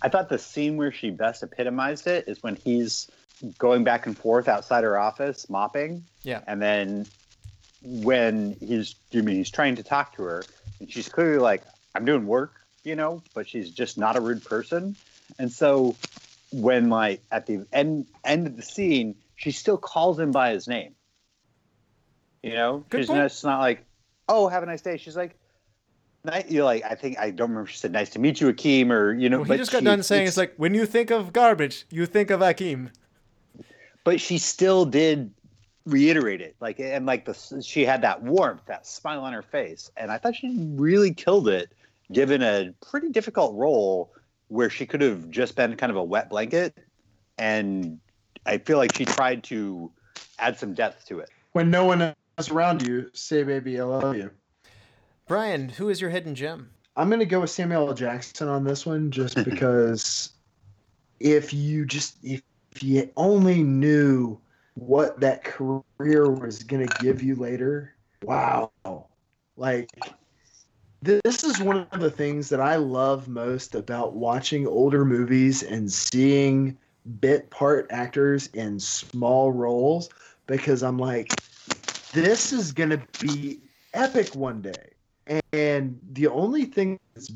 [0.01, 3.09] I thought the scene where she best epitomized it is when he's
[3.57, 6.03] going back and forth outside her office mopping.
[6.23, 6.41] Yeah.
[6.47, 7.05] And then
[7.83, 10.43] when he's I mean he's trying to talk to her
[10.79, 11.63] and she's clearly like,
[11.95, 12.53] I'm doing work,
[12.83, 14.95] you know, but she's just not a rude person.
[15.39, 15.95] And so
[16.51, 20.67] when like at the end end of the scene, she still calls him by his
[20.67, 20.95] name.
[22.43, 22.85] You know?
[22.89, 23.21] Good she's point.
[23.23, 23.85] just not like,
[24.27, 24.97] oh, have a nice day.
[24.97, 25.35] She's like,
[26.47, 27.67] you're like I think I don't remember.
[27.67, 29.37] if She said, "Nice to meet you, Akeem," or you know.
[29.37, 31.85] Well, he but just got she- done saying it's like, when you think of garbage,
[31.89, 32.89] you think of Akeem.
[34.03, 35.31] but she still did
[35.85, 39.89] reiterate it like and like the she had that warmth that smile on her face
[39.97, 41.71] and i thought she really killed it
[42.11, 44.13] given a pretty difficult role
[44.49, 46.77] where she could have just been kind of a wet blanket
[47.39, 47.97] and
[48.45, 49.91] i feel like she tried to
[50.37, 54.15] add some depth to it When no one else around you, say baby, I love
[54.15, 54.29] you.
[55.31, 56.71] Brian, who is your hidden gem?
[56.97, 57.93] I'm gonna go with Samuel L.
[57.93, 60.31] Jackson on this one, just because
[61.21, 62.41] if you just if,
[62.75, 64.37] if you only knew
[64.73, 68.73] what that career was gonna give you later, wow!
[69.55, 69.87] Like
[71.01, 75.89] this is one of the things that I love most about watching older movies and
[75.89, 76.77] seeing
[77.21, 80.09] bit part actors in small roles
[80.45, 81.31] because I'm like,
[82.11, 83.61] this is gonna be
[83.93, 84.91] epic one day.
[85.53, 87.31] And the only thing that's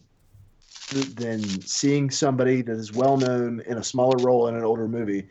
[1.15, 5.27] than seeing somebody that is well known in a smaller role in an older movie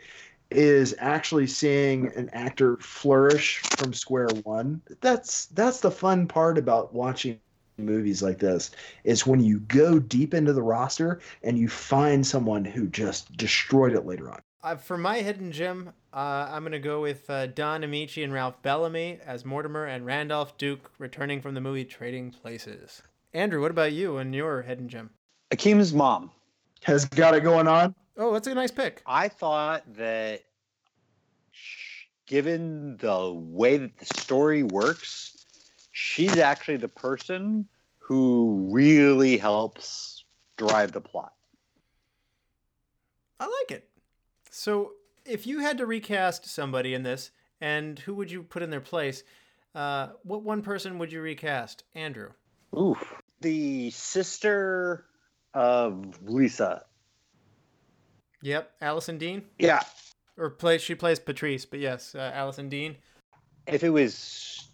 [0.50, 4.82] is actually seeing an actor flourish from square one.
[5.00, 7.40] That's that's the fun part about watching
[7.78, 8.70] movies like this
[9.02, 13.92] is when you go deep into the roster and you find someone who just destroyed
[13.94, 14.40] it later on.
[14.64, 18.62] Uh, for my hidden gem, uh, I'm gonna go with uh, Don Ameche and Ralph
[18.62, 23.02] Bellamy as Mortimer and Randolph Duke returning from the movie Trading Places.
[23.34, 25.10] Andrew, what about you and your hidden gem?
[25.50, 26.30] akeem's mom
[26.82, 27.94] Has got it going on.
[28.16, 29.02] Oh, that's a nice pick.
[29.04, 30.40] I thought that
[32.26, 35.44] given the way that the story works,
[35.92, 37.68] she's actually the person
[37.98, 40.24] who really helps
[40.56, 41.34] drive the plot.
[43.38, 43.90] I like it.
[44.56, 44.92] So,
[45.26, 48.80] if you had to recast somebody in this, and who would you put in their
[48.80, 49.24] place?
[49.74, 51.82] Uh, what one person would you recast?
[51.96, 52.30] Andrew.
[52.78, 53.20] Oof.
[53.40, 55.06] The sister
[55.54, 56.84] of Lisa.
[58.42, 59.42] Yep, Allison Dean.
[59.58, 59.82] Yeah.
[60.36, 62.96] Or play she plays Patrice, but yes, uh, Allison Dean.
[63.66, 64.68] If it was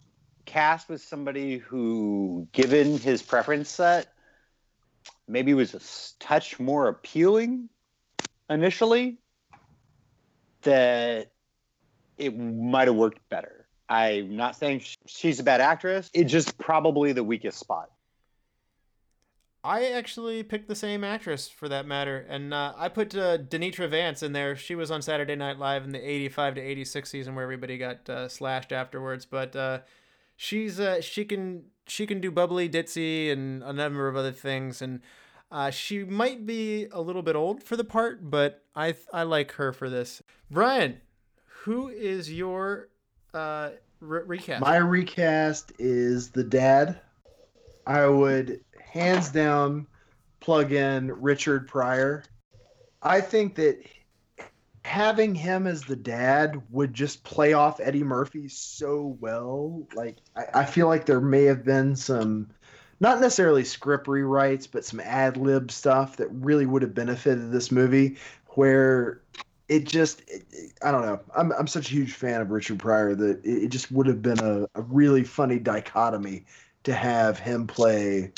[0.44, 4.12] cast with somebody who, given his preference set,
[5.26, 5.80] maybe was a
[6.22, 7.70] touch more appealing
[8.50, 9.16] initially,
[10.62, 11.30] that
[12.18, 13.66] it might have worked better.
[13.88, 16.10] I'm not saying she's a bad actress.
[16.14, 17.90] It's just probably the weakest spot.
[19.62, 23.90] I actually picked the same actress for that matter, and uh, I put uh, Danitra
[23.90, 24.56] Vance in there.
[24.56, 28.08] She was on Saturday Night Live in the '85 to '86 season, where everybody got
[28.08, 29.26] uh, slashed afterwards.
[29.26, 29.80] But uh,
[30.36, 34.80] she's uh, she can she can do bubbly, ditzy, and a number of other things.
[34.80, 35.00] And
[35.50, 39.52] Uh, she might be a little bit old for the part, but I I like
[39.52, 40.22] her for this.
[40.50, 41.00] Brian,
[41.62, 42.88] who is your
[43.34, 43.70] uh,
[44.00, 44.60] re- recast?
[44.60, 47.00] My recast is the dad.
[47.86, 48.60] I would
[48.92, 49.86] hands down
[50.40, 52.22] plug in Richard Pryor.
[53.02, 53.84] I think that
[54.84, 59.86] having him as the dad would just play off Eddie Murphy so well.
[59.94, 62.50] Like I, I feel like there may have been some
[63.00, 67.72] not necessarily script rewrites, but some ad lib stuff that really would have benefited this
[67.72, 68.16] movie
[68.48, 69.22] where
[69.68, 71.20] it just it, it- I don't know.
[71.36, 74.22] I'm I'm such a huge fan of Richard Pryor that it, it just would have
[74.22, 76.44] been a, a really funny dichotomy
[76.84, 78.32] to have him play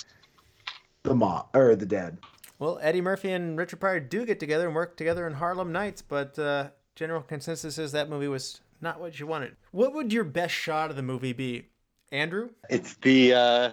[1.03, 2.19] the mom or the dad.
[2.59, 6.01] Well, Eddie Murphy and Richard Pryor do get together and work together in Harlem Nights,
[6.03, 9.57] but uh, general consensus is that movie was not what you wanted.
[9.73, 11.69] What would your best shot of the movie be,
[12.13, 12.51] Andrew?
[12.71, 13.73] It's the uh,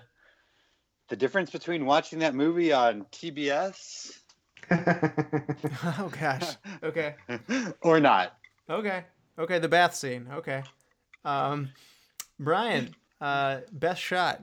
[1.10, 4.20] the difference between watching that movie on TBS
[4.72, 6.56] oh gosh.
[6.84, 7.16] Okay.
[7.82, 8.38] or not.
[8.70, 9.04] Okay.
[9.38, 9.60] Okay.
[9.60, 10.28] The bath scene.
[10.32, 10.64] Okay.
[11.26, 11.70] Um,
[12.40, 14.42] Brian, uh, best shot.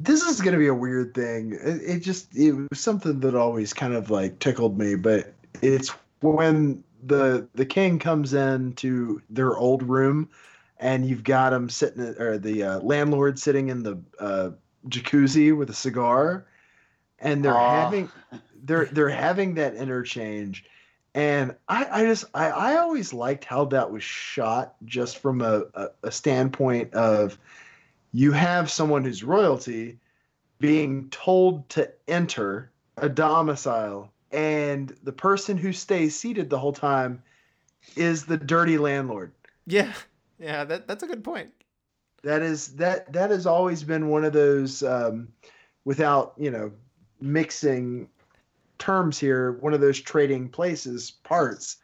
[0.00, 1.52] this is gonna be a weird thing.
[1.52, 5.90] It, it just it was something that always kind of like tickled me, but it's
[6.20, 10.28] when the the king comes in to their old room,
[10.78, 14.50] and you've got him sitting or the uh, landlord sitting in the uh,
[14.88, 16.46] jacuzzi with a cigar,
[17.18, 17.82] and they're Aw.
[17.82, 18.10] having
[18.64, 20.64] they're they're having that interchange.
[21.14, 25.62] And I, I just I, I always liked how that was shot just from a,
[25.74, 27.38] a, a standpoint of
[28.12, 29.98] you have someone who's royalty
[30.58, 37.22] being told to enter a domicile and the person who stays seated the whole time
[37.94, 39.32] is the dirty landlord
[39.66, 39.92] Yeah.
[40.38, 40.64] Yeah.
[40.64, 41.50] That that's a good point.
[42.26, 45.28] That is that that has always been one of those um,
[45.84, 46.72] without you know
[47.20, 48.08] mixing
[48.78, 51.78] terms here one of those trading places parts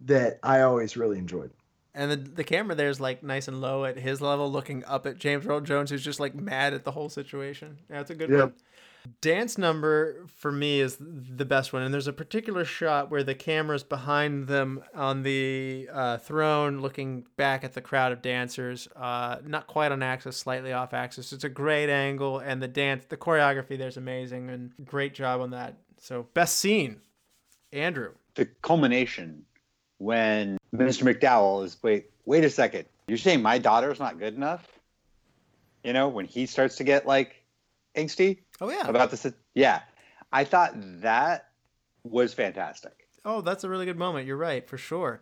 [0.00, 1.50] that i always really enjoyed
[1.94, 5.06] And the the camera there is like nice and low at his level, looking up
[5.06, 7.78] at James Earl Jones, who's just like mad at the whole situation.
[7.90, 8.38] Yeah, it's a good Yep.
[8.38, 8.52] one.
[9.20, 13.34] Dance number for me is the best one, and there's a particular shot where the
[13.34, 18.88] camera's behind them on the uh, throne, looking back at the crowd of dancers.
[18.96, 21.32] Uh, not quite on axis, slightly off axis.
[21.32, 25.50] It's a great angle, and the dance, the choreography there's amazing, and great job on
[25.50, 25.76] that.
[26.00, 27.00] So best scene,
[27.72, 28.12] Andrew.
[28.34, 29.44] The culmination
[29.98, 31.02] when Mr.
[31.02, 32.86] McDowell is wait wait a second.
[33.08, 34.66] You're saying my daughter's not good enough?
[35.84, 37.44] You know, when he starts to get like
[37.96, 38.86] angsty Oh yeah.
[38.88, 39.82] about this yeah.
[40.32, 40.72] I thought
[41.02, 41.48] that
[42.04, 43.06] was fantastic.
[43.24, 44.26] Oh, that's a really good moment.
[44.26, 45.20] You're right, for sure.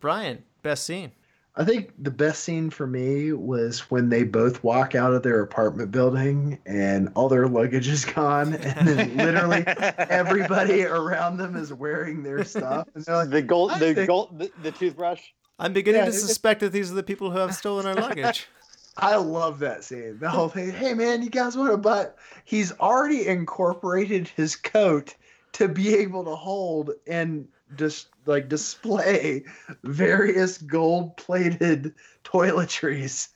[0.00, 1.12] Brian, best scene.
[1.54, 5.42] I think the best scene for me was when they both walk out of their
[5.42, 11.72] apartment building and all their luggage is gone, and then literally everybody around them is
[11.72, 12.88] wearing their stuff.
[12.94, 15.20] And like, the gold the think- gold the, the toothbrush.
[15.58, 18.48] I'm beginning Yeah, to suspect that these are the people who have stolen our luggage.
[18.96, 20.18] I love that scene.
[20.18, 20.70] The whole thing.
[20.70, 22.18] Hey man, you guys want to butt?
[22.44, 25.14] He's already incorporated his coat
[25.52, 29.44] to be able to hold and just like display
[29.82, 31.94] various gold-plated
[32.24, 33.28] toiletries.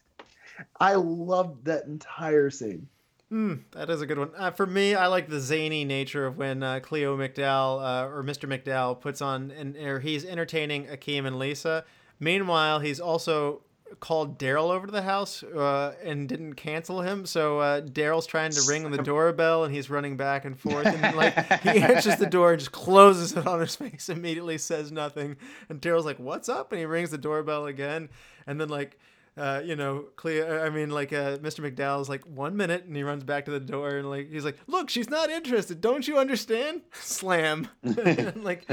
[0.78, 2.88] I loved that entire scene.
[3.30, 4.30] Hmm, that is a good one.
[4.36, 8.22] Uh, for me, I like the zany nature of when uh, Cleo McDowell uh, or
[8.22, 8.48] Mr.
[8.48, 11.84] McDowell puts on and or he's entertaining Akeem and Lisa.
[12.20, 13.62] Meanwhile, he's also
[14.00, 17.26] called Daryl over to the house uh, and didn't cancel him.
[17.26, 21.16] So uh, Daryl's trying to ring the doorbell and he's running back and forth and
[21.16, 25.36] like he answers the door and just closes it on his face immediately, says nothing.
[25.68, 28.08] And Daryl's like, "What's up?" And he rings the doorbell again,
[28.46, 28.98] and then like
[29.36, 31.60] uh, you know, Cleo, I mean, like, uh, Mr.
[31.60, 34.56] McDowell's like, one minute, and he runs back to the door, and like, he's like,
[34.66, 35.80] look, she's not interested.
[35.80, 36.82] Don't you understand?
[36.92, 37.68] Slam.
[37.82, 38.64] and, like,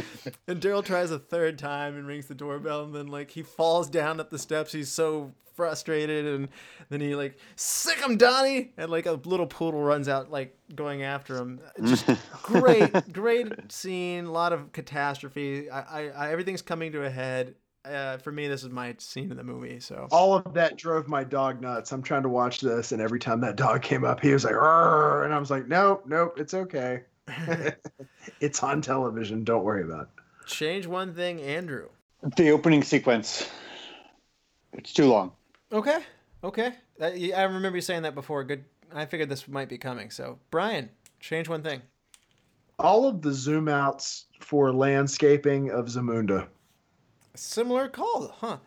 [0.47, 3.89] and Daryl tries a third time and rings the doorbell, and then, like, he falls
[3.89, 4.71] down up the steps.
[4.71, 6.47] He's so frustrated, and
[6.89, 8.71] then he, like, sick him, Donnie!
[8.77, 11.59] And, like, a little poodle runs out, like, going after him.
[11.83, 12.09] Just
[12.41, 14.25] great, great scene.
[14.25, 15.69] A lot of catastrophe.
[15.69, 17.55] I, I, I everything's coming to a head.
[17.85, 19.79] Uh, for me, this is my scene in the movie.
[19.79, 21.91] So All of that drove my dog nuts.
[21.91, 24.53] I'm trying to watch this, and every time that dog came up, he was like,
[24.53, 27.01] "Arr," and I was like, "Nope, nope, it's okay.
[28.39, 29.43] it's on television.
[29.43, 31.89] Don't worry about it." change one thing, Andrew.
[32.37, 33.49] The opening sequence.
[34.73, 35.31] It's too long.
[35.71, 35.99] Okay,
[36.43, 36.73] okay.
[37.01, 38.43] I remember you saying that before.
[38.43, 38.63] Good.
[38.93, 40.09] I figured this might be coming.
[40.09, 40.89] So Brian,
[41.19, 41.81] change one thing.
[42.79, 46.47] All of the zoom outs for landscaping of Zamunda.
[47.35, 48.57] Similar call, huh?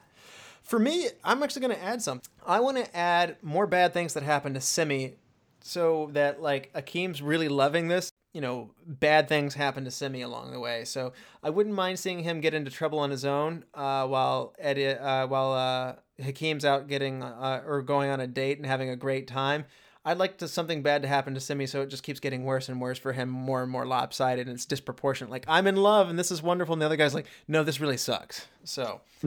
[0.63, 2.21] For me, I'm actually going to add some.
[2.45, 5.15] I want to add more bad things that happen to Semmi
[5.61, 8.11] so that, like, Akeem's really loving this.
[8.37, 10.85] you know, bad things happen to Semmi along the way.
[10.85, 14.89] So I wouldn't mind seeing him get into trouble on his own uh, while Eddie,
[14.89, 18.97] uh, while uh, Hakim's out getting uh, or going on a date and having a
[18.97, 19.65] great time.
[20.07, 22.69] I'd like to something bad to happen to Semmi, so it just keeps getting worse
[22.69, 25.33] and worse for him, more and more lopsided, and it's disproportionate.
[25.33, 27.81] Like I'm in love and this is wonderful, and the other guy's like, no, this
[27.81, 28.47] really sucks.
[28.63, 29.01] So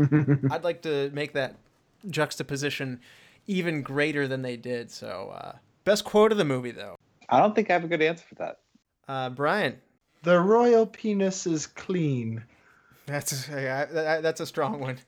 [0.51, 1.55] I'd like to make that
[2.09, 3.01] juxtaposition
[3.45, 4.89] even greater than they did.
[4.89, 6.95] So uh, best quote of the movie, though.
[7.27, 8.59] I don't think I have a good answer for that.
[9.07, 9.75] Uh, Brian,
[10.23, 12.43] The royal penis is clean.
[13.05, 14.99] that's a, that's a strong one.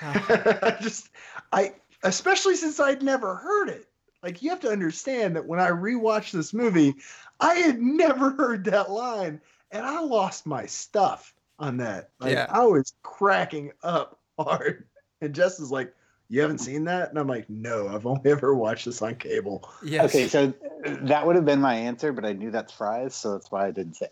[0.00, 1.10] I just
[1.52, 3.86] I especially since I'd never heard it.
[4.22, 6.94] Like you have to understand that when I rewatched this movie,
[7.40, 9.40] I had never heard that line
[9.70, 12.10] and I lost my stuff on that.
[12.20, 12.46] Like Yeah.
[12.48, 14.84] I was cracking up hard.
[15.20, 15.92] And Jess is like,
[16.28, 17.10] You haven't seen that?
[17.10, 19.68] And I'm like, No, I've only ever watched this on cable.
[19.84, 20.04] Yes.
[20.06, 20.54] Okay, so
[20.84, 23.70] that would have been my answer, but I knew that's fries, so that's why I
[23.72, 24.08] didn't say.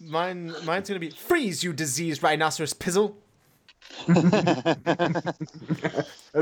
[0.00, 3.14] Mine, mine's gonna be freeze, you diseased rhinoceros pizzle.
[4.06, 4.16] That's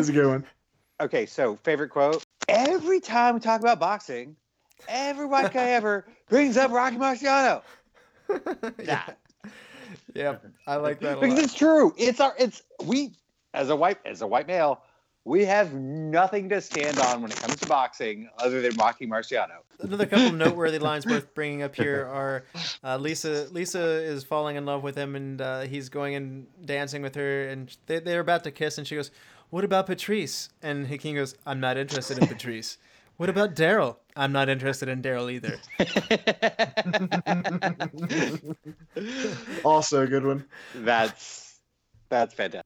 [0.08, 0.44] a good one.
[1.00, 2.22] Okay, so favorite quote.
[2.48, 4.36] Every time we talk about boxing,
[4.88, 7.62] every white guy ever brings up Rocky Marciano.
[8.84, 9.02] yeah.
[10.14, 10.46] Yep.
[10.66, 11.44] I like that a Because lot.
[11.44, 11.94] it's true.
[11.96, 13.12] It's our it's we
[13.54, 14.82] as a white as a white male,
[15.24, 19.58] we have nothing to stand on when it comes to boxing other than Rocky Marciano.
[19.80, 22.44] Another couple noteworthy lines worth bringing up here are
[22.84, 23.48] uh, Lisa.
[23.50, 27.48] Lisa is falling in love with him, and uh, he's going and dancing with her,
[27.48, 29.10] and they, they're about to kiss, and she goes,
[29.50, 32.78] "What about Patrice?" And Hakeem goes, "I'm not interested in Patrice."
[33.20, 33.96] What about Daryl?
[34.16, 35.58] I'm not interested in Daryl either.
[39.62, 40.46] Also a good one.
[40.74, 41.60] That's
[42.08, 42.64] that's fantastic.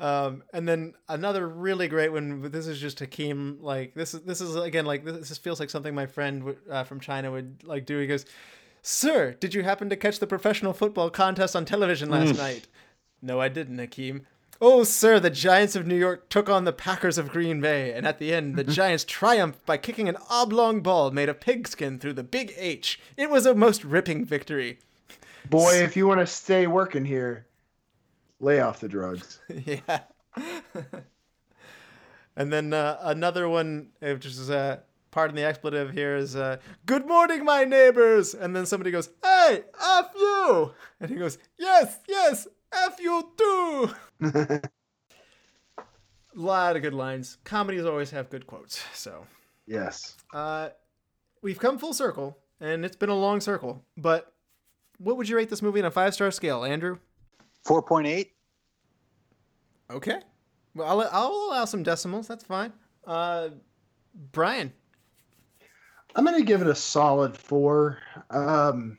[0.00, 2.50] Um, and then another really great one.
[2.50, 3.58] This is just Hakeem.
[3.60, 6.84] Like this is this is again like this, this feels like something my friend uh,
[6.84, 7.98] from China would like do.
[7.98, 8.24] He goes,
[8.80, 12.68] "Sir, did you happen to catch the professional football contest on television last night?"
[13.20, 14.26] No, I didn't, Hakeem.
[14.60, 18.04] Oh, sir, the Giants of New York took on the Packers of Green Bay, and
[18.04, 22.14] at the end, the Giants triumphed by kicking an oblong ball made of pigskin through
[22.14, 22.98] the Big H.
[23.16, 24.80] It was a most ripping victory.
[25.48, 27.46] Boy, if you want to stay working here,
[28.40, 29.38] lay off the drugs.
[29.48, 30.00] yeah.
[32.36, 34.78] and then uh, another one, uh, which is uh,
[35.12, 39.62] pardon the expletive here, is uh, "Good morning, my neighbors." And then somebody goes, "Hey,
[39.80, 43.90] f you," and he goes, "Yes, yes, f you too."
[46.38, 47.38] lot of good lines.
[47.44, 48.82] Comedies always have good quotes.
[48.94, 49.26] So
[49.66, 50.16] yes.
[50.32, 50.70] uh,
[51.42, 53.84] we've come full circle, and it's been a long circle.
[53.96, 54.32] But
[54.98, 56.98] what would you rate this movie on a five star scale, Andrew?
[57.64, 58.32] Four point eight.
[59.90, 60.20] Okay.
[60.74, 62.28] Well, I'll, I'll allow some decimals.
[62.28, 62.72] That's fine.
[63.06, 63.50] Uh,
[64.32, 64.72] Brian.
[66.14, 67.98] I'm gonna give it a solid four.
[68.30, 68.98] Um,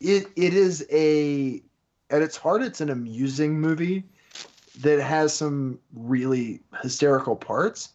[0.00, 1.62] it it is a
[2.14, 4.04] at its heart, it's an amusing movie
[4.80, 7.90] that has some really hysterical parts,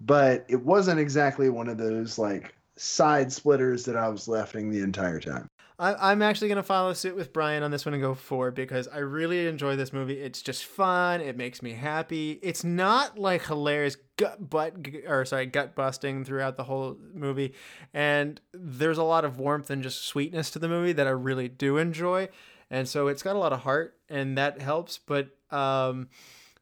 [0.00, 4.80] but it wasn't exactly one of those like side splitters that I was laughing the
[4.80, 5.48] entire time.
[5.78, 8.52] I, I'm actually going to follow suit with Brian on this one and go four
[8.52, 10.20] because I really enjoy this movie.
[10.20, 11.20] It's just fun.
[11.20, 12.38] It makes me happy.
[12.42, 14.74] It's not like hilarious gut butt
[15.08, 17.54] or sorry gut busting throughout the whole movie,
[17.92, 21.48] and there's a lot of warmth and just sweetness to the movie that I really
[21.48, 22.28] do enjoy,
[22.70, 24.98] and so it's got a lot of heart and that helps.
[24.98, 26.08] But um,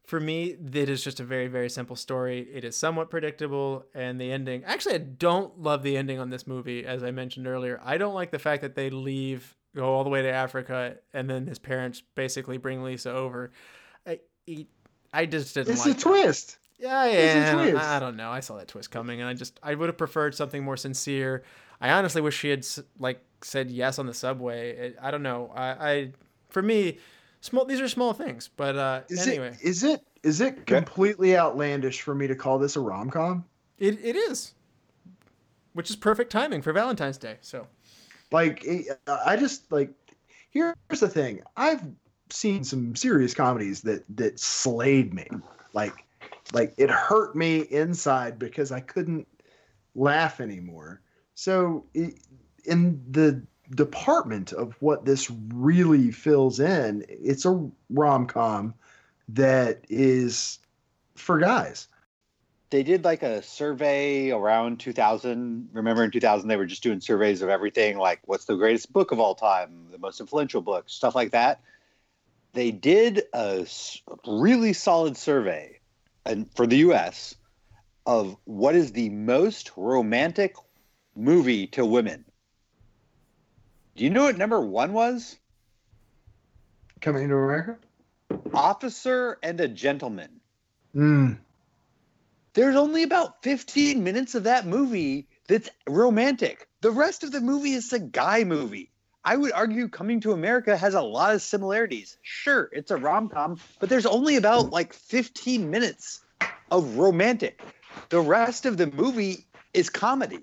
[0.05, 2.41] for me, it is just a very, very simple story.
[2.53, 4.65] It is somewhat predictable, and the ending.
[4.65, 7.81] Actually, I don't love the ending on this movie, as I mentioned earlier.
[7.85, 11.31] I don't like the fact that they leave, go all the way to Africa, and
[11.31, 13.53] then his parents basically bring Lisa over.
[14.07, 14.69] I, he-
[15.15, 16.03] I just didn't It's like a that.
[16.03, 16.59] twist.
[16.79, 17.55] Yeah, yeah.
[17.55, 17.77] twist.
[17.77, 18.31] I don't know.
[18.31, 21.45] I saw that twist coming, and I just I would have preferred something more sincere.
[21.83, 22.65] I honestly wish she had
[22.99, 24.71] like said yes on the subway.
[24.71, 25.51] It, I don't know.
[25.55, 26.13] I, I
[26.49, 26.99] for me,
[27.41, 27.65] small.
[27.65, 32.03] These are small things, but uh, Is anyway, it is it is it completely outlandish
[32.03, 33.45] for me to call this a rom com?
[33.79, 34.55] it, it is,
[35.73, 37.39] which is perfect timing for Valentine's Day.
[37.41, 37.67] So
[38.31, 38.65] Like
[39.09, 39.91] I just like
[40.51, 41.43] here's the thing.
[41.57, 41.83] I've
[42.31, 45.27] seen some serious comedies that that slayed me.
[45.73, 46.05] Like
[46.53, 49.27] like it hurt me inside because I couldn't
[49.97, 51.01] laugh anymore.
[51.35, 53.43] So in the
[53.75, 58.75] department of what this really fills in, it's a rom com
[59.29, 60.59] that is
[61.15, 61.89] for guys.
[62.71, 65.69] They did like a survey around 2000.
[65.73, 69.13] Remember in 2000 they were just doing surveys of everything, like what's the greatest book
[69.13, 71.61] of all time, the most influential book, stuff like that.
[72.55, 73.67] They did a
[74.27, 75.81] really solid survey,
[76.27, 77.35] and for the U.S.
[78.07, 80.55] of what is the most romantic
[81.14, 82.24] movie to women.
[83.97, 85.36] Do you know what number one was?
[87.01, 87.78] Coming to America.
[88.55, 90.40] Officer and a Gentleman.
[90.94, 91.39] Mm.
[92.55, 96.68] There's only about 15 minutes of that movie that's romantic.
[96.80, 98.90] The rest of the movie is a guy movie.
[99.24, 102.18] I would argue Coming to America has a lot of similarities.
[102.22, 106.24] Sure, it's a rom com, but there's only about like 15 minutes
[106.70, 107.62] of romantic.
[108.09, 110.40] The rest of the movie is comedy.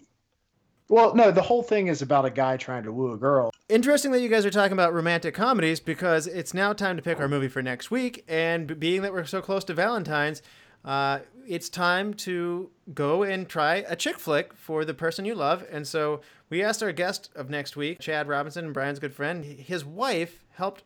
[0.90, 3.52] Well, no, the whole thing is about a guy trying to woo a girl.
[3.70, 7.20] Interesting that you guys are talking about romantic comedies because it's now time to pick
[7.20, 8.26] our movie for next week.
[8.28, 10.42] And being that we're so close to Valentine's,
[10.84, 15.64] uh, it's time to go and try a chick flick for the person you love.
[15.72, 19.46] And so we asked our guest of next week, Chad Robinson, Brian's good friend.
[19.46, 20.82] His wife helped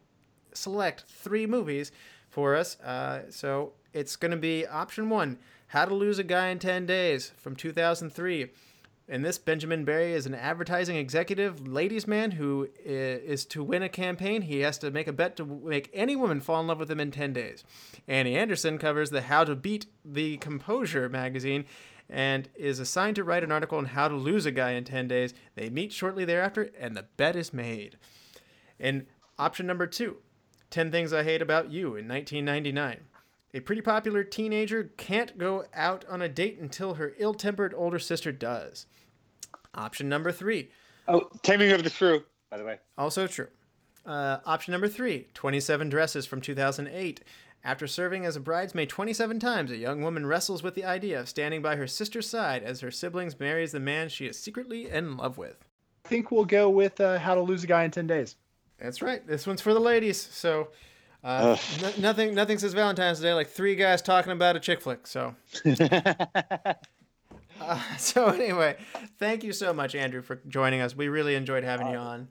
[0.54, 1.94] select three movies
[2.30, 2.78] for us.
[2.82, 6.86] Uh, so it's going to be option one How to Lose a Guy in 10
[6.86, 8.50] Days from 2003.
[9.06, 13.90] In this, Benjamin Barry is an advertising executive, ladies' man who is to win a
[13.90, 14.44] campaign.
[14.44, 17.02] He has to make a bet to make any woman fall in love with him
[17.02, 17.66] in 10 days.
[18.08, 21.66] Andie Anderson covers the How to Beat the Composure magazine
[22.10, 25.10] and is assigned to write an article on how to lose a guy in 10
[25.10, 25.34] days.
[25.56, 27.98] They meet shortly thereafter, and the bet is made.
[28.80, 29.08] In
[29.38, 30.18] option number two
[30.70, 33.02] 10 Things I Hate About You in 1999.
[33.54, 38.00] A pretty popular teenager can't go out on a date until her ill tempered older
[38.00, 38.88] sister does.
[39.76, 40.70] Option number three.
[41.08, 42.80] Oh, Taming of the Shrew, by the way.
[42.98, 43.48] Also true.
[44.06, 47.22] Uh, option number three 27 Dresses from 2008.
[47.66, 51.30] After serving as a bridesmaid 27 times, a young woman wrestles with the idea of
[51.30, 55.16] standing by her sister's side as her siblings marries the man she is secretly in
[55.16, 55.64] love with.
[56.06, 58.36] I think we'll go with uh, How to Lose a Guy in 10 Days.
[58.80, 59.26] That's right.
[59.26, 60.20] This one's for the ladies.
[60.20, 60.70] So
[61.24, 65.08] uh, n- nothing, nothing says Valentine's Day like three guys talking about a chick flick.
[65.08, 65.36] So,
[67.62, 68.78] uh, so anyway,
[69.20, 70.96] thank you so much, Andrew, for joining us.
[70.96, 72.28] We really enjoyed having you on.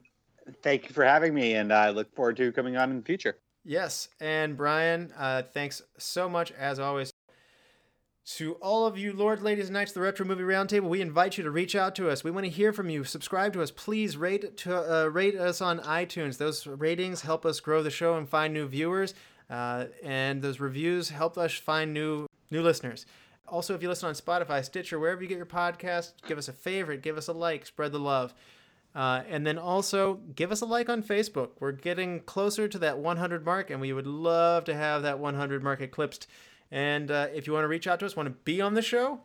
[0.61, 3.37] Thank you for having me, and I look forward to coming on in the future.
[3.63, 7.12] Yes, and Brian, uh, thanks so much as always.
[8.25, 11.37] To all of you, Lord, ladies, and knights, of the Retro Movie Roundtable, we invite
[11.37, 12.23] you to reach out to us.
[12.23, 13.03] We want to hear from you.
[13.03, 14.15] Subscribe to us, please.
[14.15, 16.37] Rate to uh, rate us on iTunes.
[16.37, 19.13] Those ratings help us grow the show and find new viewers,
[19.49, 23.05] uh, and those reviews help us find new new listeners.
[23.45, 26.53] Also, if you listen on Spotify, Stitcher, wherever you get your podcast, give us a
[26.53, 28.33] favorite, give us a like, spread the love.
[28.95, 31.49] Uh, and then also give us a like on Facebook.
[31.59, 35.61] We're getting closer to that 100 mark, and we would love to have that 100
[35.61, 36.27] mark eclipsed.
[36.73, 38.81] And uh, if you want to reach out to us, want to be on the
[38.81, 39.19] show,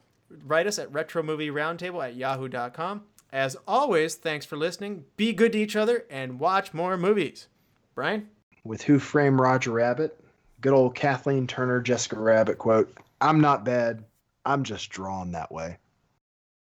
[0.44, 3.04] write us at retromovieroundtable at yahoo.com.
[3.32, 5.06] As always, thanks for listening.
[5.16, 7.48] Be good to each other and watch more movies.
[7.94, 8.28] Brian?
[8.64, 10.22] With Who Framed Roger Rabbit,
[10.60, 14.04] good old Kathleen Turner, Jessica Rabbit quote I'm not bad.
[14.44, 15.78] I'm just drawn that way.